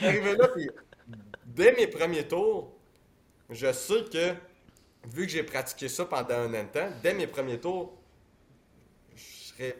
arrivé 0.00 0.36
là, 0.36 0.48
puis 0.48 0.70
dès 1.44 1.72
mes 1.72 1.86
premiers 1.86 2.26
tours, 2.26 2.72
je 3.50 3.70
sais 3.72 4.04
que, 4.04 4.34
vu 5.06 5.26
que 5.26 5.32
j'ai 5.32 5.42
pratiqué 5.42 5.88
ça 5.88 6.06
pendant 6.06 6.34
un 6.34 6.54
an 6.54 6.64
de 6.64 6.68
temps, 6.68 6.88
dès 7.02 7.12
mes 7.12 7.26
premiers 7.26 7.60
tours, 7.60 7.94
je 9.14 9.22
serais 9.22 9.76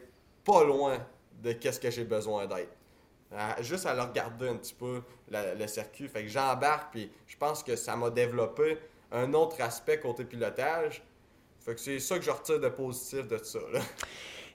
pas 0.49 0.63
loin 0.63 0.97
de 1.43 1.51
qu'est-ce 1.53 1.79
que 1.79 1.91
j'ai 1.91 2.05
besoin 2.05 2.47
d'être. 2.47 2.75
juste 3.61 3.85
à 3.85 3.93
le 3.93 4.01
regarder 4.01 4.49
un 4.49 4.55
petit 4.55 4.73
peu, 4.73 5.01
le 5.31 5.67
circuit. 5.67 6.07
Fait 6.07 6.23
que 6.23 6.29
j'embarque, 6.29 6.91
puis 6.91 7.11
je 7.27 7.37
pense 7.37 7.63
que 7.63 7.75
ça 7.75 7.95
m'a 7.95 8.09
développé 8.09 8.77
un 9.11 9.33
autre 9.33 9.61
aspect 9.61 9.99
côté 9.99 10.25
pilotage. 10.25 11.03
Fait 11.59 11.75
que 11.75 11.79
c'est 11.79 11.99
ça 11.99 12.17
que 12.17 12.25
je 12.25 12.31
retire 12.31 12.59
de 12.59 12.69
positif 12.69 13.27
de 13.27 13.37
ça. 13.37 13.59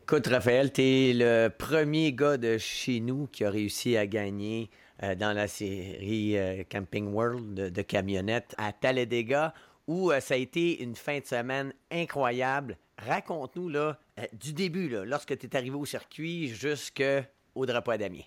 Écoute, 0.02 0.26
Raphaël, 0.26 0.72
tu 0.72 0.82
es 0.82 1.12
le 1.14 1.48
premier 1.48 2.12
gars 2.12 2.36
de 2.36 2.58
chez 2.58 3.00
nous 3.00 3.26
qui 3.26 3.44
a 3.44 3.50
réussi 3.50 3.96
à 3.96 4.06
gagner 4.06 4.70
euh, 5.02 5.14
dans 5.14 5.32
la 5.32 5.48
série 5.48 6.36
euh, 6.36 6.62
Camping 6.70 7.12
World 7.12 7.54
de, 7.54 7.82
camionnettes 7.82 8.54
à 8.58 8.72
Talladega, 8.72 9.54
où 9.86 10.12
euh, 10.12 10.20
ça 10.20 10.34
a 10.34 10.36
été 10.36 10.82
une 10.82 10.94
fin 10.94 11.20
de 11.20 11.24
semaine 11.24 11.72
incroyable. 11.90 12.76
Raconte-nous 12.98 13.68
là, 13.68 13.98
du 14.32 14.52
début, 14.52 14.88
là, 14.88 15.04
lorsque 15.04 15.36
tu 15.36 15.46
es 15.46 15.56
arrivé 15.56 15.76
au 15.76 15.84
circuit 15.84 16.48
jusqu'au 16.48 17.66
drapeau 17.66 17.90
à 17.90 17.98
damier. 17.98 18.26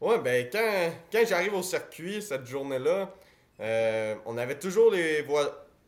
Oui, 0.00 0.16
ben 0.22 0.48
quand, 0.52 0.92
quand 1.10 1.24
j'arrive 1.26 1.54
au 1.54 1.62
circuit 1.62 2.20
cette 2.20 2.46
journée-là, 2.46 3.10
on 4.26 4.36
avait 4.36 4.58
toujours 4.58 4.90
les 4.90 5.24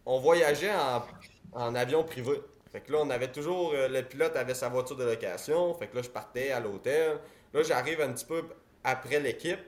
on 0.06 0.18
voyageait 0.20 0.72
en, 0.72 1.04
en, 1.52 1.74
avion 1.74 2.02
privé. 2.02 2.40
Fait 2.72 2.80
que 2.80 2.92
là, 2.92 2.98
on 3.02 3.10
avait 3.10 3.30
toujours. 3.30 3.74
le 3.74 4.00
pilote 4.00 4.34
avait 4.36 4.54
sa 4.54 4.70
voiture 4.70 4.96
de 4.96 5.04
location. 5.04 5.74
Fait 5.74 5.86
que 5.86 5.96
là, 5.96 6.02
je 6.02 6.08
partais 6.08 6.50
à 6.50 6.60
l'hôtel. 6.60 7.18
Là, 7.52 7.62
j'arrive 7.62 8.00
un 8.00 8.12
petit 8.12 8.24
peu 8.24 8.42
après 8.84 9.20
l'équipe. 9.20 9.60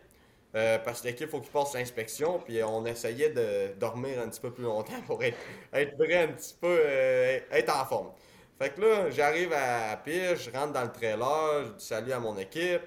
Euh, 0.57 0.79
parce 0.79 1.03
que 1.03 1.09
l'équipe, 1.09 1.29
il 1.29 1.31
faut 1.31 1.41
qu'il 1.41 1.51
passe 1.51 1.75
l'inspection. 1.75 2.41
Puis 2.41 2.63
on 2.63 2.85
essayait 2.87 3.31
de 3.31 3.73
dormir 3.79 4.21
un 4.21 4.29
petit 4.29 4.41
peu 4.41 4.53
plus 4.53 4.65
longtemps 4.65 5.01
pour 5.07 5.23
être, 5.23 5.39
être 5.73 5.95
un 5.95 6.29
petit 6.29 6.55
peu, 6.61 6.79
euh, 6.85 7.39
être 7.53 7.77
en 7.77 7.85
forme. 7.85 8.11
Fait 8.59 8.71
que 8.71 8.81
là, 8.81 9.11
j'arrive 9.11 9.53
à 9.55 9.97
piste, 9.97 10.37
je 10.37 10.51
rentre 10.51 10.73
dans 10.73 10.83
le 10.83 10.93
trailer, 10.93 11.65
je 11.67 11.73
dis 11.73 11.85
salut 11.85 12.13
à 12.13 12.21
mon 12.21 12.37
équipe. 12.37 12.83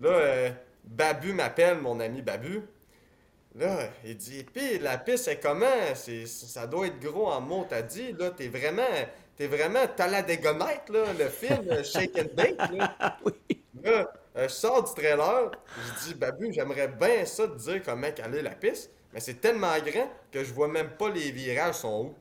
Là, 0.00 0.10
euh, 0.10 0.50
Babu 0.84 1.32
m'appelle, 1.32 1.78
mon 1.78 1.98
ami 2.00 2.22
Babu. 2.22 2.62
Là, 3.56 3.88
il 4.04 4.16
dit, 4.16 4.44
pis 4.44 4.78
la 4.78 4.98
piste, 4.98 5.24
c'est 5.24 5.40
comment? 5.40 5.66
ça 5.94 6.66
doit 6.66 6.88
être 6.88 7.00
gros 7.00 7.28
en 7.28 7.40
mots, 7.40 7.66
t'as 7.68 7.82
dit. 7.82 8.12
Là, 8.12 8.30
t'es 8.30 8.48
vraiment, 8.48 8.82
t'es 9.36 9.46
vraiment, 9.46 9.80
t'as 9.96 10.08
la 10.08 10.22
dégonette, 10.22 10.90
là, 10.90 11.12
le 11.18 11.28
film 11.28 11.82
Shake 11.82 12.18
and 12.18 12.34
Bake, 12.34 12.70
là. 12.70 13.18
oui. 13.24 13.64
Là, 13.82 14.12
je 14.36 14.48
sors 14.48 14.82
du 14.82 14.92
trailer, 14.94 15.50
je 15.78 16.06
dis, 16.06 16.14
Babu, 16.14 16.52
j'aimerais 16.52 16.88
bien 16.88 17.24
ça 17.24 17.48
te 17.48 17.56
dire 17.56 17.82
comment 17.84 18.10
caler 18.12 18.42
la 18.42 18.50
piste, 18.50 18.90
mais 19.12 19.20
c'est 19.20 19.40
tellement 19.40 19.76
grand 19.78 20.10
que 20.30 20.44
je 20.44 20.52
vois 20.52 20.68
même 20.68 20.90
pas 20.90 21.08
les 21.08 21.30
virages 21.30 21.76
sont 21.76 22.06
où. 22.06 22.14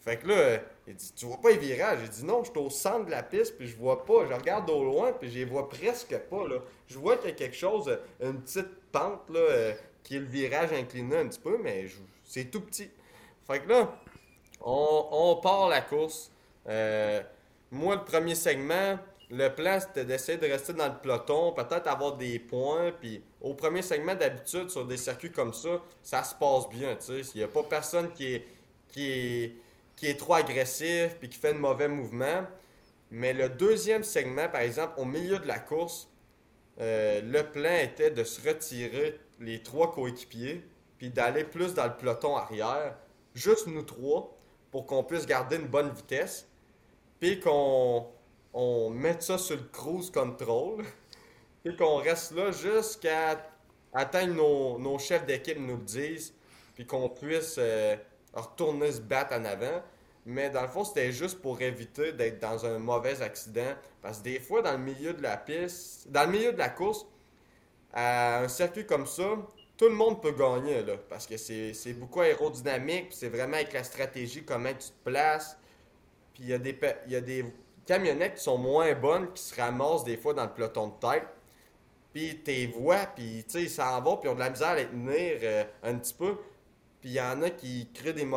Fait 0.00 0.16
que 0.16 0.28
là, 0.28 0.60
il 0.86 0.94
dit, 0.94 1.12
tu 1.14 1.26
vois 1.26 1.38
pas 1.38 1.50
les 1.50 1.58
virages? 1.58 1.98
J'ai 2.00 2.08
dit, 2.08 2.24
non, 2.24 2.42
je 2.42 2.50
suis 2.50 2.58
au 2.58 2.70
centre 2.70 3.04
de 3.04 3.10
la 3.10 3.22
piste, 3.22 3.58
puis 3.58 3.66
je 3.66 3.76
vois 3.76 4.06
pas. 4.06 4.24
Je 4.26 4.32
regarde 4.32 4.70
au 4.70 4.82
loin, 4.82 5.12
puis 5.12 5.30
je 5.30 5.40
les 5.40 5.44
vois 5.44 5.68
presque 5.68 6.16
pas, 6.16 6.48
là. 6.48 6.60
Je 6.86 6.98
vois 6.98 7.18
qu'il 7.18 7.28
y 7.28 7.32
a 7.32 7.36
quelque 7.36 7.56
chose, 7.56 7.98
une 8.20 8.40
petite 8.40 8.74
pente, 8.90 9.28
là, 9.28 9.40
euh, 9.40 9.74
qui 10.02 10.16
est 10.16 10.20
le 10.20 10.24
virage 10.24 10.72
incliné 10.72 11.18
un 11.18 11.28
petit 11.28 11.40
peu, 11.40 11.58
mais 11.62 11.86
c'est 12.24 12.46
tout 12.46 12.62
petit. 12.62 12.90
Fait 13.46 13.60
que 13.60 13.68
là, 13.68 13.94
on, 14.62 15.38
part 15.42 15.68
la 15.68 15.82
course. 15.82 16.30
Euh, 16.68 17.20
moi, 17.70 17.96
le 17.96 18.04
premier 18.04 18.34
segment, 18.34 18.98
le 19.30 19.48
plan, 19.54 19.78
c'était 19.78 20.04
d'essayer 20.04 20.38
de 20.38 20.46
rester 20.46 20.72
dans 20.72 20.86
le 20.86 20.98
peloton, 21.02 21.52
peut-être 21.52 21.86
avoir 21.86 22.16
des 22.16 22.38
points. 22.38 22.92
Puis 22.92 23.22
au 23.40 23.54
premier 23.54 23.82
segment, 23.82 24.14
d'habitude, 24.14 24.70
sur 24.70 24.86
des 24.86 24.96
circuits 24.96 25.30
comme 25.30 25.52
ça, 25.52 25.82
ça 26.02 26.24
se 26.24 26.34
passe 26.34 26.68
bien. 26.70 26.96
Il 27.08 27.24
n'y 27.34 27.42
a 27.42 27.48
pas 27.48 27.62
personne 27.62 28.10
qui 28.12 28.42
est, 28.96 30.18
trop 30.18 30.34
agressif 30.34 31.16
puis 31.18 31.28
qui 31.28 31.38
fait 31.38 31.52
de 31.52 31.58
mauvais 31.58 31.88
mouvements. 31.88 32.46
Mais 33.10 33.32
le 33.34 33.48
deuxième 33.48 34.02
segment, 34.02 34.48
par 34.48 34.62
exemple, 34.62 34.94
au 34.96 35.04
milieu 35.04 35.38
de 35.38 35.46
la 35.46 35.58
course, 35.58 36.08
euh, 36.80 37.20
le 37.22 37.42
plan 37.42 37.74
était 37.82 38.10
de 38.10 38.24
se 38.24 38.46
retirer 38.46 39.18
les 39.40 39.62
trois 39.62 39.92
coéquipiers 39.92 40.64
puis 40.96 41.10
d'aller 41.10 41.44
plus 41.44 41.74
dans 41.74 41.86
le 41.86 41.96
peloton 41.96 42.36
arrière, 42.36 42.96
juste 43.34 43.66
nous 43.66 43.82
trois, 43.82 44.36
pour 44.70 44.86
qu'on 44.86 45.04
puisse 45.04 45.26
garder 45.26 45.56
une 45.56 45.66
bonne 45.66 45.90
vitesse. 45.90 46.48
Puis 47.20 47.40
qu'on 47.40 48.06
on 48.52 48.90
met 48.90 49.20
ça 49.20 49.38
sur 49.38 49.56
le 49.56 49.64
cruise 49.64 50.10
control 50.10 50.84
et 51.64 51.74
qu'on 51.76 51.96
reste 51.96 52.32
là 52.32 52.50
jusqu'à 52.50 53.38
atteindre 53.92 54.34
nos, 54.34 54.78
nos 54.78 54.98
chefs 54.98 55.26
d'équipe 55.26 55.58
nous 55.58 55.76
le 55.76 55.82
disent, 55.82 56.34
puis 56.74 56.86
qu'on 56.86 57.08
puisse 57.08 57.56
euh, 57.58 57.96
retourner 58.32 58.92
se 58.92 59.00
battre 59.00 59.34
en 59.34 59.44
avant. 59.44 59.82
Mais 60.26 60.50
dans 60.50 60.62
le 60.62 60.68
fond, 60.68 60.84
c'était 60.84 61.10
juste 61.10 61.40
pour 61.40 61.60
éviter 61.62 62.12
d'être 62.12 62.38
dans 62.38 62.66
un 62.66 62.78
mauvais 62.78 63.22
accident. 63.22 63.74
Parce 64.02 64.18
que 64.18 64.24
des 64.24 64.40
fois, 64.40 64.60
dans 64.60 64.72
le 64.72 64.78
milieu 64.78 65.14
de 65.14 65.22
la 65.22 65.38
piste, 65.38 66.10
dans 66.10 66.24
le 66.24 66.32
milieu 66.32 66.52
de 66.52 66.58
la 66.58 66.68
course, 66.68 67.06
à 67.94 68.40
un 68.40 68.48
circuit 68.48 68.84
comme 68.84 69.06
ça, 69.06 69.38
tout 69.78 69.86
le 69.86 69.94
monde 69.94 70.20
peut 70.20 70.32
gagner, 70.32 70.82
là, 70.82 70.96
parce 71.08 71.26
que 71.26 71.36
c'est 71.36 71.94
beaucoup 71.94 72.20
aérodynamique, 72.20 73.06
c'est 73.10 73.28
vraiment 73.28 73.54
avec 73.54 73.72
la 73.72 73.84
stratégie, 73.84 74.44
comment 74.44 74.72
tu 74.72 74.88
te 74.88 75.04
places. 75.04 75.56
Puis 76.34 76.42
il 76.42 76.48
y, 76.50 76.52
a 76.52 76.58
des, 76.58 76.78
il 77.06 77.12
y 77.12 77.16
a 77.16 77.20
des 77.20 77.44
camionnettes 77.88 78.34
qui 78.34 78.42
sont 78.42 78.58
moins 78.58 78.94
bonnes, 78.94 79.32
qui 79.32 79.42
se 79.42 79.58
ramassent 79.58 80.04
des 80.04 80.18
fois 80.18 80.34
dans 80.34 80.44
le 80.44 80.50
peloton 80.50 80.88
de 80.88 80.92
tête. 81.00 81.26
Puis 82.12 82.38
tes 82.42 82.66
voix, 82.66 83.06
puis 83.16 83.44
tu 83.44 83.52
sais, 83.52 83.62
ils 83.62 83.70
s'en 83.70 84.00
vont, 84.02 84.18
puis 84.18 84.28
ont 84.28 84.34
de 84.34 84.40
la 84.40 84.50
misère 84.50 84.68
à 84.68 84.74
les 84.74 84.86
tenir 84.86 85.38
euh, 85.42 85.64
un 85.82 85.94
petit 85.94 86.14
peu. 86.14 86.36
Puis 87.00 87.10
il 87.10 87.14
y 87.14 87.20
en 87.20 87.42
a 87.42 87.50
qui 87.50 87.90
créent 87.92 88.12
des 88.12 88.28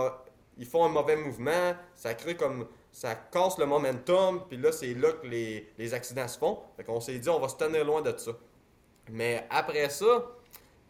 ils 0.57 0.65
font 0.65 0.85
un 0.85 0.89
mauvais 0.89 1.15
mouvement, 1.15 1.73
ça 1.95 2.13
crée 2.13 2.35
comme 2.35 2.67
ça 2.91 3.15
casse 3.15 3.57
le 3.57 3.65
momentum, 3.65 4.45
puis 4.47 4.57
là 4.57 4.71
c'est 4.71 4.93
là 4.93 5.11
que 5.13 5.25
les, 5.25 5.67
les, 5.77 5.93
accidents 5.93 6.27
se 6.27 6.37
font. 6.37 6.59
Fait 6.77 6.83
qu'on 6.83 6.99
s'est 6.99 7.17
dit 7.17 7.29
on 7.29 7.39
va 7.39 7.49
se 7.49 7.55
tenir 7.55 7.83
loin 7.83 8.01
de 8.01 8.15
ça. 8.17 8.31
Mais 9.09 9.47
après 9.49 9.89
ça, 9.89 10.27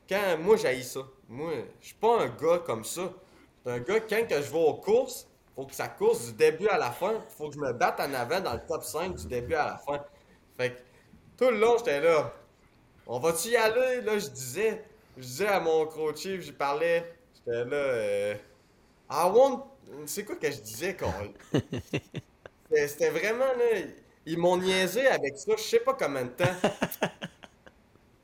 quand 0.09 0.37
moi 0.39 0.57
j'ai 0.57 0.81
ça, 0.83 1.01
moi 1.29 1.51
je 1.79 1.87
suis 1.87 1.95
pas 1.95 2.21
un 2.21 2.27
gars 2.27 2.59
comme 2.65 2.83
ça. 2.83 3.13
un 3.65 3.79
gars 3.79 3.99
quand 4.01 4.27
que 4.27 4.41
je 4.41 4.51
vais 4.51 4.59
aux 4.59 4.73
courses, 4.75 5.27
faut 5.55 5.65
que 5.65 5.75
ça 5.75 5.87
course 5.87 6.27
du 6.27 6.33
début 6.33 6.67
à 6.67 6.77
la 6.77 6.91
fin. 6.91 7.13
Faut 7.37 7.49
que 7.49 7.55
je 7.55 7.59
me 7.59 7.73
batte 7.73 7.99
en 7.99 8.13
avant 8.13 8.39
dans 8.39 8.53
le 8.53 8.61
top 8.67 8.83
5 8.83 9.15
du 9.15 9.27
début 9.27 9.55
à 9.55 9.65
la 9.65 9.77
fin. 9.77 10.03
Fait 10.57 10.71
que 10.71 10.79
tout 11.37 11.51
le 11.51 11.59
long, 11.59 11.77
j'étais 11.77 12.01
là. 12.01 12.33
On 13.07 13.19
va-tu 13.19 13.49
y 13.49 13.55
aller? 13.57 14.01
Là, 14.01 14.17
je 14.17 14.27
disais. 14.27 14.83
Je 15.17 15.23
disais 15.23 15.47
à 15.47 15.59
mon 15.59 15.85
coach, 15.87 16.21
j'y 16.21 16.51
parlais. 16.51 17.15
J'étais 17.35 17.65
là. 17.65 17.75
Euh, 17.75 18.35
I 19.09 19.29
want. 19.33 19.67
C'est 20.05 20.23
quoi 20.23 20.35
que 20.37 20.49
je 20.49 20.61
disais, 20.61 20.95
quand 20.95 21.13
C'était 22.71 23.09
vraiment 23.09 23.45
là. 23.45 23.81
Ils 24.25 24.37
m'ont 24.37 24.57
niaisé 24.57 25.07
avec 25.07 25.37
ça, 25.37 25.53
je 25.57 25.63
sais 25.63 25.79
pas 25.79 25.95
combien 25.95 26.25
de 26.25 26.29
temps. 26.29 26.45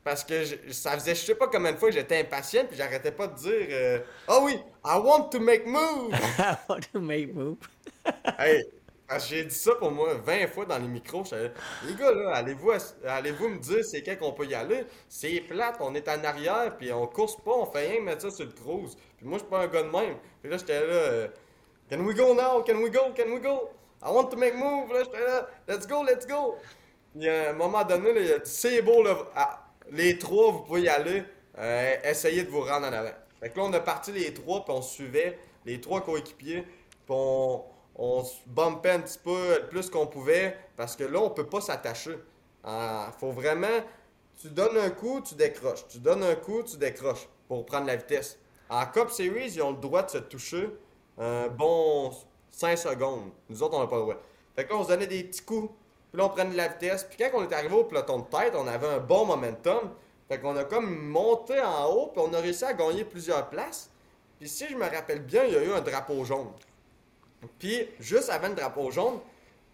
Parce 0.08 0.24
que 0.24 0.46
ça 0.72 0.92
faisait 0.92 1.16
je 1.16 1.26
sais 1.26 1.36
pas 1.36 1.48
combien 1.48 1.74
de 1.74 1.78
fois 1.78 1.90
que 1.90 1.96
j'étais 1.96 2.22
impatient 2.22 2.64
puis 2.66 2.78
j'arrêtais 2.78 3.12
pas 3.12 3.28
de 3.28 3.36
dire 3.36 3.68
euh, 3.72 4.00
oh 4.30 4.40
oui, 4.44 4.58
I 4.86 4.98
want 5.04 5.28
to 5.32 5.40
make 5.42 5.66
move! 5.68 6.14
I 6.40 6.56
want 6.70 6.80
to 6.94 7.02
make 7.02 7.36
move. 7.36 7.58
hey, 8.40 8.64
j'ai 9.28 9.44
dit 9.44 9.54
ça 9.54 9.76
pour 9.76 9.92
moi 9.92 10.14
20 10.14 10.48
fois 10.48 10.64
dans 10.64 10.78
les 10.78 10.88
micros. 10.88 11.26
les 11.34 11.96
gars, 11.96 12.14
là, 12.14 12.36
allez-vous 12.36 12.72
allez 13.06 13.34
me 13.34 13.60
dire 13.60 13.84
c'est 13.84 14.02
quand 14.02 14.16
qu'on 14.18 14.32
peut 14.32 14.46
y 14.46 14.56
aller? 14.56 14.86
C'est 15.10 15.42
plate, 15.42 15.76
on 15.82 15.94
est 15.94 16.08
en 16.08 16.24
arrière, 16.24 16.78
puis 16.78 16.90
on 16.94 17.06
course 17.08 17.36
pas, 17.44 17.52
on 17.52 17.66
fait 17.66 17.90
rien 17.90 18.00
mettre 18.00 18.22
ça 18.22 18.32
sur 18.32 18.46
le 18.46 18.54
cruise. 18.54 18.96
Puis 19.18 19.26
moi, 19.26 19.40
je 19.40 19.44
suis 19.44 19.50
pas 19.50 19.60
un 19.60 19.68
gars 19.68 19.84
de 19.84 19.90
même. 19.90 20.16
Puis 20.42 20.50
là, 20.50 20.56
j'étais 20.56 20.88
là, 20.88 20.94
euh, 20.94 21.28
can 21.90 22.00
we 22.00 22.16
go 22.16 22.34
now? 22.34 22.64
Can 22.64 22.78
we 22.78 22.90
go? 22.90 23.12
Can 23.14 23.30
we 23.30 23.42
go? 23.42 23.72
I 24.02 24.10
want 24.10 24.30
to 24.30 24.38
make 24.38 24.56
move. 24.56 24.90
Là, 24.94 25.04
j'étais 25.04 25.20
là, 25.20 25.50
let's 25.68 25.86
go, 25.86 26.02
let's 26.02 26.26
go. 26.26 26.56
Il 27.14 27.24
y 27.24 27.30
a 27.30 27.50
un 27.50 27.54
moment 27.54 27.84
donné, 27.84 28.14
là, 28.14 28.22
il 28.22 28.32
a 28.32 28.40
dit, 28.40 28.50
c'est 28.50 28.82
beau, 28.82 29.04
là, 29.04 29.18
les 29.92 30.18
trois, 30.18 30.52
vous 30.52 30.60
pouvez 30.60 30.82
y 30.82 30.90
aller. 30.90 31.24
Euh, 31.58 31.96
essayez 32.04 32.44
de 32.44 32.50
vous 32.50 32.62
rendre 32.62 32.88
en 32.88 32.94
avant. 32.94 33.12
Fait 33.40 33.50
que 33.50 33.58
là, 33.58 33.66
on 33.66 33.74
a 33.74 33.80
parti 33.80 34.12
les 34.12 34.34
trois, 34.34 34.64
puis 34.64 34.74
on 34.74 34.82
suivait 34.82 35.38
les 35.66 35.82
trois 35.82 36.02
coéquipiers, 36.02 36.62
puis 36.62 37.16
on 38.00 38.24
se 38.24 38.36
bumpait 38.46 38.92
un 38.92 39.00
petit 39.00 39.20
peu 39.20 39.60
le 39.60 39.68
plus 39.68 39.90
qu'on 39.90 40.08
pouvait 40.08 40.56
parce 40.76 40.96
que 40.96 41.04
là, 41.04 41.20
on 41.20 41.32
peut 41.32 41.48
pas 41.48 41.62
s'attacher. 41.62 42.18
Ah, 42.64 43.12
faut 43.20 43.32
vraiment. 43.32 43.84
Tu 44.40 44.50
donnes 44.50 44.78
un 44.78 44.92
coup, 44.92 45.22
tu 45.22 45.34
décroches. 45.34 45.88
Tu 45.88 45.98
donnes 45.98 46.24
un 46.24 46.36
coup, 46.36 46.62
tu 46.62 46.78
décroches 46.78 47.28
pour 47.48 47.66
prendre 47.66 47.88
la 47.88 47.96
vitesse. 47.96 48.38
En 48.70 48.86
Cup 48.86 49.10
Series, 49.10 49.54
ils 49.56 49.62
ont 49.62 49.72
le 49.72 49.78
droit 49.78 50.04
de 50.04 50.12
se 50.12 50.18
toucher 50.20 50.70
un 51.18 51.48
bon 51.48 52.12
5 52.52 52.78
secondes. 52.78 53.32
Nous 53.50 53.64
autres, 53.64 53.76
on 53.76 53.82
n'a 53.82 53.88
pas 53.88 53.96
le 53.96 54.02
droit. 54.04 54.22
Fait 54.56 54.66
que 54.66 54.74
là, 54.74 54.80
on 54.80 54.84
se 54.84 54.90
donnait 54.90 55.08
des 55.08 55.24
petits 55.24 55.42
coups. 55.42 55.72
Puis 56.18 56.24
là, 56.24 56.32
on 56.32 56.36
prenait 56.36 56.50
de 56.50 56.58
la 56.58 56.68
vitesse. 56.70 57.04
Puis 57.04 57.16
quand 57.20 57.30
on 57.36 57.48
est 57.48 57.54
arrivé 57.54 57.76
au 57.76 57.84
peloton 57.84 58.18
de 58.18 58.26
tête, 58.26 58.54
on 58.56 58.66
avait 58.66 58.88
un 58.88 58.98
bon 58.98 59.24
momentum. 59.26 59.92
Fait 60.28 60.40
qu'on 60.40 60.58
a 60.58 60.64
comme 60.64 61.08
monté 61.10 61.62
en 61.62 61.86
haut, 61.92 62.08
puis 62.08 62.24
on 62.26 62.34
a 62.34 62.40
réussi 62.40 62.66
à 62.66 62.74
gagner 62.74 63.06
plusieurs 63.06 63.48
places. 63.52 63.92
Puis 64.40 64.50
si 64.50 64.68
je 64.68 64.76
me 64.76 64.86
rappelle 64.86 65.22
bien, 65.22 65.44
il 65.44 65.54
y 65.54 65.56
a 65.56 65.64
eu 65.64 65.72
un 65.74 65.82
drapeau 65.82 66.26
jaune. 66.26 66.48
Puis, 67.60 67.88
juste 68.00 68.32
avant 68.32 68.48
le 68.48 68.56
drapeau 68.56 68.90
jaune, 68.90 69.20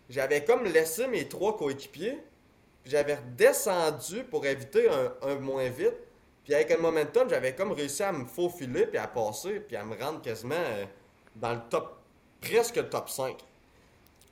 j'avais 0.10 0.44
comme 0.44 0.66
laissé 0.66 1.08
mes 1.08 1.30
trois 1.30 1.56
coéquipiers. 1.56 2.22
J'avais 2.84 3.16
redescendu 3.16 4.26
pour 4.26 4.46
éviter 4.46 4.90
un, 5.22 5.36
moins 5.36 5.70
vite. 5.70 5.96
Puis 6.44 6.54
avec 6.54 6.72
un 6.72 6.78
momentum, 6.78 7.30
j'avais 7.30 7.56
comme 7.56 7.72
réussi 7.72 8.04
à 8.04 8.12
me 8.12 8.26
faufiler, 8.26 8.86
puis 8.88 8.98
à 8.98 9.08
passer, 9.08 9.62
puis 9.62 9.78
à 9.78 9.86
me 9.86 9.96
rendre 9.96 10.22
quasiment 10.22 10.56
euh, 10.56 10.84
dans 11.38 11.54
le 11.54 11.62
top, 11.70 12.00
presque 12.42 12.76
le 12.76 12.90
top 12.90 13.08
5. 13.08 13.38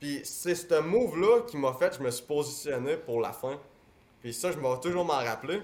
Puis 0.02 0.20
c'est 0.24 0.56
ce 0.56 0.80
move-là 0.80 1.42
qui 1.46 1.56
m'a 1.56 1.72
fait, 1.74 1.96
je 1.96 2.02
me 2.02 2.10
suis 2.10 2.24
positionné 2.24 2.96
pour 2.96 3.20
la 3.20 3.30
fin. 3.30 3.56
Puis 4.20 4.34
ça, 4.34 4.50
je 4.50 4.58
vais 4.58 4.80
toujours 4.82 5.04
m'en 5.04 5.12
rappeler. 5.12 5.62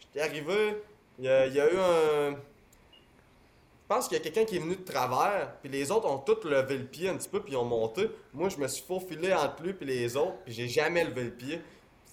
J'étais 0.00 0.22
arrivé, 0.22 0.82
il 1.18 1.26
y, 1.26 1.28
a, 1.28 1.46
eu 1.46 1.76
un 1.76 2.30
je 2.30 3.86
pense 3.86 4.08
qu'il 4.08 4.16
y 4.16 4.20
a 4.22 4.24
quelqu'un 4.24 4.46
qui 4.46 4.56
est 4.56 4.60
venu 4.60 4.76
de 4.76 4.84
travers, 4.84 5.56
puis 5.60 5.70
les 5.70 5.90
autres 5.90 6.08
ont 6.08 6.16
tous 6.16 6.48
levé 6.48 6.78
le 6.78 6.86
pied 6.86 7.10
un 7.10 7.16
petit 7.18 7.28
peu, 7.28 7.40
puis 7.40 7.52
ils 7.52 7.56
ont 7.56 7.66
monté. 7.66 8.08
Moi, 8.32 8.48
je 8.48 8.56
me 8.56 8.66
suis 8.68 8.82
faufilé 8.82 9.34
entre 9.34 9.62
lui 9.62 9.74
et 9.78 9.84
les 9.84 10.16
autres, 10.16 10.38
puis 10.46 10.54
j'ai 10.54 10.66
jamais 10.66 11.04
levé 11.04 11.24
le 11.24 11.32
pied. 11.32 11.60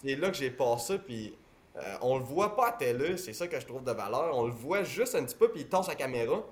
C'est 0.03 0.17
là 0.17 0.29
que 0.29 0.35
j'ai 0.35 0.51
passé, 0.51 0.97
puis 0.97 1.33
euh, 1.77 1.95
on 2.01 2.17
le 2.17 2.25
voit 2.25 2.53
pas 2.53 2.67
à 2.67 2.71
télé, 2.73 3.15
c'est 3.15 3.31
ça 3.31 3.47
que 3.47 3.57
je 3.57 3.65
trouve 3.65 3.85
de 3.85 3.93
valeur. 3.93 4.37
On 4.37 4.45
le 4.45 4.51
voit 4.51 4.83
juste 4.83 5.15
un 5.15 5.23
petit 5.23 5.37
peu, 5.37 5.47
puis 5.47 5.61
il 5.61 5.67
tend 5.69 5.83
sa 5.83 5.95
caméra. 5.95 6.43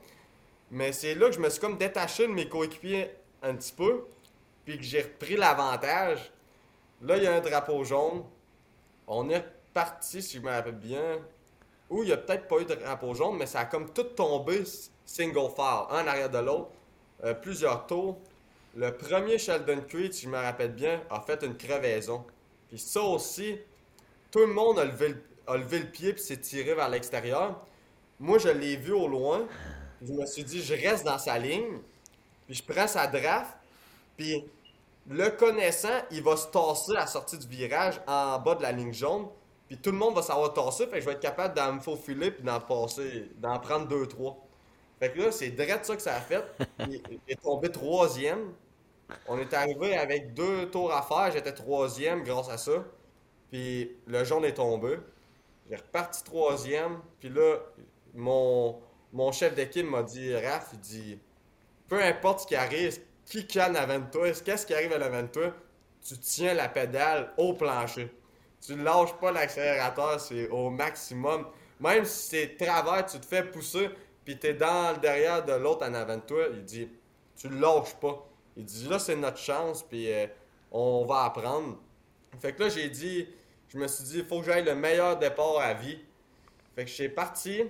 Mais 0.71 0.93
c'est 0.93 1.13
là 1.13 1.27
que 1.27 1.33
je 1.33 1.41
me 1.41 1.49
suis 1.49 1.59
comme 1.59 1.77
détaché 1.77 2.25
de 2.25 2.31
mes 2.31 2.47
coéquipiers 2.47 3.11
un 3.43 3.53
petit 3.55 3.73
peu, 3.73 4.05
puis 4.69 4.77
que 4.77 4.83
j'ai 4.83 5.01
repris 5.01 5.35
l'avantage. 5.35 6.31
Là, 7.01 7.17
il 7.17 7.23
y 7.23 7.25
a 7.25 7.33
un 7.33 7.39
drapeau 7.39 7.83
jaune. 7.83 8.23
On 9.07 9.27
est 9.31 9.43
parti, 9.73 10.21
si 10.21 10.37
je 10.37 10.43
me 10.43 10.51
rappelle 10.51 10.75
bien. 10.75 11.17
Ou 11.89 12.03
il 12.03 12.05
n'y 12.05 12.11
a 12.11 12.17
peut-être 12.17 12.47
pas 12.47 12.59
eu 12.59 12.65
de 12.65 12.75
drapeau 12.75 13.15
jaune, 13.15 13.35
mais 13.35 13.47
ça 13.47 13.61
a 13.61 13.65
comme 13.65 13.91
tout 13.91 14.03
tombé 14.03 14.61
single 15.07 15.49
file, 15.55 15.87
un 15.89 16.03
en 16.03 16.07
arrière 16.07 16.29
de 16.29 16.37
l'autre, 16.37 16.69
euh, 17.23 17.33
plusieurs 17.33 17.87
tours. 17.87 18.19
Le 18.75 18.95
premier 18.95 19.39
Sheldon 19.39 19.81
Creed, 19.87 20.13
si 20.13 20.25
je 20.25 20.29
me 20.29 20.37
rappelle 20.37 20.73
bien, 20.73 21.01
a 21.09 21.19
fait 21.19 21.41
une 21.41 21.57
crevaison. 21.57 22.23
Puis 22.67 22.77
ça 22.77 23.01
aussi, 23.01 23.57
tout 24.29 24.41
le 24.41 24.53
monde 24.53 24.77
a 24.77 24.85
levé 24.85 25.07
le, 25.07 25.23
a 25.47 25.57
levé 25.57 25.79
le 25.79 25.87
pied 25.87 26.13
puis 26.13 26.21
s'est 26.21 26.37
tiré 26.37 26.75
vers 26.75 26.89
l'extérieur. 26.89 27.59
Moi, 28.19 28.37
je 28.37 28.49
l'ai 28.49 28.75
vu 28.75 28.91
au 28.91 29.07
loin. 29.07 29.47
Je 29.99 30.13
me 30.13 30.27
suis 30.27 30.43
dit, 30.43 30.61
je 30.61 30.75
reste 30.75 31.05
dans 31.05 31.17
sa 31.17 31.39
ligne. 31.39 31.79
Puis 32.45 32.57
je 32.57 32.63
prends 32.63 32.85
sa 32.85 33.07
draft. 33.07 33.55
Puis 34.15 34.43
le 35.09 35.29
connaissant, 35.31 36.03
il 36.11 36.21
va 36.21 36.37
se 36.37 36.47
tasser 36.47 36.91
à 36.91 37.01
la 37.01 37.07
sortie 37.07 37.37
du 37.37 37.47
virage 37.47 37.99
en 38.07 38.37
bas 38.39 38.53
de 38.53 38.61
la 38.61 38.71
ligne 38.71 38.93
jaune. 38.93 39.27
Puis 39.67 39.77
tout 39.77 39.91
le 39.91 39.97
monde 39.97 40.15
va 40.15 40.21
savoir 40.21 40.53
tasser. 40.53 40.85
Fait 40.85 40.93
que 40.93 40.99
je 41.01 41.05
vais 41.05 41.13
être 41.13 41.19
capable 41.19 41.55
d'en 41.55 41.73
me 41.73 41.79
faufiler 41.79 42.31
puis 42.31 42.43
d'en 42.43 42.59
passer, 42.59 43.29
d'en 43.37 43.59
prendre 43.59 43.87
deux, 43.87 44.07
trois. 44.07 44.37
Fait 44.99 45.11
que 45.11 45.19
là, 45.19 45.31
c'est 45.31 45.49
direct 45.49 45.85
ça 45.85 45.95
que 45.95 46.01
ça 46.01 46.15
a 46.15 46.19
fait. 46.19 46.43
Il, 46.87 47.01
est 47.27 47.41
tombé 47.41 47.71
troisième. 47.71 48.53
On 49.27 49.39
est 49.39 49.51
arrivé 49.53 49.97
avec 49.97 50.35
deux 50.35 50.69
tours 50.69 50.93
à 50.93 51.01
faire. 51.01 51.31
J'étais 51.31 51.53
troisième 51.53 52.23
grâce 52.23 52.49
à 52.49 52.57
ça. 52.57 52.83
Puis 53.49 53.97
le 54.05 54.23
jaune 54.23 54.45
est 54.45 54.55
tombé. 54.55 54.99
J'ai 55.69 55.77
reparti 55.77 56.23
troisième. 56.23 56.99
Puis 57.19 57.29
là, 57.29 57.57
mon, 58.13 58.79
mon 59.11 59.31
chef 59.31 59.55
d'équipe 59.55 59.89
m'a 59.89 60.03
dit 60.03 60.35
Raph, 60.35 60.69
il 60.73 60.79
dit 60.79 61.19
Peu 61.87 61.99
importe 62.03 62.41
ce 62.41 62.47
qui 62.47 62.55
arrive, 62.55 62.99
qui 63.29 63.45
canne 63.45 63.75
avant 63.75 64.01
toi, 64.01 64.31
qu'est-ce 64.43 64.65
qui 64.65 64.73
arrive 64.73 64.91
avant 64.91 65.27
toi, 65.27 65.53
tu 66.05 66.17
tiens 66.17 66.55
la 66.55 66.67
pédale 66.67 67.31
au 67.37 67.53
plancher. 67.53 68.11
Tu 68.59 68.75
lâches 68.75 69.13
pas 69.21 69.31
l'accélérateur, 69.31 70.19
c'est 70.19 70.49
au 70.49 70.69
maximum. 70.71 71.45
Même 71.79 72.05
si 72.05 72.29
c'est 72.29 72.57
travers, 72.57 73.05
tu 73.05 73.19
te 73.19 73.25
fais 73.25 73.43
pousser, 73.43 73.89
puis 74.25 74.37
t'es 74.37 74.55
dans 74.55 74.93
le 74.93 74.97
derrière 74.97 75.45
de 75.45 75.53
l'autre 75.53 75.87
en 75.87 75.93
avant 75.93 76.17
de 76.17 76.21
toi, 76.21 76.45
il 76.51 76.63
dit 76.63 76.89
Tu 77.37 77.49
lâches 77.49 77.95
pas. 78.01 78.27
Il 78.57 78.65
dit 78.65 78.87
Là, 78.89 78.97
c'est 78.97 79.15
notre 79.15 79.37
chance, 79.37 79.83
puis 79.83 80.11
euh, 80.11 80.25
on 80.71 81.05
va 81.05 81.25
apprendre. 81.25 81.77
Fait 82.39 82.53
que 82.53 82.63
là, 82.63 82.69
j'ai 82.69 82.89
dit 82.89 83.27
Je 83.69 83.77
me 83.77 83.87
suis 83.87 84.03
dit 84.05 84.17
Il 84.19 84.25
faut 84.25 84.39
que 84.39 84.47
j'aille 84.47 84.65
le 84.65 84.75
meilleur 84.75 85.17
départ 85.17 85.59
à 85.59 85.73
vie. 85.73 85.99
Fait 86.75 86.85
que 86.85 86.91
j'ai 86.91 87.09
parti. 87.09 87.63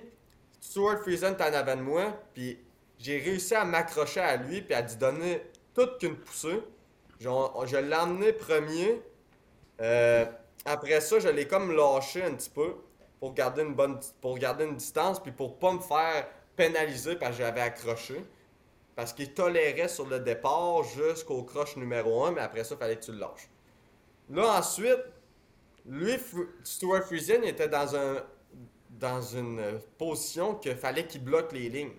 Stuart 0.60 0.98
Friesen 1.00 1.36
est 1.38 1.42
en 1.42 1.54
avant 1.54 1.76
de 1.76 1.82
moi, 1.82 2.20
puis 2.34 2.58
j'ai 3.00 3.18
réussi 3.18 3.54
à 3.54 3.64
m'accrocher 3.64 4.20
à 4.20 4.36
lui, 4.36 4.60
puis 4.62 4.74
à 4.74 4.82
lui 4.82 4.96
donner 4.96 5.42
toute 5.74 5.98
qu'une 5.98 6.16
poussée. 6.16 6.60
Je, 7.18 7.76
l'ai 7.76 7.96
emmené 7.96 8.32
premier. 8.32 9.02
Euh, 9.80 10.26
après 10.64 11.00
ça, 11.00 11.18
je 11.18 11.28
l'ai 11.28 11.46
comme 11.46 11.74
lâché 11.74 12.22
un 12.22 12.34
petit 12.34 12.50
peu 12.50 12.74
pour 13.18 13.34
garder 13.34 13.62
une 13.62 13.74
bonne 13.74 13.98
pour 14.20 14.38
garder 14.38 14.64
une 14.64 14.76
distance 14.76 15.22
puis 15.22 15.32
pour 15.32 15.58
pas 15.58 15.72
me 15.72 15.80
faire 15.80 16.26
pénalisé 16.56 17.16
parce 17.16 17.32
que 17.32 17.42
j'avais 17.42 17.60
accroché. 17.60 18.24
Parce 18.96 19.14
qu'il 19.14 19.32
tolérait 19.32 19.88
sur 19.88 20.06
le 20.06 20.20
départ 20.20 20.82
jusqu'au 20.82 21.42
croche 21.42 21.76
numéro 21.76 22.24
1, 22.24 22.32
mais 22.32 22.40
après 22.42 22.64
ça, 22.64 22.74
il 22.74 22.78
fallait 22.78 22.96
que 22.96 23.04
tu 23.04 23.12
le 23.12 23.18
lâches. 23.18 23.48
Là, 24.28 24.58
ensuite, 24.58 25.00
lui, 25.86 26.18
Stuart 26.64 27.04
Friesen 27.04 27.44
était 27.44 27.68
dans, 27.68 27.96
un, 27.96 28.22
dans 28.90 29.22
une 29.22 29.80
position 29.96 30.54
qu'il 30.56 30.76
fallait 30.76 31.06
qu'il 31.06 31.24
bloque 31.24 31.52
les 31.52 31.70
lignes. 31.70 31.92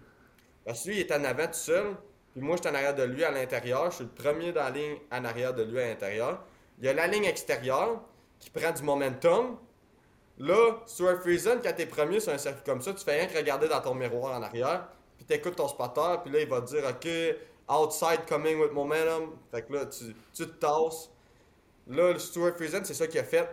Parce 0.66 0.84
que 0.84 0.90
lui, 0.90 0.98
il 0.98 1.02
était 1.02 1.16
en 1.16 1.24
avant 1.24 1.48
tout 1.48 1.54
seul, 1.54 1.96
puis 2.34 2.42
moi, 2.42 2.56
j'étais 2.56 2.70
en 2.70 2.76
arrière 2.76 2.96
de 2.96 3.04
lui 3.04 3.24
à 3.24 3.32
l'intérieur. 3.32 3.92
Je 3.92 3.96
suis 3.98 4.04
le 4.04 4.12
premier 4.12 4.52
dans 4.52 4.64
la 4.64 4.70
ligne 4.70 4.98
en 5.12 5.26
arrière 5.26 5.54
de 5.54 5.64
lui 5.64 5.80
à 5.80 5.88
l'intérieur. 5.88 6.44
Il 6.80 6.86
y 6.86 6.88
a 6.88 6.94
la 6.94 7.08
ligne 7.08 7.26
extérieure 7.26 8.02
qui 8.40 8.50
prend 8.50 8.72
du 8.72 8.84
momentum, 8.84 9.58
Là, 10.42 10.82
Stuart 10.88 11.22
Friesen, 11.22 11.60
quand 11.62 11.74
t'es 11.74 11.86
premier 11.86 12.20
sur 12.20 12.34
un 12.34 12.38
circuit 12.40 12.64
comme 12.66 12.82
ça, 12.82 12.94
tu 12.94 13.04
fais 13.04 13.20
rien 13.20 13.28
que 13.28 13.38
regarder 13.38 13.68
dans 13.68 13.80
ton 13.80 13.94
miroir 13.94 14.36
en 14.36 14.42
arrière, 14.42 14.88
puis 15.16 15.26
t'écoutes 15.26 15.56
ton 15.56 15.68
spotter, 15.68 16.16
puis 16.24 16.34
là, 16.34 16.42
il 16.42 16.48
va 16.48 16.62
te 16.62 16.68
dire, 16.68 16.84
OK, 16.84 17.08
outside 17.70 18.26
coming 18.28 18.60
with 18.60 18.72
momentum. 18.72 19.36
Fait 19.52 19.62
que 19.62 19.74
là, 19.74 19.86
tu, 19.86 20.16
te 20.34 20.44
tasses. 20.44 21.12
Là, 21.88 22.18
Stuart 22.18 22.56
Friesen, 22.56 22.84
c'est 22.86 22.96
ça 22.96 23.06
qu'il 23.06 23.20
a 23.20 23.24
fait 23.24 23.48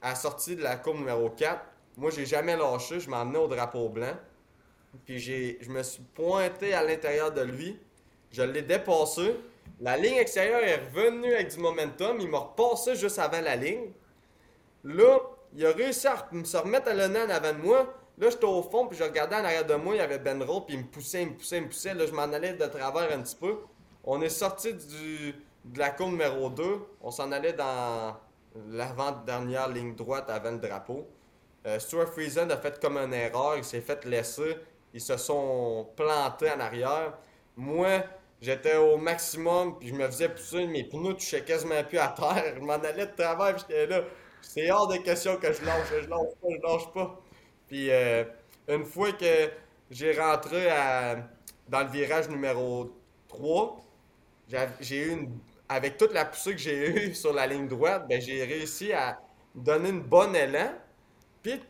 à 0.00 0.10
la 0.10 0.14
sortie 0.16 0.56
de 0.56 0.62
la 0.62 0.76
courbe 0.76 0.98
numéro 0.98 1.30
4. 1.30 1.60
Moi, 1.96 2.10
j'ai 2.10 2.26
jamais 2.26 2.56
lâché, 2.56 2.98
je 2.98 3.08
emmené 3.08 3.38
au 3.38 3.46
drapeau 3.46 3.88
blanc. 3.88 4.16
Puis 5.04 5.18
je 5.18 5.70
me 5.70 5.82
suis 5.82 6.02
pointé 6.14 6.74
à 6.74 6.82
l'intérieur 6.82 7.32
de 7.32 7.42
lui. 7.42 7.78
Je 8.30 8.42
l'ai 8.42 8.62
dépassé. 8.62 9.36
La 9.80 9.96
ligne 9.96 10.16
extérieure 10.16 10.62
est 10.62 10.76
revenue 10.94 11.34
avec 11.34 11.50
du 11.50 11.58
momentum. 11.58 12.18
Il 12.20 12.28
m'a 12.28 12.38
repassé 12.38 12.94
juste 12.94 13.18
avant 13.18 13.40
la 13.40 13.56
ligne. 13.56 13.90
Là, 14.84 15.18
il 15.54 15.66
a 15.66 15.72
réussi 15.72 16.06
à 16.06 16.28
se 16.44 16.56
remettre 16.56 16.88
à 16.88 16.94
l'honneur 16.94 17.30
avant 17.30 17.52
de 17.52 17.58
moi. 17.58 17.94
Là, 18.18 18.30
j'étais 18.30 18.44
au 18.44 18.62
fond, 18.62 18.86
puis 18.86 18.96
je 18.96 19.04
regardais 19.04 19.36
en 19.36 19.44
arrière 19.44 19.66
de 19.66 19.74
moi, 19.74 19.94
il 19.94 19.98
y 19.98 20.00
avait 20.00 20.18
Ben 20.18 20.42
Rowe, 20.42 20.66
puis 20.66 20.76
il 20.76 20.80
me 20.80 20.86
poussait, 20.86 21.22
il 21.22 21.30
me 21.30 21.34
poussait, 21.34 21.56
il 21.56 21.62
me 21.62 21.68
poussait. 21.68 21.94
Là, 21.94 22.06
je 22.06 22.12
m'en 22.12 22.22
allais 22.22 22.52
de 22.52 22.66
travers 22.66 23.10
un 23.12 23.22
petit 23.22 23.36
peu. 23.36 23.56
On 24.04 24.20
est 24.20 24.28
sorti 24.28 24.74
de 24.74 25.78
la 25.78 25.90
cour 25.90 26.08
numéro 26.10 26.50
2. 26.50 26.64
On 27.00 27.10
s'en 27.10 27.32
allait 27.32 27.52
dans 27.54 28.16
l'avant-dernière 28.70 29.68
ligne 29.68 29.94
droite 29.94 30.28
avant 30.28 30.50
le 30.50 30.58
drapeau. 30.58 31.06
Euh, 31.66 31.78
Stuart 31.78 32.08
Friesen 32.08 32.50
a 32.50 32.56
fait 32.56 32.80
comme 32.80 32.98
une 32.98 33.14
erreur, 33.14 33.56
il 33.56 33.64
s'est 33.64 33.80
fait 33.80 34.04
laisser. 34.04 34.56
Ils 34.94 35.00
se 35.00 35.16
sont 35.16 35.88
plantés 35.96 36.50
en 36.50 36.60
arrière. 36.60 37.14
Moi, 37.56 38.02
j'étais 38.40 38.76
au 38.76 38.96
maximum, 38.96 39.78
puis 39.78 39.88
je 39.88 39.94
me 39.94 40.06
faisais 40.06 40.28
pousser, 40.28 40.66
mes 40.66 40.84
pneus 40.84 41.14
touchaient 41.14 41.44
quasiment 41.44 41.82
plus 41.84 41.98
à 41.98 42.08
terre. 42.08 42.54
Je 42.56 42.60
m'en 42.60 42.74
allais 42.74 43.06
de 43.06 43.12
travers, 43.16 43.58
j'étais 43.58 43.86
là. 43.86 44.02
C'est 44.42 44.70
hors 44.70 44.88
de 44.88 44.96
question 44.96 45.36
que 45.36 45.52
je 45.52 45.64
lâche. 45.64 45.88
Je 45.90 46.08
lâche 46.08 46.34
pas, 46.40 46.48
je 46.50 46.62
lâche 46.62 46.92
pas. 46.92 47.20
Puis 47.68 47.90
euh, 47.90 48.24
une 48.68 48.84
fois 48.84 49.12
que 49.12 49.50
j'ai 49.90 50.12
rentré 50.18 50.68
dans 51.68 51.80
le 51.80 51.88
virage 51.90 52.28
numéro 52.28 52.92
3, 53.28 53.80
j'ai 54.80 55.06
eu 55.06 55.28
avec 55.68 55.96
toute 55.96 56.12
la 56.12 56.24
poussée 56.24 56.52
que 56.52 56.58
j'ai 56.58 56.88
eue 56.88 57.14
sur 57.14 57.32
la 57.32 57.46
ligne 57.46 57.68
droite, 57.68 58.06
ben, 58.08 58.20
j'ai 58.20 58.44
réussi 58.44 58.92
à 58.92 59.18
donner 59.54 59.90
une 59.90 60.02
bonne 60.02 60.36
élan, 60.36 60.72
puis 61.42 61.60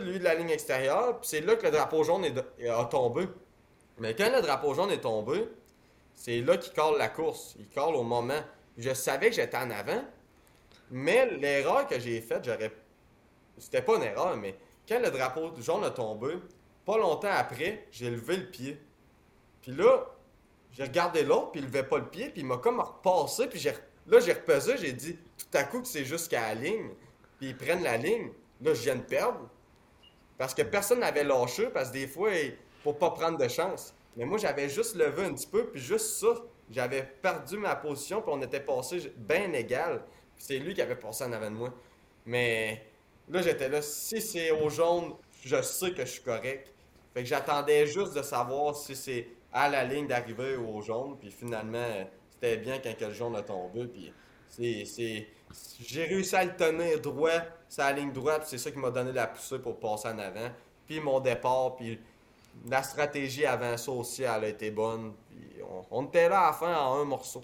lui, 0.00 0.18
de 0.18 0.24
la 0.24 0.34
ligne 0.34 0.50
extérieure, 0.50 1.20
puis 1.20 1.28
c'est 1.28 1.40
là 1.40 1.56
que 1.56 1.64
le 1.64 1.70
drapeau 1.70 2.04
jaune 2.04 2.24
est 2.24 2.68
a 2.68 2.84
tombé. 2.84 3.26
Mais 3.98 4.14
quand 4.14 4.30
le 4.30 4.42
drapeau 4.42 4.74
jaune 4.74 4.90
est 4.90 5.00
tombé, 5.00 5.48
c'est 6.14 6.40
là 6.40 6.56
qu'il 6.56 6.72
colle 6.72 6.98
la 6.98 7.08
course. 7.08 7.54
Il 7.58 7.68
colle 7.68 7.94
au 7.94 8.02
moment. 8.02 8.40
Je 8.76 8.92
savais 8.92 9.30
que 9.30 9.36
j'étais 9.36 9.56
en 9.56 9.70
avant, 9.70 10.04
mais 10.90 11.26
l'erreur 11.36 11.86
que 11.86 11.98
j'ai 11.98 12.20
faite, 12.20 12.44
j'aurais. 12.44 12.72
C'était 13.58 13.82
pas 13.82 13.96
une 13.96 14.02
erreur, 14.02 14.36
mais 14.36 14.54
quand 14.88 15.00
le 15.00 15.10
drapeau 15.10 15.50
jaune 15.60 15.84
a 15.84 15.90
tombé, 15.90 16.34
pas 16.84 16.98
longtemps 16.98 17.32
après, 17.32 17.86
j'ai 17.90 18.10
levé 18.10 18.36
le 18.36 18.46
pied. 18.46 18.78
Puis 19.62 19.72
là, 19.72 20.06
j'ai 20.72 20.84
regardé 20.84 21.24
l'autre, 21.24 21.52
puis 21.52 21.60
il 21.60 21.66
levait 21.66 21.82
pas 21.82 21.98
le 21.98 22.08
pied, 22.08 22.28
puis 22.28 22.42
il 22.42 22.46
m'a 22.46 22.58
comme 22.58 22.80
repassé, 22.80 23.48
puis 23.48 23.60
là, 24.06 24.20
j'ai 24.20 24.32
repesé, 24.32 24.76
j'ai 24.76 24.92
dit 24.92 25.16
tout 25.38 25.56
à 25.56 25.64
coup 25.64 25.80
que 25.80 25.88
c'est 25.88 26.04
jusqu'à 26.04 26.42
la 26.42 26.54
ligne, 26.54 26.90
puis 27.38 27.48
ils 27.48 27.56
prennent 27.56 27.82
la 27.82 27.96
ligne. 27.96 28.30
Là, 28.60 28.74
je 28.74 28.82
viens 28.82 28.96
de 28.96 29.02
perdre. 29.02 29.48
Parce 30.38 30.54
que 30.54 30.62
personne 30.62 31.00
n'avait 31.00 31.24
lâché, 31.24 31.68
parce 31.68 31.88
que 31.88 31.94
des 31.94 32.06
fois, 32.06 32.30
faut 32.82 32.92
pas 32.92 33.10
prendre 33.10 33.38
de 33.38 33.48
chance. 33.48 33.94
Mais 34.16 34.24
moi, 34.24 34.38
j'avais 34.38 34.68
juste 34.68 34.96
levé 34.96 35.24
un 35.24 35.34
petit 35.34 35.46
peu, 35.46 35.66
puis 35.66 35.80
juste 35.80 36.18
ça, 36.18 36.28
j'avais 36.70 37.02
perdu 37.02 37.58
ma 37.58 37.76
position, 37.76 38.22
puis 38.22 38.30
on 38.34 38.42
était 38.42 38.60
passé 38.60 39.12
bien 39.16 39.52
égal. 39.52 40.02
c'est 40.38 40.58
lui 40.58 40.74
qui 40.74 40.82
avait 40.82 40.96
passé 40.96 41.24
en 41.24 41.32
avant 41.32 41.50
de 41.50 41.56
moi. 41.56 41.74
Mais 42.24 42.82
là, 43.28 43.42
j'étais 43.42 43.68
là, 43.68 43.80
si 43.82 44.20
c'est 44.20 44.50
au 44.50 44.68
jaune, 44.68 45.14
je 45.42 45.60
sais 45.62 45.92
que 45.92 46.04
je 46.04 46.10
suis 46.10 46.22
correct. 46.22 46.72
Fait 47.14 47.22
que 47.22 47.28
j'attendais 47.28 47.86
juste 47.86 48.14
de 48.14 48.22
savoir 48.22 48.76
si 48.76 48.94
c'est 48.94 49.28
à 49.52 49.68
la 49.68 49.84
ligne 49.84 50.06
d'arrivée 50.06 50.56
ou 50.56 50.76
au 50.76 50.82
jaune, 50.82 51.16
puis 51.18 51.30
finalement, 51.30 51.88
c'était 52.30 52.58
bien 52.58 52.78
quand 52.78 53.00
le 53.00 53.12
jaune 53.12 53.36
a 53.36 53.42
tombé, 53.42 53.86
puis 53.86 54.12
c'est... 54.48 55.26
J'ai 55.80 56.04
réussi 56.04 56.34
à 56.34 56.44
le 56.44 56.56
tenir 56.56 57.00
droit, 57.00 57.30
la 57.78 57.92
ligne 57.92 58.12
droite, 58.12 58.44
c'est 58.46 58.58
ça 58.58 58.70
qui 58.70 58.78
m'a 58.78 58.90
donné 58.90 59.12
la 59.12 59.26
poussée 59.26 59.58
pour 59.58 59.78
passer 59.78 60.08
en 60.08 60.18
avant. 60.18 60.50
Puis 60.86 61.00
mon 61.00 61.20
départ, 61.20 61.76
puis 61.76 61.98
la 62.68 62.82
stratégie 62.82 63.44
avant 63.44 63.76
ça 63.76 63.92
aussi, 63.92 64.22
elle 64.22 64.44
a 64.44 64.48
été 64.48 64.70
bonne. 64.70 65.12
on, 65.90 66.04
était 66.06 66.28
là 66.28 66.40
à 66.40 66.46
la 66.46 66.52
fin 66.52 66.74
en 66.74 67.00
un 67.00 67.04
morceau. 67.04 67.42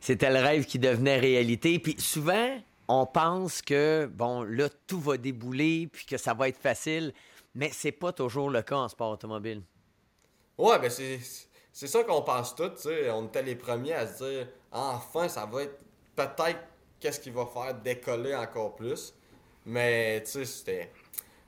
C'était 0.00 0.30
le 0.30 0.40
rêve 0.40 0.64
qui 0.64 0.78
devenait 0.78 1.18
réalité. 1.18 1.78
Puis 1.78 1.96
souvent, 1.98 2.58
on 2.88 3.06
pense 3.06 3.62
que, 3.62 4.06
bon, 4.12 4.42
là, 4.42 4.68
tout 4.86 5.00
va 5.00 5.16
débouler, 5.16 5.88
puis 5.92 6.06
que 6.06 6.16
ça 6.16 6.34
va 6.34 6.48
être 6.48 6.60
facile. 6.60 7.12
Mais 7.54 7.70
c'est 7.72 7.92
pas 7.92 8.12
toujours 8.12 8.50
le 8.50 8.62
cas 8.62 8.76
en 8.76 8.88
sport 8.88 9.10
automobile. 9.10 9.62
Ouais, 10.58 10.78
ben 10.78 10.90
c'est, 10.90 11.20
c'est 11.72 11.86
ça 11.86 12.04
qu'on 12.04 12.22
pense 12.22 12.54
tous, 12.54 12.70
tu 12.70 12.82
sais. 12.82 13.10
On 13.10 13.26
était 13.26 13.42
les 13.42 13.56
premiers 13.56 13.94
à 13.94 14.06
se 14.06 14.24
dire, 14.24 14.48
enfin, 14.70 15.28
ça 15.28 15.46
va 15.46 15.62
être 15.64 15.78
peut-être 16.14 16.60
qu'est-ce 17.02 17.20
qui 17.20 17.30
va 17.30 17.46
faire 17.46 17.74
décoller 17.74 18.34
encore 18.34 18.76
plus. 18.76 19.12
Mais, 19.66 20.22
tu 20.24 20.30
sais, 20.30 20.44
c'était 20.44 20.90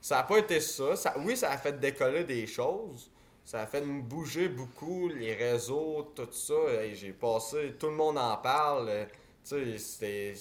ça 0.05 0.17
n'a 0.17 0.23
pas 0.23 0.37
été 0.37 0.59
ça. 0.59 0.93
Oui, 1.17 1.35
ça 1.35 1.49
a 1.49 1.57
fait 1.57 1.79
décoller 1.79 2.25
des 2.25 2.45
choses. 2.45 3.09
Ça 3.43 3.61
a 3.61 3.65
fait 3.65 3.81
bouger 3.81 4.49
beaucoup, 4.49 5.07
les 5.07 5.33
réseaux, 5.33 6.11
tout 6.15 6.27
ça. 6.31 6.53
J'ai 6.93 7.11
passé, 7.11 7.73
tout 7.79 7.87
le 7.87 7.95
monde 7.95 8.19
en 8.19 8.37
parle. 8.37 9.07
Tu 9.43 9.79
sais, 9.79 10.35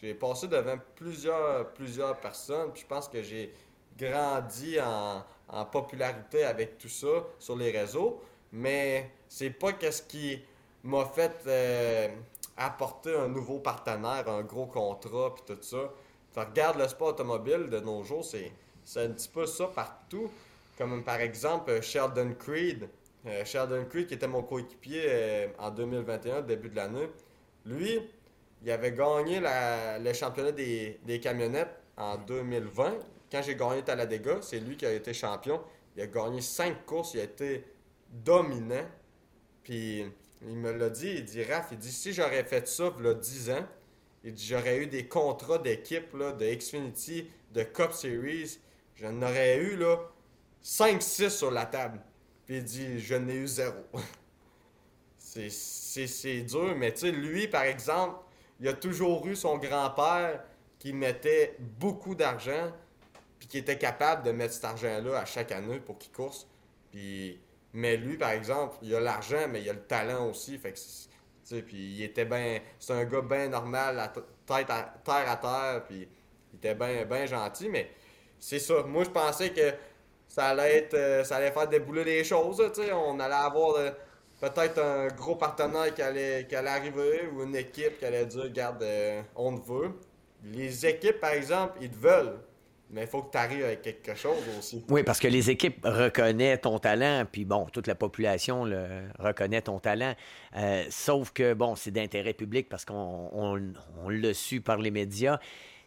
J'ai 0.00 0.14
passé 0.14 0.48
devant 0.48 0.78
plusieurs, 0.94 1.70
plusieurs 1.74 2.18
personnes. 2.18 2.72
Puis 2.72 2.80
je 2.80 2.86
pense 2.86 3.08
que 3.08 3.22
j'ai 3.22 3.52
grandi 3.98 4.78
en, 4.80 5.22
popularité 5.66 6.44
avec 6.44 6.78
tout 6.78 6.88
ça 6.88 7.26
sur 7.38 7.56
les 7.56 7.70
réseaux. 7.70 8.22
Mais 8.52 9.10
c'est 9.28 9.50
pas 9.50 9.74
qu'est-ce 9.74 10.02
qui 10.02 10.42
m'a 10.82 11.04
fait 11.04 11.42
euh, 11.46 12.08
apporter 12.58 13.14
un 13.14 13.28
nouveau 13.28 13.60
partenaire, 13.60 14.28
un 14.28 14.42
gros 14.42 14.66
contrat, 14.66 15.34
puis 15.34 15.44
tout 15.46 15.62
ça. 15.62 15.90
Tu 16.32 16.38
regardes 16.38 16.78
le 16.78 16.88
sport 16.88 17.08
automobile 17.08 17.68
de 17.70 17.80
nos 17.80 18.04
jours, 18.04 18.24
c'est 18.24 18.52
c'est 18.88 19.02
un 19.04 19.10
petit 19.10 19.28
peu 19.28 19.44
ça 19.44 19.66
partout. 19.66 20.30
Comme 20.78 21.04
par 21.04 21.20
exemple 21.20 21.70
euh, 21.70 21.82
Sheldon 21.82 22.32
Creed. 22.38 22.88
Euh, 23.26 23.44
Sheldon 23.44 23.84
Creed, 23.84 24.06
qui 24.06 24.14
était 24.14 24.26
mon 24.26 24.42
coéquipier 24.42 25.02
euh, 25.04 25.48
en 25.58 25.70
2021, 25.70 26.40
début 26.40 26.70
de 26.70 26.76
l'année. 26.76 27.10
Lui, 27.66 28.00
il 28.62 28.70
avait 28.70 28.92
gagné 28.92 29.40
le 29.42 30.12
championnat 30.14 30.52
des, 30.52 31.20
camionnettes 31.22 31.76
en 31.98 32.16
2020. 32.16 32.94
Quand 33.30 33.42
j'ai 33.42 33.56
gagné 33.56 33.82
Talladega, 33.82 34.38
c'est 34.40 34.58
lui 34.58 34.78
qui 34.78 34.86
a 34.86 34.92
été 34.92 35.12
champion. 35.12 35.60
Il 35.94 36.02
a 36.02 36.06
gagné 36.06 36.40
cinq 36.40 36.86
courses, 36.86 37.12
il 37.12 37.20
a 37.20 37.24
été 37.24 37.66
dominant. 38.10 38.86
Puis 39.62 40.06
il 40.42 40.56
me 40.56 40.72
l'a 40.72 40.90
dit, 40.90 41.14
il 41.16 41.24
dit 41.24 41.42
Raph, 41.42 41.68
il 41.72 41.78
dit 41.78 41.92
si 41.92 42.12
j'aurais 42.12 42.44
fait 42.44 42.66
ça 42.68 42.92
il 42.98 43.04
y 43.04 43.08
a 43.08 43.14
10 43.14 43.50
ans, 43.50 43.66
il 44.24 44.32
dit 44.32 44.46
j'aurais 44.46 44.78
eu 44.78 44.86
des 44.86 45.06
contrats 45.06 45.58
d'équipe 45.58 46.16
de 46.16 46.54
Xfinity, 46.54 47.28
de 47.52 47.62
Cup 47.62 47.92
Series, 47.92 48.58
J'en 49.00 49.22
aurais 49.22 49.58
eu, 49.58 49.76
là, 49.76 49.96
5-6 50.64 51.30
sur 51.30 51.50
la 51.52 51.66
table. 51.66 52.00
Puis 52.46 52.56
il 52.56 52.64
dit, 52.64 52.98
je 52.98 53.14
n'ai 53.14 53.34
eu 53.34 53.46
zéro. 53.46 53.76
c'est 55.18 56.40
dur, 56.42 56.74
mais 56.76 56.92
tu 56.92 57.00
sais, 57.00 57.12
lui, 57.12 57.46
par 57.46 57.62
exemple, 57.62 58.16
il 58.58 58.66
a 58.66 58.72
toujours 58.72 59.24
eu 59.28 59.36
son 59.36 59.56
grand-père 59.58 60.42
qui 60.80 60.92
mettait 60.92 61.56
beaucoup 61.78 62.16
d'argent, 62.16 62.72
puis 63.38 63.46
qui 63.46 63.58
était 63.58 63.78
capable 63.78 64.24
de 64.24 64.32
mettre 64.32 64.54
cet 64.54 64.64
argent-là 64.64 65.18
à 65.18 65.24
chaque 65.24 65.52
année 65.52 65.78
pour 65.78 65.96
qu'il 65.98 66.10
course. 66.10 66.48
Puis, 66.90 67.38
mais 67.78 67.96
lui, 67.96 68.16
par 68.16 68.30
exemple, 68.30 68.76
il 68.82 68.92
a 68.92 68.98
l'argent, 68.98 69.46
mais 69.48 69.62
il 69.62 69.70
a 69.70 69.72
le 69.72 69.82
talent 69.82 70.28
aussi. 70.28 70.58
Fait 70.58 70.72
que, 70.72 71.60
puis 71.60 71.76
il 71.76 72.02
était. 72.02 72.26
C'est 72.80 72.92
un 72.92 73.04
gars 73.04 73.22
bien 73.22 73.48
normal, 73.48 74.12
tête 74.44 74.68
à, 74.68 74.94
terre 75.04 75.30
à 75.30 75.36
terre, 75.36 75.84
puis 75.86 76.08
il 76.52 76.56
était 76.56 76.74
bien 76.74 77.04
ben 77.04 77.24
gentil, 77.28 77.68
mais 77.68 77.88
c'est 78.40 78.58
ça. 78.58 78.82
Moi, 78.82 79.04
je 79.04 79.10
pensais 79.10 79.50
que 79.50 79.74
ça 80.26 80.48
allait 80.48 80.78
être, 80.78 80.94
euh, 80.94 81.22
ça 81.22 81.36
allait 81.36 81.52
faire 81.52 81.68
débouler 81.68 82.02
les 82.02 82.24
choses. 82.24 82.60
On 82.92 83.20
allait 83.20 83.34
avoir 83.34 83.76
euh, 83.76 83.90
peut-être 84.40 84.78
un 84.80 85.06
gros 85.08 85.36
partenaire 85.36 85.94
qui 85.94 86.02
allait, 86.02 86.46
qui 86.48 86.56
allait 86.56 86.70
arriver 86.70 87.28
ou 87.32 87.44
une 87.44 87.54
équipe 87.54 88.00
qui 88.00 88.04
allait 88.04 88.26
dire 88.26 88.42
Regarde, 88.42 88.82
euh, 88.82 89.22
on 89.36 89.56
te 89.56 89.64
veut. 89.70 89.92
Les 90.42 90.84
équipes, 90.84 91.20
par 91.20 91.30
exemple, 91.30 91.78
ils 91.80 91.90
te 91.90 91.96
veulent. 91.96 92.40
Mais 92.90 93.02
il 93.02 93.06
faut 93.06 93.22
que 93.22 93.32
tu 93.32 93.38
arrives 93.38 93.64
avec 93.64 93.82
quelque 93.82 94.14
chose 94.14 94.38
aussi. 94.58 94.84
Oui, 94.88 95.02
parce 95.02 95.20
que 95.20 95.28
les 95.28 95.50
équipes 95.50 95.84
reconnaissent 95.84 96.62
ton 96.62 96.78
talent, 96.78 97.24
puis 97.30 97.44
bon, 97.44 97.66
toute 97.66 97.86
la 97.86 97.94
population 97.94 98.64
le, 98.64 99.08
reconnaît 99.18 99.60
ton 99.60 99.78
talent. 99.78 100.14
sauf 100.88 101.32
que, 101.32 101.52
bon, 101.52 101.76
c'est 101.76 101.90
d'intérêt 101.90 102.32
public 102.32 102.68
parce 102.68 102.86
qu'on 102.86 103.30
on 103.32 104.08
l'a 104.08 104.32
su 104.32 104.62
par 104.62 104.78
les 104.78 104.90
médias 104.90 105.38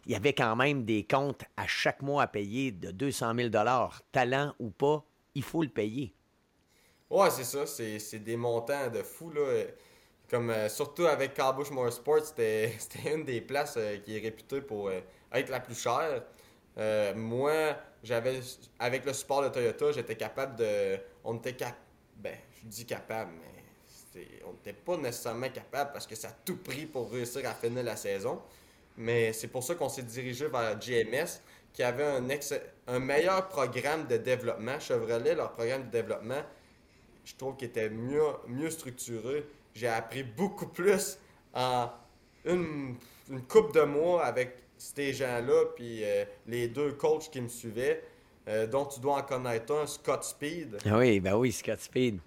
il 0.06 0.12
y 0.12 0.14
avait 0.14 0.32
quand 0.32 0.56
même 0.56 0.84
des 0.84 1.04
comptes 1.04 1.44
à 1.56 1.66
chaque 1.66 2.02
mois 2.02 2.24
à 2.24 2.26
payer 2.26 2.72
de 2.72 2.90
200 2.90 3.34
000 3.36 3.50
talent 4.10 4.54
ou 4.58 4.70
pas, 4.70 5.04
il 5.34 5.42
faut 5.42 5.62
le 5.62 5.68
payer. 5.68 6.14
Ouais, 7.10 7.30
c'est 7.30 7.44
ça. 7.44 7.66
C'est 7.66 8.18
des 8.18 8.36
montants 8.36 8.90
de 8.90 9.02
fou. 9.02 9.30
Là. 9.30 9.64
Comme, 10.28 10.50
euh, 10.50 10.68
surtout 10.68 11.04
avec 11.04 11.34
Carbush 11.34 11.70
Motorsport, 11.70 12.24
c'était 12.24 12.72
une 13.14 13.24
des 13.24 13.40
places 13.40 13.76
euh, 13.76 13.98
qui 13.98 14.16
est 14.16 14.20
réputée 14.20 14.62
pour 14.62 14.88
euh, 14.88 15.00
être 15.32 15.50
la 15.50 15.60
plus 15.60 15.78
chère. 15.78 16.22
Moi, 17.16 17.76
j'avais 18.02 18.40
avec 18.78 19.04
le 19.04 19.12
support 19.12 19.42
de 19.42 19.48
Toyota, 19.48 19.92
j'étais 19.92 20.16
capable 20.16 20.56
de. 20.56 20.98
On 21.24 21.36
était 21.36 21.54
capable. 21.54 21.78
Ben, 22.16 22.36
je 22.62 22.68
dis 22.68 22.86
capable, 22.86 23.32
mais 23.40 23.52
on 24.46 24.52
n'était 24.52 24.72
pas 24.72 24.96
nécessairement 24.96 25.48
capable 25.48 25.92
parce 25.92 26.06
que 26.06 26.14
ça 26.14 26.28
a 26.28 26.32
tout 26.44 26.56
pris 26.56 26.86
pour 26.86 27.10
réussir 27.10 27.48
à 27.48 27.54
finir 27.54 27.82
la 27.82 27.96
saison. 27.96 28.40
Mais 28.96 29.32
c'est 29.32 29.48
pour 29.48 29.62
ça 29.62 29.74
qu'on 29.74 29.88
s'est 29.88 30.02
dirigé 30.02 30.48
vers 30.48 30.78
GMS, 30.78 31.40
qui 31.72 31.82
avait 31.82 32.04
un, 32.86 32.98
meilleur 32.98 33.48
programme 33.48 34.06
de 34.06 34.18
développement. 34.18 34.78
Chevrolet, 34.78 35.34
leur 35.34 35.52
programme 35.52 35.86
de 35.86 35.90
développement, 35.90 36.42
je 37.24 37.34
trouve 37.36 37.56
qu'il 37.56 37.68
était 37.68 37.88
mieux, 37.88 38.22
mieux 38.48 38.70
structuré. 38.70 39.46
J'ai 39.74 39.88
appris 39.88 40.22
beaucoup 40.22 40.66
plus 40.66 41.18
en 41.54 41.90
une, 42.44 42.96
une 43.30 43.42
couple 43.46 43.72
de 43.72 43.84
mois 43.84 44.24
avec 44.24 44.61
ces 44.82 45.12
gens-là, 45.12 45.66
puis 45.76 46.04
euh, 46.04 46.24
les 46.46 46.68
deux 46.68 46.92
coachs 46.92 47.30
qui 47.30 47.40
me 47.40 47.48
suivaient, 47.48 48.02
euh, 48.48 48.66
dont 48.66 48.84
tu 48.84 48.98
dois 49.00 49.18
en 49.18 49.22
connaître 49.22 49.72
un, 49.72 49.86
Scott 49.86 50.24
Speed. 50.24 50.78
Ah 50.84 50.98
oui, 50.98 51.20
ben 51.20 51.36
oui, 51.36 51.52
Scott 51.52 51.80
Speed. 51.80 52.18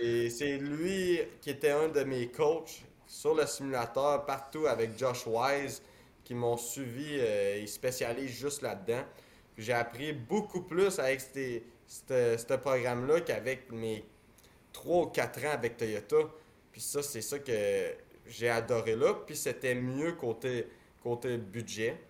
Et 0.00 0.30
c'est 0.30 0.58
lui 0.58 1.20
qui 1.40 1.50
était 1.50 1.70
un 1.70 1.88
de 1.88 2.04
mes 2.04 2.28
coachs 2.28 2.84
sur 3.06 3.34
le 3.34 3.46
simulateur 3.46 4.24
partout 4.24 4.66
avec 4.66 4.96
Josh 4.98 5.26
Wise 5.26 5.82
qui 6.22 6.34
m'ont 6.34 6.56
suivi, 6.56 7.18
euh, 7.18 7.58
ils 7.60 7.68
spécialisent 7.68 8.38
juste 8.38 8.62
là-dedans. 8.62 9.02
J'ai 9.58 9.72
appris 9.72 10.12
beaucoup 10.12 10.62
plus 10.62 10.98
avec 10.98 11.20
ce 11.20 12.54
programme-là 12.56 13.20
qu'avec 13.20 13.70
mes 13.72 14.04
3 14.72 15.04
ou 15.04 15.06
4 15.06 15.44
ans 15.44 15.50
avec 15.52 15.76
Toyota. 15.76 16.16
Puis 16.72 16.80
ça, 16.80 17.02
c'est 17.02 17.20
ça 17.20 17.38
que 17.38 17.94
j'ai 18.26 18.48
adoré 18.48 18.96
là. 18.96 19.14
Puis 19.26 19.36
c'était 19.36 19.74
mieux 19.74 20.12
côté, 20.12 20.66
côté 21.04 21.36
budget. 21.36 22.00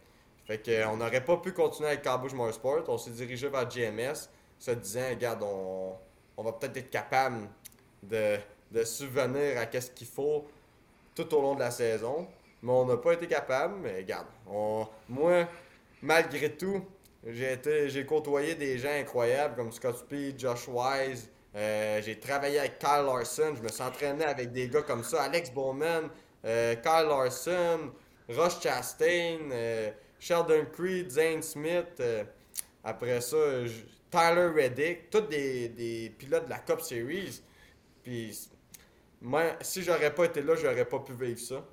Fait 0.46 0.62
qu'on 0.62 0.96
n'aurait 0.96 1.24
pas 1.24 1.36
pu 1.38 1.52
continuer 1.52 1.88
avec 1.88 2.02
Carbush 2.02 2.32
Motorsport. 2.32 2.84
On 2.88 2.98
s'est 2.98 3.10
dirigé 3.10 3.48
vers 3.48 3.68
GMS, 3.68 4.30
se 4.58 4.70
disant, 4.70 5.08
regarde, 5.10 5.42
on, 5.42 6.42
va 6.42 6.52
peut-être 6.52 6.76
être 6.76 6.90
capable 6.90 7.48
de, 8.02 8.36
de 8.70 8.84
subvenir 8.84 9.58
à 9.58 9.66
qu'est-ce 9.66 9.90
qu'il 9.90 10.06
faut 10.06 10.46
tout 11.14 11.34
au 11.34 11.40
long 11.42 11.54
de 11.54 11.60
la 11.60 11.70
saison. 11.70 12.28
Mais 12.62 12.72
on 12.72 12.86
n'a 12.86 12.96
pas 12.96 13.14
été 13.14 13.26
capable. 13.26 13.74
Mais 13.82 13.96
regarde, 13.96 14.26
moi, 15.08 15.48
malgré 16.02 16.50
tout, 16.54 16.84
j'ai 17.26 18.06
côtoyé 18.06 18.54
des 18.54 18.78
gens 18.78 18.92
incroyables 18.92 19.56
comme 19.56 19.72
Scott 19.72 19.98
Speed, 19.98 20.38
Josh 20.38 20.68
Wise. 20.68 21.30
Euh, 21.56 22.02
j'ai 22.02 22.18
travaillé 22.18 22.58
avec 22.58 22.78
Kyle 22.78 23.04
Larson. 23.06 23.54
Je 23.56 23.62
me 23.62 23.68
suis 23.68 23.82
entraîné 23.82 24.24
avec 24.24 24.52
des 24.52 24.68
gars 24.68 24.82
comme 24.82 25.04
ça. 25.04 25.22
Alex 25.22 25.50
Bowman, 25.50 26.10
euh, 26.44 26.74
Kyle 26.76 27.06
Larson, 27.08 27.92
Rush 28.28 28.60
Chastain, 28.60 29.50
euh, 29.50 29.90
Sheldon 30.18 30.66
Creed, 30.72 31.10
Zane 31.10 31.42
Smith. 31.42 32.02
après 32.82 33.20
ça, 33.20 33.36
Tyler 34.10 34.50
Reddick. 34.54 35.10
Tous 35.10 35.22
des, 35.22 36.14
pilotes 36.18 36.44
de 36.44 36.50
la 36.50 36.58
Cup 36.58 36.80
Series. 36.80 37.40
Puis, 38.02 38.48
moi, 39.20 39.42
si 39.60 39.82
j'aurais 39.82 40.14
pas 40.14 40.24
été 40.26 40.42
là, 40.42 40.54
j'aurais 40.54 40.84
pas 40.84 41.00
pu 41.00 41.12
vivre 41.12 41.40
ça. 41.40 41.64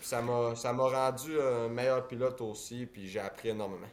ça 0.00 0.22
m'a 0.22 0.52
rendu 0.52 1.40
un 1.40 1.68
meilleur 1.68 2.06
pilote 2.06 2.40
aussi. 2.40 2.86
Puis 2.86 3.08
j'ai 3.08 3.20
appris 3.20 3.48
énormément. 3.50 3.88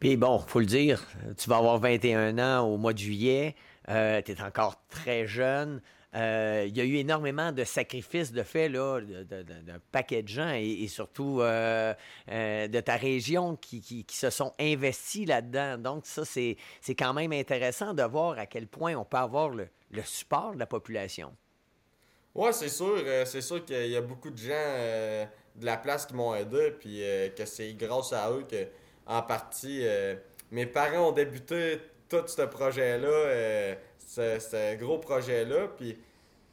Puis 0.00 0.16
bon, 0.16 0.38
faut 0.38 0.60
le 0.60 0.66
dire, 0.66 1.06
tu 1.36 1.50
vas 1.50 1.58
avoir 1.58 1.78
21 1.78 2.38
ans 2.38 2.66
au 2.66 2.78
mois 2.78 2.94
de 2.94 2.98
juillet, 2.98 3.54
euh, 3.90 4.22
tu 4.22 4.32
es 4.32 4.42
encore 4.42 4.82
très 4.88 5.26
jeune. 5.26 5.82
Euh, 6.14 6.64
il 6.66 6.76
y 6.76 6.80
a 6.80 6.84
eu 6.84 6.96
énormément 6.96 7.52
de 7.52 7.62
sacrifices 7.62 8.32
de 8.32 8.42
fait 8.42 8.68
là, 8.68 9.00
d'un 9.00 9.78
paquet 9.92 10.22
de 10.22 10.28
gens 10.28 10.52
et, 10.54 10.88
surtout 10.88 11.40
euh, 11.40 11.94
de 12.28 12.80
ta 12.80 12.96
région 12.96 13.56
qui, 13.56 14.04
se 14.10 14.30
sont 14.30 14.52
investis 14.58 15.26
là-dedans. 15.26 15.78
Donc 15.78 16.06
ça, 16.06 16.24
c'est 16.24 16.56
quand 16.98 17.14
même 17.14 17.32
intéressant 17.32 17.94
de 17.94 18.02
voir 18.02 18.38
à 18.38 18.46
quel 18.46 18.66
point 18.66 18.94
on 18.94 19.04
peut 19.04 19.18
avoir 19.18 19.50
le, 19.50 19.68
le 19.90 20.02
support 20.02 20.54
de 20.54 20.58
la 20.58 20.66
population. 20.66 21.34
Oui, 22.34 22.50
c'est 22.52 22.68
sûr. 22.68 23.02
c'est 23.24 23.40
sûr 23.40 23.64
qu'il 23.64 23.88
y 23.88 23.96
a 23.96 24.02
beaucoup 24.02 24.30
de 24.30 24.38
gens 24.38 25.26
de 25.56 25.64
la 25.64 25.76
place 25.76 26.06
qui 26.06 26.14
m'ont 26.14 26.34
aidé, 26.34 26.72
puis 26.78 27.02
que 27.36 27.44
c'est 27.44 27.74
grâce 27.74 28.12
à 28.12 28.30
eux 28.30 28.46
que 28.48 28.66
en 29.10 29.22
partie. 29.22 29.80
Euh, 29.82 30.14
mes 30.50 30.66
parents 30.66 31.08
ont 31.08 31.12
débuté 31.12 31.80
tout 32.08 32.26
ce 32.26 32.42
projet-là, 32.42 33.76
euh, 34.18 34.38
ce, 34.38 34.76
gros 34.76 34.98
projet-là, 34.98 35.68
puis 35.76 35.98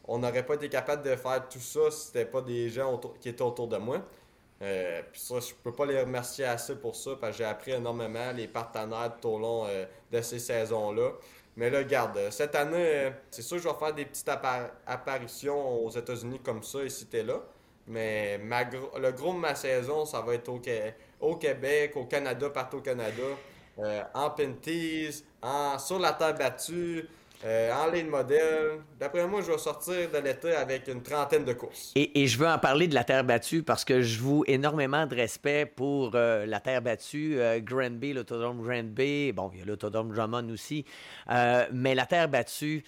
on 0.06 0.20
n'aurait 0.20 0.46
pas 0.46 0.56
été 0.56 0.70
capable 0.70 1.04
de 1.04 1.16
faire 1.16 1.48
tout 1.50 1.60
ça 1.60 1.92
si 1.92 2.08
c'était 2.08 2.26
pas 2.26 2.42
des 2.42 2.70
gens 2.70 3.00
qui 3.20 3.30
étaient 3.30 3.42
autour 3.42 3.68
de 3.68 3.78
moi. 3.78 4.02
Euh, 4.62 5.02
puis 5.12 5.22
ça, 5.22 5.36
je 5.40 5.54
peux 5.64 5.72
pas 5.72 5.86
les 5.86 6.02
remercier 6.02 6.46
assez 6.46 6.76
pour 6.76 6.96
ça, 6.96 7.12
parce 7.20 7.34
que 7.34 7.38
j'ai 7.40 7.50
appris 7.50 7.72
énormément 7.72 8.32
les 8.32 8.48
partenaires 8.48 9.14
tout 9.22 9.30
au 9.30 9.40
long 9.40 9.68
de 10.12 10.22
ces 10.22 10.40
saisons-là. 10.40 11.12
Mais 11.56 11.70
là, 11.70 11.80
regarde, 11.80 12.30
cette 12.30 12.56
année, 12.56 13.12
c'est 13.32 13.42
sûr 13.42 13.58
que 13.58 13.64
je 13.64 13.68
vais 13.68 13.76
faire 13.80 13.94
des 13.94 14.06
petites 14.06 14.30
apparitions 14.86 15.84
aux 15.84 15.90
États-Unis 15.90 16.40
comme 16.44 16.64
ça, 16.64 16.84
et 16.84 16.90
si 16.90 17.08
là. 17.14 17.42
Mais 17.88 18.38
le 18.38 19.12
gros 19.12 19.34
de 19.34 19.40
ma 19.40 19.56
saison, 19.56 20.06
ça 20.06 20.22
va 20.22 20.36
être 20.36 20.50
au, 20.50 21.36
Québec, 21.36 21.94
au 21.96 22.06
Canada, 22.06 22.50
partout 22.50 22.78
au 22.78 22.82
Canada. 22.82 23.24
Euh, 23.80 24.04
en 24.14 24.32
Penties, 24.32 25.24
en, 25.42 25.78
sur 25.80 26.00
la 26.00 26.14
terre 26.14 26.36
battue, 26.36 27.08
euh, 27.46 27.72
en 27.74 27.92
ligne 27.92 28.08
modèle. 28.08 28.82
D'après 29.00 29.28
moi, 29.28 29.42
je 29.42 29.52
vais 29.52 29.58
sortir 29.58 30.10
de 30.12 30.18
l'été 30.18 30.54
avec 30.54 30.88
une 30.88 31.04
trentaine 31.04 31.46
de 31.46 31.54
courses. 31.54 31.92
Et, 31.96 32.28
je 32.28 32.38
veux 32.38 32.48
en 32.48 32.60
parler 32.60 32.88
de 32.88 32.96
la 32.96 33.04
terre 33.04 33.24
battue 33.24 33.64
parce 33.64 33.86
que 33.86 34.02
je 34.02 34.20
vous 34.20 34.44
énormément 34.48 35.06
de 35.06 35.16
respect 35.16 35.66
pour 35.66 36.12
euh, 36.16 36.46
la 36.46 36.60
terre 36.60 36.82
battue, 36.82 37.40
Granby, 37.60 38.14
l'autodrome 38.14 38.62
Granby. 38.62 39.32
Bon, 39.34 39.52
il 39.54 39.60
y 39.60 39.62
a 39.62 39.66
l'autodrome 39.66 40.14
Drummond 40.14 40.50
aussi. 40.50 40.86
mais 41.72 41.96
la 41.96 42.06
terre 42.06 42.30
battue, 42.30 42.84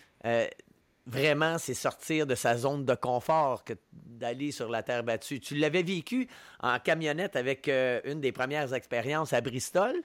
vraiment, 1.09 1.57
c'est 1.57 1.73
sortir 1.73 2.27
de 2.27 2.35
sa 2.35 2.55
zone 2.55 2.85
de 2.85 2.95
confort 2.95 3.63
que 3.63 3.73
d'aller 3.91 4.51
sur 4.51 4.69
la 4.69 4.83
terre 4.83 5.03
battue. 5.03 5.39
Tu 5.39 5.55
l'avais 5.55 5.83
vécu 5.83 6.27
en 6.61 6.79
camionnette 6.79 7.35
avec 7.35 7.67
euh, 7.67 7.99
une 8.05 8.21
des 8.21 8.31
premières 8.31 8.73
expériences 8.73 9.33
à 9.33 9.41
Bristol, 9.41 9.95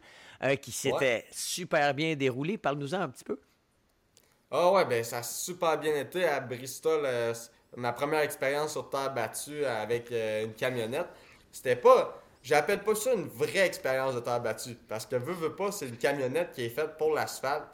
euh, 0.43 0.57
qui 0.57 0.73
s'était 0.73 1.27
super 1.31 1.95
bien 1.95 2.17
déroulée. 2.17 2.59
Parle-nous-en 2.59 3.01
un 3.01 3.09
petit 3.09 3.25
peu. 3.25 3.39
Ah 4.57 4.71
ouais, 4.73 4.85
ben 4.85 5.03
ça 5.03 5.19
a 5.19 5.23
super 5.23 5.79
bien 5.79 5.97
été 5.97 6.25
à 6.25 6.39
Bristol. 6.41 7.03
Euh, 7.05 7.35
ma 7.77 7.93
première 7.93 8.21
expérience 8.21 8.73
sur 8.73 8.89
terre 8.89 9.13
battue 9.13 9.65
avec 9.65 10.11
une 10.11 10.55
camionnette. 10.55 11.09
C'était 11.51 11.77
pas. 11.77 12.21
J'appelle 12.43 12.85
pas 12.85 12.95
ça 12.95 13.15
une 13.15 13.27
vraie 13.27 13.67
expérience 13.67 14.15
de 14.15 14.21
terre 14.21 14.41
battue. 14.41 14.77
Parce 14.89 15.07
que 15.07 15.17
veux, 15.17 15.33
veux 15.33 15.57
pas, 15.57 15.73
c'est 15.73 15.89
une 15.89 15.97
camionnette 15.97 16.53
qui 16.53 16.65
est 16.65 16.69
faite 16.69 16.97
pour 16.99 17.13
l'asphalte 17.13 17.67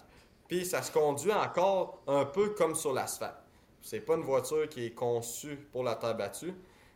puis 0.51 0.66
ça 0.66 0.83
se 0.83 0.91
conduit 0.91 1.33
encore 1.33 2.03
un 2.09 2.24
peu 2.24 2.49
comme 2.51 2.74
sur 2.74 2.93
l'asphalte. 2.93 3.37
C'est 3.81 4.01
pas 4.01 4.16
une 4.16 4.24
voiture 4.24 4.68
qui 4.68 4.87
est 4.87 4.95
conçue 4.95 5.57
pour 5.70 5.85
la 5.85 5.95
terre 5.95 6.16
battue. 6.16 6.53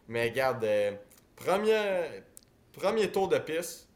Mais 0.09 0.25
regarde, 0.25 0.65
euh, 0.65 0.91
premier, 1.37 2.25
premier 2.73 3.13
tour 3.13 3.29
de 3.29 3.39
piste, 3.39 3.89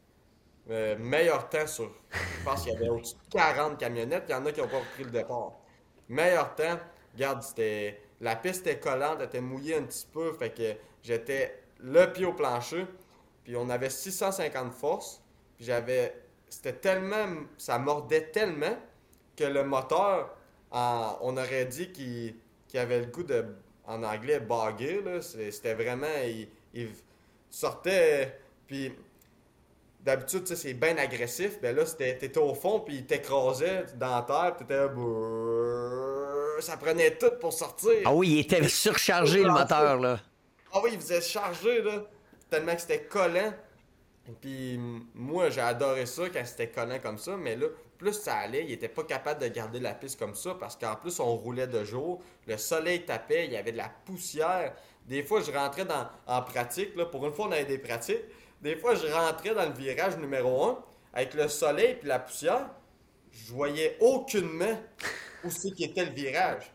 euh, 0.69 0.95
meilleur 0.97 1.49
temps 1.49 1.67
sur. 1.67 1.91
Je 2.09 2.45
pense 2.45 2.63
qu'il 2.63 2.71
y 2.71 2.75
avait 2.77 2.87
au-dessus 2.87 3.15
de 3.15 3.33
40 3.33 3.77
camionnettes. 3.77 4.23
Il 4.29 4.31
y 4.31 4.35
en 4.35 4.45
a 4.45 4.51
qui 4.53 4.61
n'ont 4.61 4.69
pas 4.69 4.79
pris 4.93 5.03
le 5.03 5.11
départ. 5.11 5.59
Meilleur 6.09 6.55
temps, 6.55 6.79
regarde, 7.13 7.43
c'était. 7.43 8.01
La 8.21 8.35
piste 8.35 8.67
était 8.67 8.79
collante, 8.79 9.17
elle 9.19 9.27
était 9.27 9.41
mouillée 9.41 9.77
un 9.77 9.83
petit 9.83 10.07
peu. 10.11 10.33
Fait 10.33 10.49
que 10.49 10.73
j'étais 11.03 11.61
le 11.79 12.11
pied 12.11 12.25
au 12.25 12.33
plancher. 12.33 12.85
Puis 13.43 13.55
on 13.55 13.69
avait 13.69 13.89
650 13.89 14.73
forces. 14.73 15.21
Puis 15.55 15.65
j'avais. 15.65 16.15
C'était 16.49 16.73
tellement. 16.73 17.27
Ça 17.57 17.77
mordait 17.77 18.31
tellement 18.31 18.77
que 19.37 19.43
le 19.43 19.63
moteur, 19.63 20.35
on 20.71 21.37
aurait 21.37 21.65
dit 21.65 21.91
qu'il 21.91 22.35
avait 22.73 22.99
le 22.99 23.05
goût 23.05 23.23
de, 23.23 23.45
en 23.85 24.03
anglais, 24.03 24.39
baguer. 24.39 25.01
C'était 25.21 25.75
vraiment. 25.75 26.07
Il, 26.73 26.89
sortait. 27.51 28.39
Puis 28.67 28.93
d'habitude, 29.99 30.45
c'est 30.47 30.73
bien 30.73 30.97
agressif. 30.97 31.59
Ben 31.61 31.75
là, 31.75 31.83
t'étais 31.85 32.37
au 32.37 32.53
fond, 32.53 32.79
puis 32.79 32.97
il 32.97 33.05
t'écrasait 33.05 33.85
dans 33.95 34.15
la 34.15 34.21
terre, 34.23 34.55
t'étais. 34.57 34.87
Ça 36.61 36.77
prenait 36.77 37.17
tout 37.17 37.31
pour 37.39 37.53
sortir. 37.53 38.01
Ah 38.05 38.13
oui, 38.13 38.29
il 38.29 38.39
était 38.39 38.67
surchargé 38.67 39.43
le 39.43 39.51
moteur, 39.51 39.97
là. 39.97 40.19
Ah 40.73 40.79
oui, 40.83 40.91
il 40.93 40.99
faisait 40.99 41.21
charger, 41.21 41.81
là. 41.81 42.03
Tellement 42.49 42.75
que 42.75 42.81
c'était 42.81 43.03
collant. 43.03 43.53
Puis 44.41 44.79
moi, 45.13 45.49
j'ai 45.49 45.61
adoré 45.61 46.05
ça 46.05 46.23
quand 46.29 46.45
c'était 46.45 46.69
collant 46.69 46.99
comme 46.99 47.17
ça, 47.17 47.35
mais 47.35 47.55
là, 47.55 47.67
plus 47.97 48.13
ça 48.13 48.35
allait, 48.35 48.63
il 48.63 48.71
était 48.71 48.87
pas 48.87 49.03
capable 49.03 49.41
de 49.41 49.47
garder 49.47 49.79
la 49.79 49.93
piste 49.93 50.17
comme 50.19 50.35
ça 50.35 50.55
parce 50.59 50.75
qu'en 50.75 50.95
plus, 50.95 51.19
on 51.19 51.35
roulait 51.35 51.67
de 51.67 51.83
jour, 51.83 52.21
le 52.47 52.57
soleil 52.57 53.05
tapait, 53.05 53.45
il 53.45 53.53
y 53.53 53.57
avait 53.57 53.71
de 53.71 53.77
la 53.77 53.91
poussière. 54.05 54.73
Des 55.05 55.23
fois, 55.23 55.41
je 55.41 55.51
rentrais 55.51 55.85
dans, 55.85 56.07
en 56.27 56.41
pratique, 56.41 56.95
là, 56.95 57.05
pour 57.05 57.25
une 57.25 57.33
fois, 57.33 57.47
on 57.47 57.51
avait 57.51 57.65
des 57.65 57.77
pratiques. 57.77 58.23
Des 58.61 58.75
fois, 58.75 58.95
je 58.95 59.07
rentrais 59.07 59.53
dans 59.53 59.65
le 59.65 59.73
virage 59.73 60.17
numéro 60.17 60.65
1 60.65 60.83
avec 61.13 61.33
le 61.33 61.47
soleil 61.47 61.95
puis 61.95 62.07
la 62.07 62.19
poussière. 62.19 62.69
Je 63.31 63.53
voyais 63.53 63.97
aucunement 63.99 64.79
où 65.43 65.49
c'est 65.49 65.69
le 65.77 66.13
virage. 66.13 66.71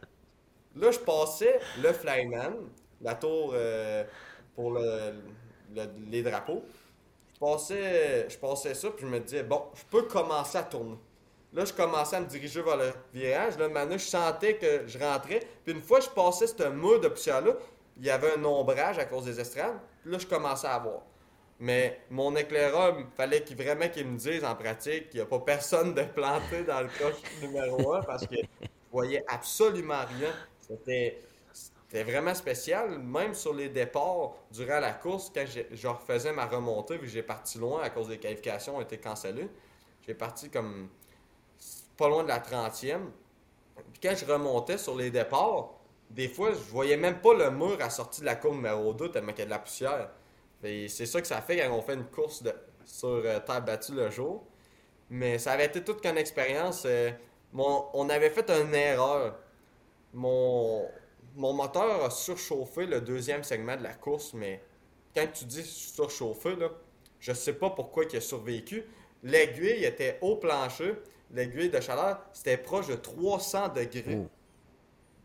Là, 0.76 0.90
je 0.90 0.98
passais 0.98 1.60
le 1.82 1.92
flyman, 1.92 2.54
la 3.00 3.14
tour 3.14 3.52
euh, 3.54 4.04
pour 4.54 4.78
les 6.10 6.22
drapeaux 6.22 6.64
je 7.34 7.40
passais, 7.40 8.28
je 8.28 8.38
passais 8.38 8.74
ça, 8.74 8.90
puis 8.90 9.06
je 9.06 9.10
me 9.10 9.20
disais, 9.20 9.42
bon, 9.42 9.62
je 9.74 9.82
peux 9.90 10.02
commencer 10.02 10.58
à 10.58 10.62
tourner. 10.62 10.98
Là, 11.52 11.64
je 11.64 11.72
commençais 11.72 12.16
à 12.16 12.20
me 12.20 12.26
diriger 12.26 12.62
vers 12.62 12.76
le 12.76 12.92
virage. 13.12 13.58
Là, 13.58 13.68
maintenant, 13.68 13.98
je 13.98 14.04
sentais 14.04 14.56
que 14.56 14.86
je 14.86 14.98
rentrais. 14.98 15.40
Puis 15.64 15.72
une 15.72 15.82
fois 15.82 15.98
que 15.98 16.06
je 16.06 16.10
passais 16.10 16.46
ce 16.46 16.68
mur 16.68 17.00
de 17.00 17.08
poussière-là, 17.08 17.52
il 17.96 18.04
y 18.04 18.10
avait 18.10 18.36
un 18.36 18.44
ombrage 18.44 18.98
à 18.98 19.04
cause 19.04 19.24
des 19.24 19.38
estrades. 19.38 19.78
Puis 20.02 20.10
là, 20.10 20.18
je 20.18 20.26
commençais 20.26 20.66
à 20.66 20.78
voir. 20.78 21.02
Mais 21.60 22.00
mon 22.10 22.34
éclaireur, 22.34 22.98
il 22.98 23.06
fallait 23.16 23.44
vraiment 23.56 23.88
qu'il 23.88 24.06
me 24.06 24.18
dise 24.18 24.44
en 24.44 24.54
pratique 24.56 25.10
qu'il 25.10 25.20
n'y 25.20 25.22
a 25.22 25.26
pas 25.26 25.38
personne 25.38 25.94
de 25.94 26.02
planté 26.02 26.64
dans 26.64 26.80
le 26.80 26.88
coche 26.98 27.20
numéro 27.40 27.94
1 27.94 28.02
parce 28.02 28.26
que 28.26 28.36
je 28.36 28.68
voyais 28.90 29.24
absolument 29.28 30.04
rien. 30.18 30.32
C'était 30.60 32.02
vraiment 32.02 32.34
spécial, 32.34 32.98
même 32.98 33.34
sur 33.34 33.54
les 33.54 33.68
départs 33.68 34.32
durant 34.50 34.80
la 34.80 34.92
course, 34.92 35.30
quand 35.32 35.44
je 35.46 35.86
refaisais 35.86 36.32
ma 36.32 36.46
remontée, 36.46 36.94
vu 36.94 37.02
que 37.02 37.06
j'ai 37.06 37.22
parti 37.22 37.58
loin 37.58 37.82
à 37.82 37.90
cause 37.90 38.08
des 38.08 38.18
qualifications 38.18 38.78
ont 38.78 38.80
été 38.80 38.98
cancellées. 38.98 39.48
J'ai 40.04 40.14
parti 40.14 40.50
comme 40.50 40.88
pas 41.96 42.08
loin 42.08 42.24
de 42.24 42.28
la 42.28 42.40
30e. 42.40 42.98
Puis 43.76 44.00
quand 44.02 44.16
je 44.16 44.24
remontais 44.24 44.76
sur 44.76 44.96
les 44.96 45.10
départs, 45.10 45.70
des 46.10 46.28
fois, 46.28 46.50
je 46.52 46.58
voyais 46.70 46.96
même 46.96 47.20
pas 47.20 47.32
le 47.32 47.50
mur 47.50 47.78
à 47.80 47.90
sortie 47.90 48.22
de 48.22 48.26
la 48.26 48.34
courbe 48.34 48.56
numéro 48.56 48.92
2 48.92 49.12
tellement 49.12 49.32
qu'il 49.32 49.40
y 49.40 49.42
a 49.42 49.46
de 49.46 49.50
la 49.50 49.60
poussière. 49.60 50.10
C'est 50.88 51.06
ça 51.06 51.20
que 51.20 51.26
ça 51.26 51.42
fait 51.42 51.58
quand 51.58 51.70
on 51.76 51.82
fait 51.82 51.94
une 51.94 52.06
course 52.06 52.42
de, 52.42 52.52
sur 52.86 53.08
euh, 53.08 53.40
terre 53.40 53.62
battue 53.62 53.92
le 53.92 54.10
jour. 54.10 54.46
Mais 55.10 55.38
ça 55.38 55.52
avait 55.52 55.66
été 55.66 55.84
toute 55.84 56.00
qu'une 56.00 56.16
expérience. 56.16 56.84
Euh, 56.86 57.10
on 57.52 58.08
avait 58.08 58.30
fait 58.30 58.50
une 58.50 58.74
erreur. 58.74 59.38
Mon, 60.12 60.88
mon 61.36 61.52
moteur 61.52 62.04
a 62.04 62.10
surchauffé 62.10 62.86
le 62.86 63.00
deuxième 63.00 63.44
segment 63.44 63.76
de 63.76 63.82
la 63.82 63.94
course, 63.94 64.32
mais 64.34 64.62
quand 65.14 65.26
tu 65.32 65.44
dis 65.44 65.62
surchauffé, 65.62 66.56
là, 66.56 66.70
je 67.20 67.32
sais 67.32 67.54
pas 67.54 67.70
pourquoi 67.70 68.04
il 68.10 68.16
a 68.16 68.20
survécu. 68.20 68.84
L'aiguille 69.22 69.84
était 69.84 70.18
au 70.20 70.36
plancher, 70.36 70.94
l'aiguille 71.30 71.70
de 71.70 71.80
chaleur, 71.80 72.20
c'était 72.32 72.56
proche 72.56 72.88
de 72.88 72.94
300 72.94 73.68
degrés. 73.68 74.18
Oh. 74.22 74.28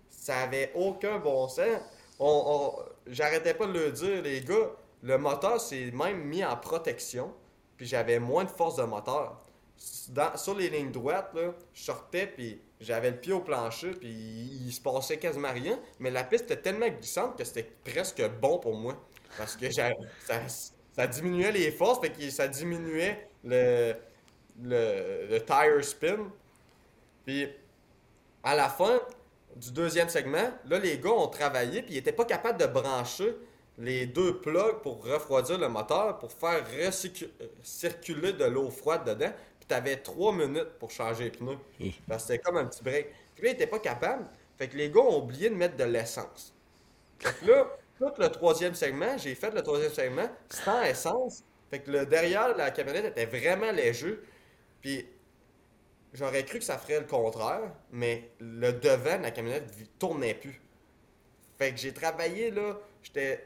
Ça 0.09 0.41
avait 0.41 0.71
aucun 0.75 1.19
bon 1.19 1.47
sens. 1.47 1.81
on, 2.19 2.73
j'arrêtais 3.07 3.53
pas 3.53 3.67
de 3.67 3.73
le 3.73 3.91
dire, 3.91 4.21
les 4.21 4.41
gars, 4.41 4.71
le 5.01 5.17
moteur 5.17 5.59
s'est 5.61 5.91
même 5.91 6.23
mis 6.23 6.43
en 6.43 6.55
protection, 6.57 7.33
puis 7.77 7.85
j'avais 7.85 8.19
moins 8.19 8.43
de 8.43 8.49
force 8.49 8.75
de 8.75 8.83
moteur. 8.83 9.41
sur 10.35 10.55
les 10.55 10.69
lignes 10.69 10.91
droites, 10.91 11.35
je 11.73 11.81
sortais, 11.81 12.27
puis 12.27 12.61
j'avais 12.81 13.11
le 13.11 13.17
pied 13.17 13.33
au 13.33 13.39
plancher, 13.39 13.91
puis 13.91 14.09
il, 14.09 14.71
se 14.71 14.81
passait 14.81 15.17
quasiment 15.17 15.51
rien, 15.51 15.79
mais 15.99 16.11
la 16.11 16.23
piste 16.23 16.45
était 16.45 16.61
tellement 16.61 16.87
glissante 16.87 17.37
que 17.37 17.43
c'était 17.43 17.69
presque 17.83 18.21
bon 18.41 18.59
pour 18.59 18.75
moi. 18.75 18.97
Parce 19.37 19.55
que 19.55 19.69
ça, 19.71 19.89
ça 20.95 21.07
diminuait 21.07 21.51
les 21.51 21.71
forces, 21.71 22.01
fait 22.01 22.11
que 22.11 22.29
ça 22.29 22.47
diminuait 22.47 23.29
le, 23.43 23.93
le, 24.61 25.27
le 25.29 25.45
tire 25.45 25.83
spin. 25.83 26.31
Puis 27.25 27.47
à 28.43 28.55
la 28.55 28.69
fin 28.69 28.99
du 29.55 29.71
deuxième 29.71 30.09
segment, 30.09 30.51
là, 30.65 30.79
les 30.79 30.97
gars 30.97 31.11
ont 31.11 31.27
travaillé, 31.27 31.81
puis 31.81 31.93
ils 31.93 31.97
n'étaient 31.97 32.11
pas 32.11 32.25
capables 32.25 32.59
de 32.59 32.65
brancher 32.65 33.35
les 33.79 34.05
deux 34.05 34.39
plugs 34.39 34.81
pour 34.83 35.03
refroidir 35.05 35.57
le 35.57 35.69
moteur, 35.69 36.19
pour 36.19 36.31
faire 36.31 36.65
circuler 37.63 38.33
de 38.33 38.45
l'eau 38.45 38.69
froide 38.69 39.05
dedans. 39.05 39.31
Puis 39.57 39.67
tu 39.67 39.73
avais 39.73 39.95
trois 39.97 40.33
minutes 40.33 40.77
pour 40.79 40.91
changer 40.91 41.25
les 41.25 41.31
pneus. 41.31 41.57
Parce 42.07 42.23
que 42.23 42.33
c'était 42.33 42.43
comme 42.43 42.57
un 42.57 42.65
petit 42.65 42.83
break. 42.83 43.07
Puis 43.35 43.45
là, 43.45 43.49
ils 43.49 43.53
n'étaient 43.53 43.67
pas 43.67 43.79
capables. 43.79 44.25
Fait 44.57 44.67
que 44.67 44.75
les 44.75 44.89
gars 44.89 44.99
ont 44.99 45.19
oublié 45.19 45.49
de 45.49 45.55
mettre 45.55 45.77
de 45.77 45.85
l'essence. 45.85 46.53
Fait 47.19 47.33
que 47.39 47.49
là, 47.49 47.67
tout 47.97 48.11
le 48.17 48.27
troisième 48.29 48.75
segment, 48.75 49.17
j'ai 49.17 49.33
fait 49.33 49.51
le 49.51 49.61
troisième 49.61 49.91
segment 49.91 50.29
sans 50.49 50.81
essence. 50.83 51.43
Fait 51.69 51.79
que 51.79 51.89
le 51.89 52.05
derrière 52.05 52.55
la 52.57 52.71
camionnette 52.71 53.05
était 53.05 53.25
vraiment 53.25 53.71
léger. 53.71 54.19
Puis 54.81 55.05
j'aurais 56.13 56.43
cru 56.43 56.59
que 56.59 56.65
ça 56.65 56.77
ferait 56.77 56.99
le 56.99 57.05
contraire, 57.05 57.71
mais 57.91 58.31
le 58.39 58.73
devant 58.73 59.17
de 59.17 59.23
la 59.23 59.31
camionnette 59.31 59.71
tournait 59.97 60.33
plus. 60.33 60.61
Fait 61.57 61.71
que 61.71 61.77
j'ai 61.77 61.93
travaillé 61.93 62.51
là, 62.51 62.77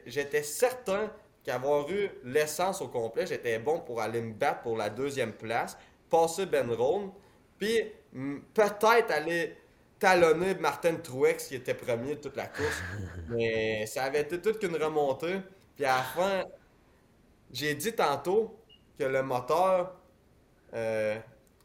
j'étais 0.06 0.42
certain 0.42 1.10
qu'avoir 1.44 1.90
eu 1.90 2.10
l'essence 2.24 2.80
au 2.80 2.88
complet, 2.88 3.26
j'étais 3.26 3.58
bon 3.58 3.80
pour 3.80 4.00
aller 4.00 4.20
me 4.20 4.32
battre 4.32 4.62
pour 4.62 4.76
la 4.76 4.88
deuxième 4.90 5.32
place, 5.32 5.76
passer 6.10 6.46
Ben 6.46 6.70
Rohn, 6.70 7.12
puis 7.58 7.92
peut-être 8.54 9.10
aller 9.10 9.56
talonner 9.98 10.54
Martin 10.56 10.96
Truex 10.96 11.48
qui 11.48 11.54
était 11.54 11.74
premier 11.74 12.16
de 12.16 12.20
toute 12.20 12.36
la 12.36 12.46
course. 12.46 12.82
Mais 13.28 13.86
ça 13.86 14.04
avait 14.04 14.20
été 14.22 14.40
toute 14.40 14.58
qu'une 14.58 14.76
remontée. 14.76 15.40
Puis 15.76 15.84
à 15.84 15.96
la 15.96 16.02
fin, 16.02 16.44
j'ai 17.50 17.74
dit 17.74 17.92
tantôt 17.92 18.58
que 18.98 19.04
le 19.04 19.22
moteur, 19.22 19.94
euh, 20.74 21.18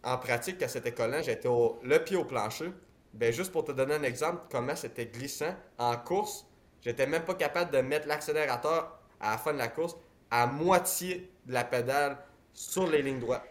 en 0.03 0.17
pratique, 0.17 0.61
à 0.63 0.67
cet 0.67 0.85
école-là, 0.85 1.21
j'étais 1.21 1.49
le 1.83 1.97
pied 2.03 2.17
au 2.17 2.25
plancher. 2.25 2.71
Ben, 3.13 3.33
juste 3.33 3.51
pour 3.51 3.65
te 3.65 3.71
donner 3.71 3.95
un 3.95 4.03
exemple 4.03 4.43
comment 4.51 4.75
c'était 4.75 5.07
glissant, 5.07 5.55
en 5.77 5.97
course, 5.97 6.45
j'étais 6.81 7.07
même 7.07 7.23
pas 7.23 7.35
capable 7.35 7.71
de 7.71 7.79
mettre 7.79 8.07
l'accélérateur 8.07 8.99
à 9.19 9.31
la 9.31 9.37
fin 9.37 9.53
de 9.53 9.57
la 9.57 9.67
course 9.67 9.95
à 10.31 10.47
moitié 10.47 11.31
de 11.45 11.53
la 11.53 11.63
pédale 11.63 12.17
sur 12.53 12.87
les 12.87 13.01
lignes 13.01 13.19
droites. 13.19 13.45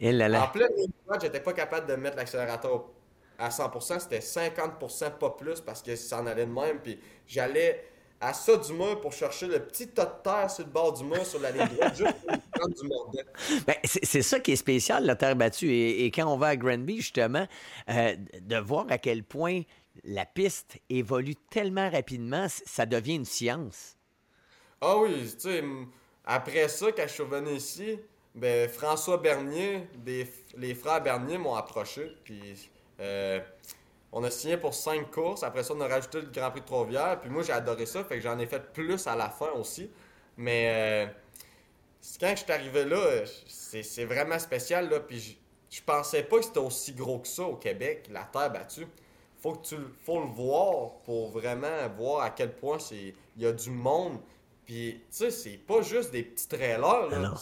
Et 0.00 0.12
là 0.12 0.28
là. 0.28 0.44
En 0.44 0.48
pleine 0.48 0.74
ligne 0.76 0.90
droite, 1.06 1.22
j'étais 1.22 1.40
pas 1.40 1.52
capable 1.52 1.86
de 1.86 1.94
mettre 1.94 2.16
l'accélérateur 2.16 2.86
à 3.38 3.48
100%, 3.48 4.00
c'était 4.00 4.18
50%, 4.18 5.18
pas 5.18 5.30
plus, 5.30 5.60
parce 5.60 5.82
que 5.82 5.96
ça 5.96 6.20
en 6.20 6.26
allait 6.26 6.46
de 6.46 6.52
même. 6.52 6.78
Puis 6.82 6.98
j'allais 7.26 7.84
à 8.20 8.34
ça 8.34 8.54
du 8.56 8.72
mur 8.74 9.00
pour 9.00 9.14
chercher 9.14 9.46
le 9.46 9.60
petit 9.60 9.88
tas 9.88 10.04
de 10.04 10.22
terre 10.22 10.50
sur 10.50 10.64
le 10.64 10.70
bord 10.70 10.92
du 10.92 11.04
mur, 11.04 11.24
sur 11.24 11.40
la 11.40 11.50
ligne 11.50 11.68
droite, 11.68 11.96
juste 11.96 12.16
pour 12.26 12.38
prendre 12.52 12.74
du 12.74 12.86
mordant. 12.86 13.20
Ben, 13.66 13.76
c'est 13.84 14.22
ça 14.22 14.40
qui 14.40 14.52
est 14.52 14.56
spécial, 14.56 15.06
la 15.06 15.16
terre 15.16 15.36
battue. 15.36 15.72
Et, 15.72 16.10
quand 16.10 16.26
on 16.26 16.36
va 16.36 16.48
à 16.48 16.56
Granby, 16.56 16.96
justement, 16.98 17.46
euh, 17.88 18.14
de 18.42 18.56
voir 18.56 18.86
à 18.90 18.98
quel 18.98 19.24
point 19.24 19.62
la 20.04 20.26
piste 20.26 20.78
évolue 20.88 21.36
tellement 21.50 21.90
rapidement, 21.90 22.46
ça 22.48 22.86
devient 22.86 23.16
une 23.16 23.24
science. 23.24 23.96
Ah 24.80 24.96
oui, 24.98 25.30
tu 25.32 25.40
sais, 25.40 25.64
après 26.24 26.68
ça, 26.68 26.92
quand 26.92 27.02
je 27.02 27.12
suis 27.12 27.22
revenu 27.22 27.52
ici, 27.52 27.98
ben, 28.34 28.68
François 28.68 29.18
Bernier, 29.18 29.88
les 30.04 30.74
frères 30.74 31.02
Bernier 31.02 31.38
m'ont 31.38 31.54
approché, 31.54 32.16
puis 32.24 32.70
euh, 33.00 33.40
on 34.12 34.24
a 34.24 34.30
signé 34.30 34.56
pour 34.56 34.74
cinq 34.74 35.10
courses. 35.10 35.42
Après 35.42 35.62
ça, 35.62 35.74
on 35.74 35.80
a 35.80 35.88
rajouté 35.88 36.20
le 36.20 36.28
Grand 36.28 36.50
Prix 36.50 36.60
de 36.60 36.66
Trois-Rivières. 36.66 37.20
Puis 37.20 37.30
moi, 37.30 37.42
j'ai 37.42 37.52
adoré 37.52 37.86
ça. 37.86 38.04
Fait 38.04 38.16
que 38.16 38.22
j'en 38.22 38.38
ai 38.38 38.46
fait 38.46 38.72
plus 38.72 39.06
à 39.06 39.16
la 39.16 39.28
fin 39.28 39.50
aussi. 39.52 39.90
Mais 40.36 41.06
euh, 41.06 41.06
quand 42.20 42.30
je 42.30 42.42
suis 42.42 42.52
arrivé 42.52 42.84
là, 42.84 43.24
c'est 43.46 44.04
vraiment 44.04 44.38
spécial. 44.38 44.90
Là, 44.90 45.00
puis 45.00 45.38
je, 45.70 45.82
pensais 45.82 46.24
pas 46.24 46.38
que 46.38 46.44
c'était 46.44 46.58
aussi 46.58 46.92
gros 46.92 47.20
que 47.20 47.28
ça 47.28 47.44
au 47.44 47.56
Québec, 47.56 48.08
la 48.10 48.24
terre 48.24 48.50
battue. 48.50 48.86
Faut 49.40 49.52
que 49.52 49.66
tu 49.66 49.76
faut 50.04 50.20
le 50.20 50.26
voir 50.26 50.90
pour 51.04 51.30
vraiment 51.30 51.88
voir 51.96 52.22
à 52.22 52.30
quel 52.30 52.52
point 52.54 52.78
il 52.90 53.14
y 53.36 53.46
a 53.46 53.52
du 53.52 53.70
monde. 53.70 54.18
Puis, 54.66 55.00
tu 55.10 55.16
sais, 55.16 55.30
c'est 55.30 55.56
pas 55.56 55.82
juste 55.82 56.12
des 56.12 56.22
petits 56.22 56.48
trailers. 56.48 57.36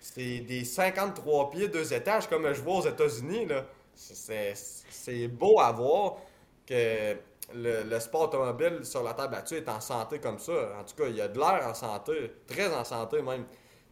C'est 0.00 0.38
des 0.40 0.64
53 0.64 1.50
pieds, 1.50 1.68
deux 1.68 1.92
étages, 1.92 2.28
comme 2.28 2.52
je 2.52 2.62
vois 2.62 2.78
aux 2.78 2.86
États-Unis. 2.86 3.46
là. 3.46 3.66
C'est 3.94 5.28
beau 5.28 5.58
à 5.60 5.72
voir 5.72 6.18
que 6.64 7.16
le, 7.54 8.00
sport 8.00 8.22
automobile 8.22 8.84
sur 8.84 9.02
la 9.02 9.14
terre 9.14 9.30
battue 9.30 9.56
est 9.56 9.68
en 9.68 9.80
santé 9.80 10.18
comme 10.18 10.38
ça. 10.38 10.52
En 10.78 10.84
tout 10.84 10.94
cas, 10.96 11.08
il 11.08 11.16
y 11.16 11.20
a 11.20 11.28
de 11.28 11.38
l'air 11.38 11.66
en 11.66 11.74
santé, 11.74 12.32
très 12.46 12.72
en 12.72 12.84
santé 12.84 13.22
même. 13.22 13.44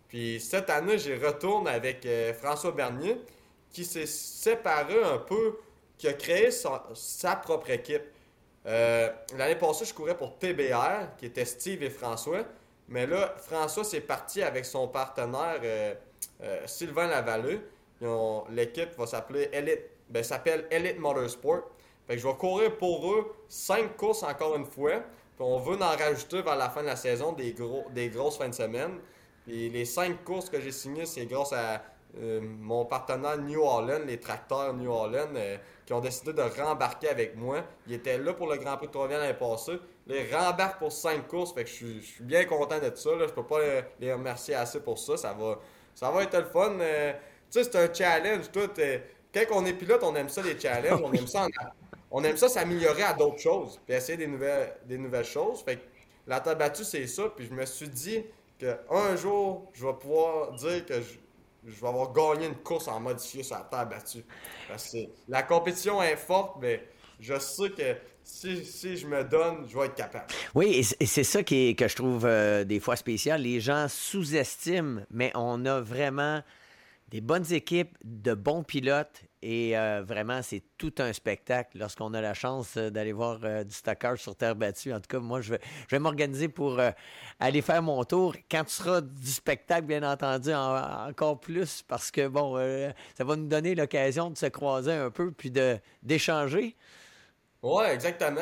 Puis 0.08 0.40
cette 0.40 0.70
année, 0.70 0.98
j'y 0.98 1.14
retourne 1.14 1.66
avec 1.66 2.06
euh, 2.06 2.32
François 2.34 2.72
Bernier, 2.72 3.20
qui 3.72 3.84
s'est 3.84 4.06
séparé 4.06 5.02
un 5.02 5.18
peu, 5.18 5.58
qui 5.98 6.08
a 6.08 6.12
créé 6.12 6.50
sa, 6.50 7.36
propre 7.36 7.70
équipe. 7.70 8.02
Euh, 8.66 9.10
l'année 9.36 9.56
passée, 9.56 9.84
je 9.84 9.94
courais 9.94 10.16
pour 10.16 10.38
TBR, 10.38 11.16
qui 11.18 11.26
était 11.26 11.44
Steve 11.44 11.82
et 11.82 11.90
François. 11.90 12.44
Mais 12.88 13.06
là, 13.06 13.34
François 13.38 13.84
s'est 13.84 14.00
parti 14.00 14.42
avec 14.42 14.64
son 14.64 14.88
partenaire 14.88 15.60
euh, 15.62 15.94
Sylvain 16.66 17.06
Lavalleux. 17.06 17.60
L'équipe 18.50 18.96
va 18.98 19.06
s'appeler 19.06 19.48
Elite 19.52 19.96
ben, 20.08 20.22
s'appelle 20.22 20.66
Elite 20.70 20.98
Motorsport. 20.98 21.62
Fait 22.06 22.14
que 22.14 22.22
je 22.22 22.28
vais 22.28 22.34
courir 22.34 22.76
pour 22.76 23.12
eux 23.12 23.34
cinq 23.48 23.96
courses 23.96 24.22
encore 24.22 24.54
une 24.56 24.66
fois. 24.66 25.00
Puis 25.36 25.44
on 25.44 25.58
veut 25.58 25.76
en 25.82 25.96
rajouter 25.96 26.42
vers 26.42 26.56
la 26.56 26.70
fin 26.70 26.82
de 26.82 26.86
la 26.86 26.96
saison 26.96 27.32
des, 27.32 27.52
gros, 27.52 27.84
des 27.90 28.08
grosses 28.08 28.38
fins 28.38 28.48
de 28.48 28.54
semaine. 28.54 29.00
Les 29.46 29.84
cinq 29.84 30.24
courses 30.24 30.48
que 30.48 30.60
j'ai 30.60 30.72
signées, 30.72 31.06
c'est 31.06 31.26
grâce 31.26 31.52
à 31.52 31.82
euh, 32.18 32.40
mon 32.42 32.84
partenaire 32.86 33.38
New 33.38 33.62
Holland, 33.62 34.02
les 34.06 34.18
tracteurs 34.18 34.72
New 34.72 34.90
Holland, 34.90 35.36
euh, 35.36 35.56
qui 35.84 35.92
ont 35.92 36.00
décidé 36.00 36.32
de 36.32 36.42
rembarquer 36.42 37.08
avec 37.08 37.36
moi. 37.36 37.62
Ils 37.86 37.94
étaient 37.94 38.18
là 38.18 38.32
pour 38.32 38.46
le 38.50 38.56
Grand 38.56 38.76
Prix 38.76 38.86
de 38.86 38.92
Trois 38.92 39.08
l'année 39.08 39.34
passée. 39.34 39.78
Les 40.06 40.32
rembarquent 40.32 40.78
pour 40.78 40.92
cinq 40.92 41.28
courses, 41.28 41.52
fait 41.52 41.64
que 41.64 41.70
je 41.70 42.00
suis, 42.00 42.22
bien 42.22 42.44
content 42.44 42.78
de 42.78 42.90
ça. 42.94 43.10
Là. 43.16 43.26
Je 43.26 43.32
peux 43.32 43.44
pas 43.44 43.58
les, 44.00 44.12
remercier 44.12 44.54
assez 44.54 44.80
pour 44.80 44.98
ça. 44.98 45.16
Ça 45.16 45.34
va, 45.34 45.58
ça 45.94 46.10
va 46.10 46.22
être 46.22 46.38
le 46.38 46.44
fun. 46.44 46.78
Euh, 46.80 47.12
tu 47.50 47.62
sais, 47.62 47.64
c'est 47.64 47.76
un 47.76 47.92
challenge. 47.92 48.50
Tout, 48.50 48.70
quand 49.34 49.44
on 49.52 49.66
est 49.66 49.74
pilote, 49.74 50.02
on 50.02 50.14
aime 50.14 50.30
ça 50.30 50.40
les 50.42 50.58
challenges, 50.58 51.00
on 51.04 51.12
aime 51.12 51.26
ça, 51.26 51.46
on 52.10 52.24
aime 52.24 52.36
ça 52.36 52.48
s'améliorer 52.48 53.02
à 53.02 53.12
d'autres 53.12 53.40
choses, 53.40 53.78
puis 53.84 53.94
essayer 53.94 54.16
des 54.16 54.26
nouvelles, 54.26 54.74
des 54.84 54.96
nouvelles 54.96 55.24
choses. 55.24 55.62
Fait 55.62 55.76
que 55.76 55.82
la 56.26 56.40
table 56.40 56.60
battue, 56.60 56.84
c'est 56.84 57.06
ça. 57.06 57.24
Puis 57.36 57.46
je 57.46 57.52
me 57.52 57.66
suis 57.66 57.88
dit 57.88 58.24
qu'un 58.58 59.16
jour, 59.16 59.70
je 59.74 59.86
vais 59.86 59.92
pouvoir 59.92 60.52
dire 60.52 60.86
que 60.86 61.02
je, 61.02 61.18
vais 61.70 61.88
avoir 61.88 62.12
gagné 62.12 62.46
une 62.46 62.56
course 62.56 62.88
en 62.88 63.00
modifié 63.00 63.42
sur 63.42 63.56
la 63.56 63.62
table 63.62 63.90
battue. 63.90 64.24
Parce 64.68 64.92
que 64.92 64.98
la 65.28 65.42
compétition 65.42 66.02
est 66.02 66.16
forte, 66.16 66.56
mais 66.60 66.88
je 67.20 67.38
sais 67.38 67.70
que 67.70 67.96
si, 68.22 68.96
je 68.96 69.06
me 69.06 69.24
donne, 69.24 69.66
je 69.68 69.78
vais 69.78 69.86
être 69.86 69.94
capable. 69.94 70.26
Oui, 70.54 70.84
et 70.98 71.06
c'est 71.06 71.24
ça 71.24 71.42
qui 71.42 71.68
est, 71.68 71.74
que 71.74 71.86
je 71.88 71.96
trouve 71.96 72.26
euh, 72.26 72.64
des 72.64 72.80
fois 72.80 72.96
spécial. 72.96 73.42
Les 73.42 73.60
gens 73.60 73.86
sous-estiment, 73.88 75.02
mais 75.10 75.30
on 75.34 75.64
a 75.64 75.80
vraiment 75.80 76.42
des 77.08 77.20
bonnes 77.20 77.52
équipes, 77.52 77.96
de 78.04 78.34
bons 78.34 78.64
pilotes 78.64 79.22
et 79.42 79.76
euh, 79.76 80.02
vraiment, 80.02 80.40
c'est 80.42 80.62
tout 80.78 80.94
un 80.98 81.12
spectacle 81.12 81.78
lorsqu'on 81.78 82.14
a 82.14 82.20
la 82.22 82.32
chance 82.32 82.76
euh, 82.76 82.90
d'aller 82.90 83.12
voir 83.12 83.38
euh, 83.44 83.64
du 83.64 83.74
stockage 83.74 84.22
sur 84.22 84.34
terre 84.34 84.56
battue. 84.56 84.92
En 84.94 85.00
tout 85.00 85.08
cas, 85.08 85.18
moi, 85.18 85.42
je 85.42 85.54
vais, 85.90 85.98
m'organiser 85.98 86.48
pour 86.48 86.80
aller 87.38 87.62
faire 87.62 87.82
mon 87.82 88.02
tour. 88.04 88.34
Quand 88.50 88.64
tu 88.64 88.72
seras 88.72 89.02
du 89.02 89.30
spectacle, 89.30 89.86
bien 89.86 90.02
entendu, 90.02 90.52
encore 90.54 91.38
plus 91.38 91.82
parce 91.82 92.10
que, 92.10 92.28
bon, 92.28 92.56
ça 93.16 93.24
va 93.24 93.36
nous 93.36 93.46
donner 93.46 93.74
l'occasion 93.74 94.30
de 94.30 94.38
se 94.38 94.46
croiser 94.46 94.92
un 94.92 95.10
peu 95.10 95.30
puis 95.30 95.52
d'échanger. 96.02 96.76
Ouais, 97.62 97.92
exactement. 97.92 98.40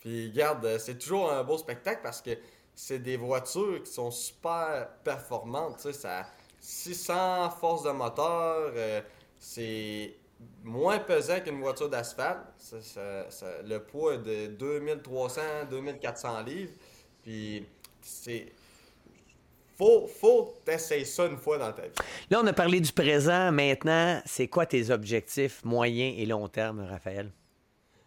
Puis, 0.00 0.30
regarde, 0.30 0.78
c'est 0.78 0.98
toujours 0.98 1.32
un 1.32 1.42
beau 1.42 1.58
spectacle 1.58 2.00
parce 2.02 2.22
que 2.22 2.30
c'est 2.74 2.98
des 2.98 3.16
voitures 3.16 3.82
qui 3.82 3.90
sont 3.90 4.10
super 4.10 4.88
performantes. 5.04 5.76
Tu 5.76 5.82
sais, 5.82 5.92
ça 5.92 6.26
600 6.60 7.50
forces 7.50 7.82
de 7.82 7.90
moteur, 7.90 8.72
c'est 9.42 10.14
moins 10.62 11.00
pesant 11.00 11.40
qu'une 11.40 11.60
voiture 11.60 11.88
d'asphalte. 11.88 12.38
le 13.64 13.78
poids 13.78 14.14
est 14.14 14.18
de 14.18 14.96
2300-2400 15.68 16.44
livres. 16.44 16.72
Puis 17.22 17.66
c'est. 18.00 18.46
Faut, 19.76 20.06
faut 20.06 20.54
essayer 20.68 21.04
ça 21.04 21.26
une 21.26 21.38
fois 21.38 21.58
dans 21.58 21.72
ta 21.72 21.82
vie. 21.82 21.88
Là, 22.30 22.40
on 22.40 22.46
a 22.46 22.52
parlé 22.52 22.78
du 22.78 22.92
présent. 22.92 23.50
Maintenant, 23.50 24.22
c'est 24.26 24.46
quoi 24.46 24.64
tes 24.64 24.90
objectifs 24.90 25.64
moyen 25.64 26.14
et 26.16 26.24
long 26.24 26.46
terme, 26.46 26.86
Raphaël? 26.88 27.32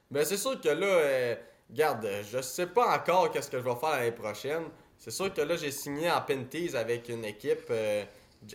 Ben, 0.09 0.23
c'est 0.23 0.37
sûr 0.37 0.61
que 0.61 0.69
là, 0.69 0.87
euh, 0.87 1.35
garde, 1.69 2.07
je 2.31 2.41
sais 2.41 2.67
pas 2.67 2.95
encore 2.95 3.29
qu'est-ce 3.29 3.51
que 3.51 3.57
je 3.57 3.63
vais 3.63 3.75
faire 3.75 3.89
l'année 3.89 4.11
prochaine. 4.13 4.63
C'est 4.97 5.11
sûr 5.11 5.33
que 5.33 5.41
là, 5.41 5.57
j'ai 5.57 5.71
signé 5.71 6.09
en 6.09 6.21
Penties 6.21 6.77
avec 6.77 7.09
une 7.09 7.25
équipe, 7.25 7.65
euh, 7.71 8.05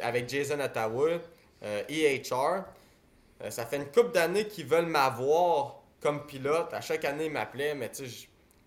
avec 0.01 0.31
Jason 0.31 0.61
Ottawa, 0.61 1.18
EHR. 1.63 2.65
E 3.43 3.51
ça 3.51 3.67
fait 3.67 3.77
une 3.77 3.87
couple 3.87 4.13
d'années 4.13 4.47
qu'ils 4.47 4.67
veulent 4.67 4.87
m'avoir 4.87 5.83
comme 6.01 6.27
pilote. 6.27 6.73
À 6.73 6.81
chaque 6.81 7.05
année, 7.05 7.27
ils 7.27 7.33
m'appelaient, 7.33 7.75
mais 7.75 7.91
tu 7.91 8.05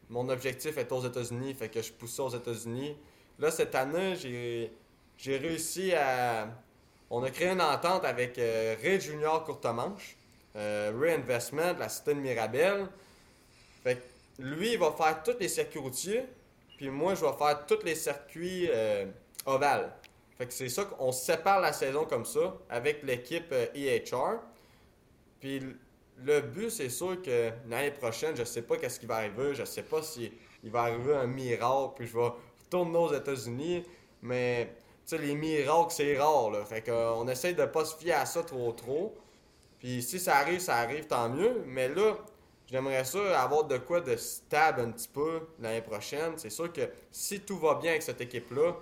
mon 0.09 0.29
objectif 0.29 0.77
est 0.77 0.91
aux 0.91 1.03
États-Unis, 1.05 1.55
fait 1.55 1.69
que 1.69 1.81
je 1.81 1.91
pousse 1.91 2.15
ça 2.15 2.23
aux 2.23 2.29
États-Unis. 2.29 2.95
Là, 3.39 3.49
cette 3.49 3.73
année, 3.73 4.15
j'ai 5.17 5.37
réussi 5.37 5.93
à. 5.93 6.47
On 7.09 7.23
a 7.23 7.29
créé 7.31 7.49
une 7.49 7.61
entente 7.61 8.05
avec 8.05 8.37
euh, 8.37 8.75
Ray 8.81 8.99
Junior 8.99 9.43
Courtemanche, 9.43 10.15
euh, 10.55 10.91
Ray 10.99 11.13
Investment, 11.13 11.73
la 11.79 11.89
cité 11.89 12.13
de 12.13 12.19
Mirabel. 12.19 12.87
Lui, 14.39 14.73
il 14.73 14.79
va 14.79 14.91
faire 14.91 15.21
tous 15.21 15.37
les 15.39 15.47
circuits 15.47 15.79
routiers, 15.79 16.25
puis 16.77 16.89
moi, 16.89 17.13
je 17.13 17.23
vais 17.23 17.33
faire 17.33 17.65
tous 17.67 17.83
les 17.83 17.93
circuits 17.93 18.67
euh, 18.71 19.05
ovales. 19.45 19.91
Que 20.45 20.53
c'est 20.53 20.69
ça 20.69 20.85
qu'on 20.85 21.11
sépare 21.11 21.61
la 21.61 21.73
saison 21.73 22.05
comme 22.05 22.25
ça 22.25 22.55
avec 22.69 23.03
l'équipe 23.03 23.53
EHR. 23.75 24.15
E 24.15 24.39
puis 25.39 25.61
le 26.23 26.41
but, 26.41 26.69
c'est 26.69 26.89
sûr 26.89 27.21
que 27.21 27.51
l'année 27.67 27.91
prochaine, 27.91 28.35
je 28.35 28.43
sais 28.43 28.61
pas 28.61 28.77
qu'est-ce 28.77 28.99
qui 28.99 29.05
va 29.05 29.15
arriver. 29.15 29.55
Je 29.55 29.65
sais 29.65 29.83
pas 29.83 30.01
si 30.01 30.31
il 30.63 30.71
va 30.71 30.83
arriver 30.83 31.13
un 31.15 31.27
miracle, 31.27 31.93
puis 31.95 32.07
je 32.07 32.17
vais 32.17 32.29
retourner 32.65 32.97
aux 32.97 33.13
États-Unis. 33.13 33.83
Mais, 34.21 34.73
tu 35.05 35.17
sais, 35.17 35.17
les 35.17 35.35
miracles, 35.35 35.91
c'est 35.91 36.17
rare, 36.17 36.51
là. 36.51 36.63
Fait 36.65 36.81
qu'on 36.81 37.27
essaye 37.27 37.55
de 37.55 37.65
pas 37.65 37.83
se 37.85 37.95
fier 37.97 38.13
à 38.13 38.25
ça 38.25 38.43
trop, 38.43 38.71
trop. 38.71 39.17
Puis 39.79 40.01
si 40.01 40.19
ça 40.19 40.37
arrive, 40.37 40.59
ça 40.59 40.77
arrive, 40.77 41.07
tant 41.07 41.27
mieux. 41.29 41.61
Mais 41.65 41.89
là, 41.89 42.15
j'aimerais 42.67 43.03
ça 43.03 43.41
avoir 43.41 43.65
de 43.65 43.77
quoi 43.77 43.99
de 43.99 44.15
stable 44.15 44.81
un 44.81 44.91
petit 44.91 45.09
peu 45.09 45.41
l'année 45.59 45.81
prochaine. 45.81 46.33
C'est 46.37 46.49
sûr 46.49 46.71
que 46.71 46.89
si 47.11 47.41
tout 47.41 47.57
va 47.57 47.75
bien 47.75 47.91
avec 47.91 48.03
cette 48.03 48.21
équipe-là, 48.21 48.75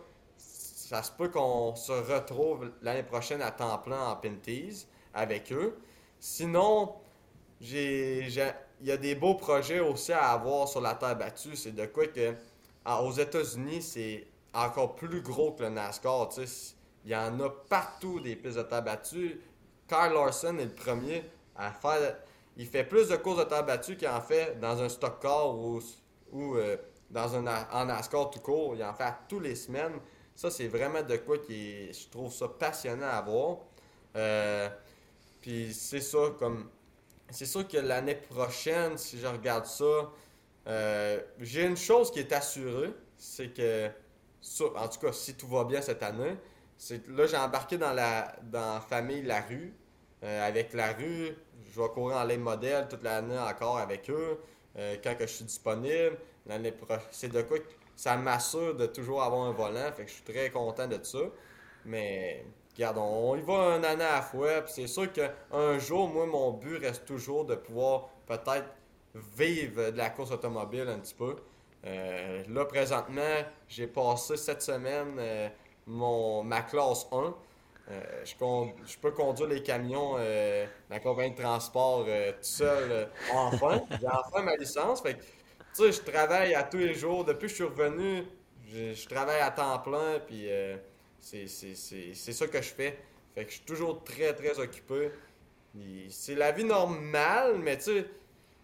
ça 0.91 1.03
se 1.03 1.11
peut 1.13 1.29
qu'on 1.29 1.73
se 1.73 1.93
retrouve 1.93 2.69
l'année 2.81 3.03
prochaine 3.03 3.41
à 3.41 3.51
temps 3.51 3.77
plein 3.77 4.09
en 4.09 4.17
Pinties 4.17 4.87
avec 5.13 5.49
eux. 5.53 5.77
Sinon, 6.19 6.95
il 7.61 8.27
y 8.27 8.91
a 8.91 8.97
des 8.97 9.15
beaux 9.15 9.35
projets 9.35 9.79
aussi 9.79 10.11
à 10.11 10.31
avoir 10.31 10.67
sur 10.67 10.81
la 10.81 10.95
terre 10.95 11.15
battue. 11.15 11.55
C'est 11.55 11.71
de 11.71 11.85
quoi 11.85 12.07
que 12.07 12.33
aux 12.85 13.11
États-Unis, 13.13 13.81
c'est 13.81 14.27
encore 14.53 14.97
plus 14.97 15.21
gros 15.21 15.53
que 15.53 15.63
le 15.63 15.69
NASCAR. 15.69 16.27
Il 17.05 17.11
y 17.11 17.15
en 17.15 17.39
a 17.39 17.49
partout 17.69 18.19
des 18.19 18.35
pistes 18.35 18.57
de 18.57 18.63
terre 18.63 18.83
battue. 18.83 19.39
Kyle 19.87 20.11
Larson 20.13 20.57
est 20.57 20.65
le 20.65 20.75
premier 20.75 21.23
à 21.55 21.71
faire. 21.71 22.17
Il 22.57 22.67
fait 22.67 22.83
plus 22.83 23.07
de 23.07 23.15
courses 23.15 23.39
de 23.39 23.45
terre 23.45 23.65
battue 23.65 23.95
qu'il 23.95 24.09
en 24.09 24.19
fait 24.19 24.59
dans 24.59 24.81
un 24.81 24.89
stock 24.89 25.21
car 25.21 25.55
ou, 25.55 25.79
ou 26.33 26.55
euh, 26.55 26.75
dans 27.09 27.33
un 27.33 27.45
en 27.71 27.85
NASCAR 27.85 28.29
tout 28.29 28.41
court. 28.41 28.75
Il 28.75 28.83
en 28.83 28.93
fait 28.93 29.13
tous 29.29 29.39
les 29.39 29.55
semaines. 29.55 29.93
Ça, 30.35 30.49
c'est 30.49 30.67
vraiment 30.67 31.03
de 31.03 31.17
quoi 31.17 31.37
qui 31.37 31.91
je 31.93 32.09
trouve 32.09 32.31
ça 32.31 32.47
passionnant 32.47 33.07
à 33.07 33.21
voir. 33.21 33.57
Euh, 34.15 34.69
puis 35.41 35.73
c'est 35.73 36.01
ça, 36.01 36.19
comme 36.37 36.69
c'est 37.29 37.45
sûr 37.45 37.67
que 37.67 37.77
l'année 37.77 38.15
prochaine, 38.15 38.97
si 38.97 39.19
je 39.19 39.27
regarde 39.27 39.65
ça, 39.65 40.11
euh, 40.67 41.19
j'ai 41.39 41.65
une 41.65 41.77
chose 41.77 42.11
qui 42.11 42.19
est 42.19 42.31
assurée, 42.33 42.93
c'est 43.17 43.53
que, 43.53 43.87
en 44.75 44.87
tout 44.87 44.99
cas, 44.99 45.11
si 45.13 45.35
tout 45.35 45.47
va 45.47 45.63
bien 45.63 45.81
cette 45.81 46.03
année, 46.03 46.35
c'est 46.77 47.07
là 47.09 47.27
j'ai 47.27 47.37
embarqué 47.37 47.77
dans 47.77 47.93
la 47.93 48.35
dans 48.43 48.81
famille 48.81 49.21
La 49.23 49.41
Rue. 49.41 49.73
Euh, 50.23 50.47
avec 50.47 50.73
La 50.73 50.93
Rue, 50.93 51.35
je 51.71 51.81
vais 51.81 51.89
courir 51.89 52.17
en 52.17 52.23
ligne 52.23 52.41
modèle 52.41 52.87
toute 52.87 53.03
l'année 53.03 53.37
encore 53.39 53.77
avec 53.77 54.09
eux. 54.09 54.39
Quand 55.03 55.15
que 55.15 55.27
je 55.27 55.33
suis 55.33 55.45
disponible, 55.45 56.17
l'année 56.45 56.73
c'est 57.11 57.27
de 57.27 57.41
quoi 57.41 57.57
ça 58.01 58.17
m'assure 58.17 58.73
de 58.73 58.87
toujours 58.87 59.21
avoir 59.21 59.43
un 59.43 59.51
volant, 59.51 59.91
fait 59.95 60.05
que 60.05 60.09
je 60.09 60.15
suis 60.15 60.23
très 60.23 60.49
content 60.49 60.87
de 60.87 60.97
ça. 61.03 61.19
Mais 61.85 62.43
regarde, 62.73 62.97
on, 62.97 63.35
y 63.35 63.41
va 63.41 63.53
un 63.53 63.83
année 63.83 64.03
à 64.03 64.15
la 64.15 64.21
fois. 64.23 64.65
c'est 64.65 64.87
sûr 64.87 65.13
qu'un 65.13 65.77
jour, 65.77 66.09
moi, 66.09 66.25
mon 66.25 66.49
but 66.53 66.77
reste 66.77 67.05
toujours 67.05 67.45
de 67.45 67.53
pouvoir 67.53 68.09
peut-être 68.25 68.65
vivre 69.37 69.91
de 69.91 69.97
la 69.97 70.09
course 70.09 70.31
automobile 70.31 70.87
un 70.89 70.97
petit 70.97 71.13
peu. 71.13 71.35
Euh, 71.85 72.43
là, 72.49 72.65
présentement, 72.65 73.43
j'ai 73.67 73.85
passé 73.85 74.35
cette 74.35 74.63
semaine 74.63 75.15
euh, 75.19 75.49
mon, 75.85 76.43
ma 76.43 76.63
classe 76.63 77.05
1. 77.11 77.35
Euh, 77.91 78.01
je, 78.23 78.97
peux 78.99 79.11
conduire 79.11 79.47
les 79.47 79.61
camions, 79.61 80.15
la 80.89 80.99
compagnie 80.99 81.35
de 81.35 81.41
transport 81.41 82.05
tout 82.05 82.11
seul, 82.41 83.09
enfin. 83.31 83.83
J'ai 83.91 84.07
enfin 84.07 84.41
ma 84.41 84.55
licence. 84.55 85.03
Tu 85.75 85.83
sais, 85.83 85.91
je 85.91 86.01
travaille 86.01 86.53
à 86.53 86.63
tous 86.63 86.77
les 86.77 86.93
jours. 86.93 87.25
Depuis 87.25 87.43
que 87.43 87.49
je 87.49 87.55
suis 87.55 87.63
revenu, 87.63 88.23
je, 88.67 89.07
travaille 89.07 89.41
à 89.41 89.51
temps 89.51 89.79
plein. 89.79 90.19
Puis 90.25 90.47
c'est 91.19 91.47
ça 91.47 92.47
que 92.47 92.61
je 92.61 92.69
fais. 92.69 92.97
Fait 93.33 93.45
que 93.45 93.51
je 93.51 93.55
suis 93.57 93.65
toujours 93.65 94.03
très, 94.03 94.33
très 94.33 94.59
occupé. 94.59 95.11
C'est 96.09 96.35
la 96.35 96.51
vie 96.51 96.65
normale, 96.65 97.57
mais 97.59 97.77
tu 97.77 97.83
sais, 97.83 98.05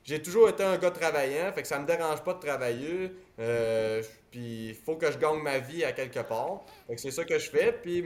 j'ai 0.07 0.21
toujours 0.21 0.47
été 0.47 0.63
un 0.63 0.77
gars 0.77 0.91
travaillant, 0.91 1.51
fait 1.51 1.61
que 1.63 1.67
ça 1.67 1.79
me 1.79 1.85
dérange 1.85 2.23
pas 2.23 2.33
de 2.33 2.39
travailler. 2.39 3.11
Euh, 3.39 4.01
puis 4.31 4.69
il 4.69 4.75
faut 4.75 4.95
que 4.95 5.11
je 5.11 5.17
gagne 5.17 5.41
ma 5.41 5.59
vie 5.59 5.83
à 5.83 5.91
quelque 5.91 6.21
part. 6.21 6.63
Fait 6.87 6.95
que 6.95 7.01
c'est 7.01 7.11
ça 7.11 7.25
que 7.25 7.37
je 7.37 7.49
fais. 7.49 7.73
Puis 7.73 8.05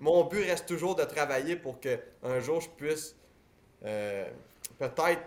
mon 0.00 0.24
but 0.24 0.44
reste 0.44 0.66
toujours 0.66 0.94
de 0.94 1.04
travailler 1.04 1.56
pour 1.56 1.78
que 1.78 1.98
un 2.22 2.40
jour 2.40 2.62
je 2.62 2.70
puisse 2.70 3.14
euh, 3.84 4.24
peut-être 4.78 5.20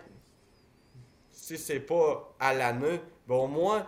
si 1.30 1.56
c'est 1.56 1.78
pas 1.78 2.34
à 2.40 2.52
l'année, 2.54 3.00
ben 3.26 3.34
au 3.34 3.46
moins 3.46 3.86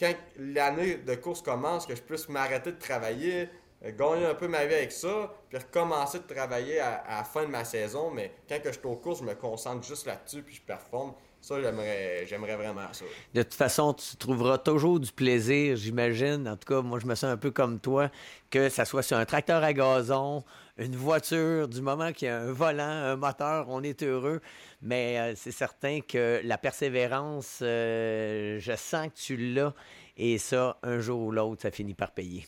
quand 0.00 0.14
l'année 0.38 0.96
de 0.96 1.14
course 1.14 1.42
commence, 1.42 1.86
que 1.86 1.94
je 1.94 2.00
puisse 2.00 2.28
m'arrêter 2.28 2.72
de 2.72 2.78
travailler, 2.78 3.50
gagner 3.84 4.26
un 4.26 4.34
peu 4.34 4.48
ma 4.48 4.64
vie 4.64 4.74
avec 4.74 4.92
ça, 4.92 5.32
puis 5.48 5.58
recommencer 5.58 6.20
de 6.20 6.34
travailler 6.34 6.80
à, 6.80 7.04
la 7.08 7.24
fin 7.24 7.42
de 7.42 7.50
ma 7.50 7.64
saison. 7.64 8.10
Mais 8.10 8.32
quand 8.48 8.60
que 8.62 8.72
je 8.72 8.78
suis 8.78 8.86
au 8.86 8.96
cours, 8.96 9.16
je 9.16 9.24
me 9.24 9.34
concentre 9.34 9.86
juste 9.86 10.06
là-dessus, 10.06 10.42
puis 10.42 10.54
je 10.54 10.62
performe. 10.62 11.12
Ça, 11.42 11.58
j'aimerais, 11.60 12.26
j'aimerais 12.26 12.56
vraiment 12.56 12.92
ça. 12.92 13.04
De 13.32 13.42
toute 13.42 13.54
façon, 13.54 13.94
tu 13.94 14.16
trouveras 14.16 14.58
toujours 14.58 15.00
du 15.00 15.10
plaisir, 15.10 15.74
j'imagine. 15.76 16.46
En 16.46 16.56
tout 16.56 16.66
cas, 16.66 16.82
moi, 16.82 16.98
je 16.98 17.06
me 17.06 17.14
sens 17.14 17.30
un 17.30 17.38
peu 17.38 17.50
comme 17.50 17.80
toi, 17.80 18.10
que 18.50 18.68
ça 18.68 18.84
soit 18.84 19.02
sur 19.02 19.16
un 19.16 19.24
tracteur 19.24 19.62
à 19.62 19.72
gazon, 19.72 20.44
une 20.80 20.96
voiture, 20.96 21.68
du 21.68 21.82
moment 21.82 22.12
qu'il 22.12 22.28
y 22.28 22.30
a 22.30 22.40
un 22.40 22.52
volant, 22.52 22.82
un 22.82 23.16
moteur, 23.16 23.66
on 23.68 23.82
est 23.82 24.02
heureux. 24.02 24.40
Mais 24.80 25.18
euh, 25.18 25.34
c'est 25.36 25.52
certain 25.52 26.00
que 26.00 26.40
la 26.42 26.56
persévérance, 26.56 27.58
euh, 27.60 28.58
je 28.58 28.74
sens 28.76 29.08
que 29.08 29.14
tu 29.14 29.36
l'as. 29.36 29.74
Et 30.16 30.38
ça, 30.38 30.78
un 30.82 30.98
jour 30.98 31.20
ou 31.20 31.32
l'autre, 31.32 31.62
ça 31.62 31.70
finit 31.70 31.94
par 31.94 32.12
payer. 32.12 32.46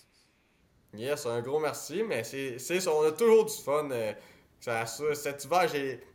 Yes, 0.94 1.26
un 1.26 1.40
gros 1.40 1.58
merci, 1.58 2.02
mais 2.02 2.24
c'est 2.24 2.58
ça, 2.58 2.90
on 2.92 3.02
a 3.02 3.12
toujours 3.12 3.44
du 3.44 3.54
fun. 3.54 3.90
Euh, 3.90 4.12
ça, 4.60 4.86
cet 4.86 5.44
hiver, 5.44 5.68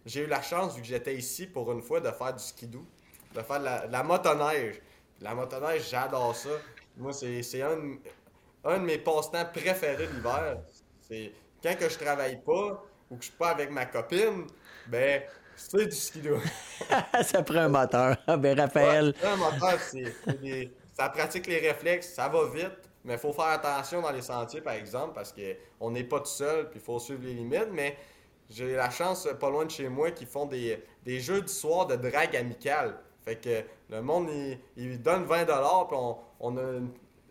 j'ai 0.06 0.22
eu 0.22 0.28
la 0.28 0.42
chance, 0.42 0.76
vu 0.76 0.82
que 0.82 0.88
j'étais 0.88 1.16
ici 1.16 1.46
pour 1.46 1.72
une 1.72 1.82
fois, 1.82 2.00
de 2.00 2.10
faire 2.12 2.34
du 2.34 2.44
skidoo, 2.44 2.86
de 3.36 3.42
faire 3.42 3.60
de 3.60 3.92
la, 3.92 4.04
motoneige. 4.04 4.82
La 5.22 5.36
motoneige, 5.36 5.90
j'adore 5.90 6.36
ça. 6.36 6.50
Moi, 6.96 7.14
c'est 7.14 7.62
un, 7.62 7.98
un 8.64 8.80
de 8.80 8.86
mes 8.86 8.98
passe-temps 8.98 9.46
préférés 9.54 10.08
l'hiver. 10.08 10.60
C'est 11.02 11.32
quand 11.62 11.76
que 11.78 11.90
je 11.90 11.98
travaille 11.98 12.42
pas 12.42 12.84
ou 13.10 13.16
que 13.16 13.24
je 13.24 13.30
suis 13.30 13.38
pas 13.38 13.50
avec 13.50 13.72
ma 13.72 13.86
copine, 13.86 14.48
ben, 14.88 15.24
c'est 15.56 15.86
du 15.86 15.96
skidoo. 15.96 16.40
ça 17.24 17.44
prend 17.44 17.60
un 17.60 17.70
moteur. 17.70 18.18
Ben, 18.38 18.60
Raphaël. 18.60 19.14
un 19.24 19.36
moteur, 19.36 19.80
c'est. 19.80 20.72
Ça 20.94 21.10
pratique 21.10 21.46
les 21.46 21.60
réflexes, 21.60 22.14
ça 22.14 22.28
va 22.28 22.48
vite. 22.48 22.88
Mais 23.04 23.14
il 23.14 23.20
faut 23.20 23.32
faire 23.32 23.46
attention 23.46 24.02
dans 24.02 24.12
les 24.12 24.22
sentiers, 24.22 24.62
par 24.62 24.74
exemple, 24.74 25.14
parce 25.14 25.34
qu'on 25.34 25.92
n'est 25.92 26.04
pas 26.04 26.20
tout 26.20 26.26
seul, 26.26 26.70
puis 26.70 26.80
il 26.80 26.84
faut 26.84 27.00
suivre 27.00 27.22
les 27.24 27.34
limites. 27.34 27.70
Mais 27.72 27.96
j'ai 28.50 28.76
la 28.76 28.90
chance, 28.90 29.28
pas 29.40 29.50
loin 29.50 29.66
de 29.66 29.72
chez 29.72 29.88
moi, 29.90 30.12
qu'ils 30.12 30.28
font 30.28 30.46
des, 30.46 30.82
jeux 31.06 31.42
du 31.42 31.54
soir 31.54 31.86
de 31.86 31.96
drague 31.96 32.36
amicale. 32.36 33.00
Fait 33.24 33.36
que 33.36 33.64
le 33.90 34.02
monde, 34.02 34.30
il, 34.76 35.02
donne 35.02 35.26
20$, 35.26 35.46
puis 35.88 35.98
on, 36.40 36.58
a 36.58 36.62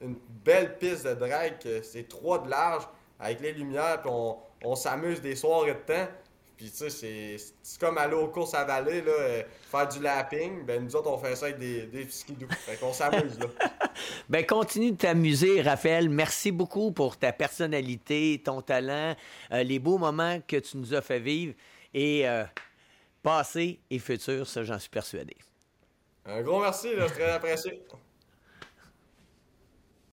une, 0.00 0.16
belle 0.44 0.78
piste 0.78 1.06
de 1.06 1.14
drague, 1.14 1.56
c'est 1.82 2.08
3 2.08 2.44
de 2.44 2.50
large, 2.50 2.88
avec 3.18 3.40
les 3.40 3.52
lumières, 3.52 4.00
puis 4.02 4.10
on, 4.12 4.38
on 4.64 4.74
s'amuse 4.74 5.20
des 5.20 5.36
soirs 5.36 5.66
et 5.68 5.74
de 5.74 5.78
temps. 5.78 6.08
Puis 6.56 6.70
tu 6.70 6.88
sais, 6.88 7.36
c'est 7.62 7.78
comme 7.78 7.98
aller 7.98 8.14
aux 8.14 8.28
courses 8.28 8.54
à 8.54 8.64
vallée, 8.64 9.02
là, 9.02 9.12
euh, 9.12 9.42
faire 9.70 9.88
du 9.88 10.00
lapping. 10.00 10.64
Ben 10.64 10.82
nous 10.82 10.96
autres, 10.96 11.10
on 11.10 11.18
fait 11.18 11.36
ça 11.36 11.46
avec 11.46 11.58
des, 11.58 11.82
des 11.86 12.08
skidoo. 12.08 12.46
Fait 12.48 12.76
qu'on 12.76 12.94
s'amuse, 12.94 13.38
là. 13.38 13.46
ben 14.28 14.46
continue 14.46 14.92
de 14.92 14.96
t'amuser, 14.96 15.60
Raphaël. 15.60 16.08
Merci 16.08 16.52
beaucoup 16.52 16.92
pour 16.92 17.18
ta 17.18 17.32
personnalité, 17.32 18.40
ton 18.42 18.62
talent, 18.62 19.14
euh, 19.52 19.62
les 19.64 19.78
beaux 19.78 19.98
moments 19.98 20.40
que 20.48 20.56
tu 20.56 20.78
nous 20.78 20.94
as 20.94 21.02
fait 21.02 21.20
vivre. 21.20 21.52
Et 21.92 22.26
euh, 22.26 22.44
passé 23.22 23.78
et 23.90 23.98
futur, 23.98 24.46
ça, 24.46 24.64
j'en 24.64 24.78
suis 24.78 24.88
persuadé. 24.90 25.36
Un 26.24 26.40
gros 26.40 26.60
merci, 26.60 26.96
là, 26.96 27.06
très 27.06 27.30
apprécié. 27.32 27.82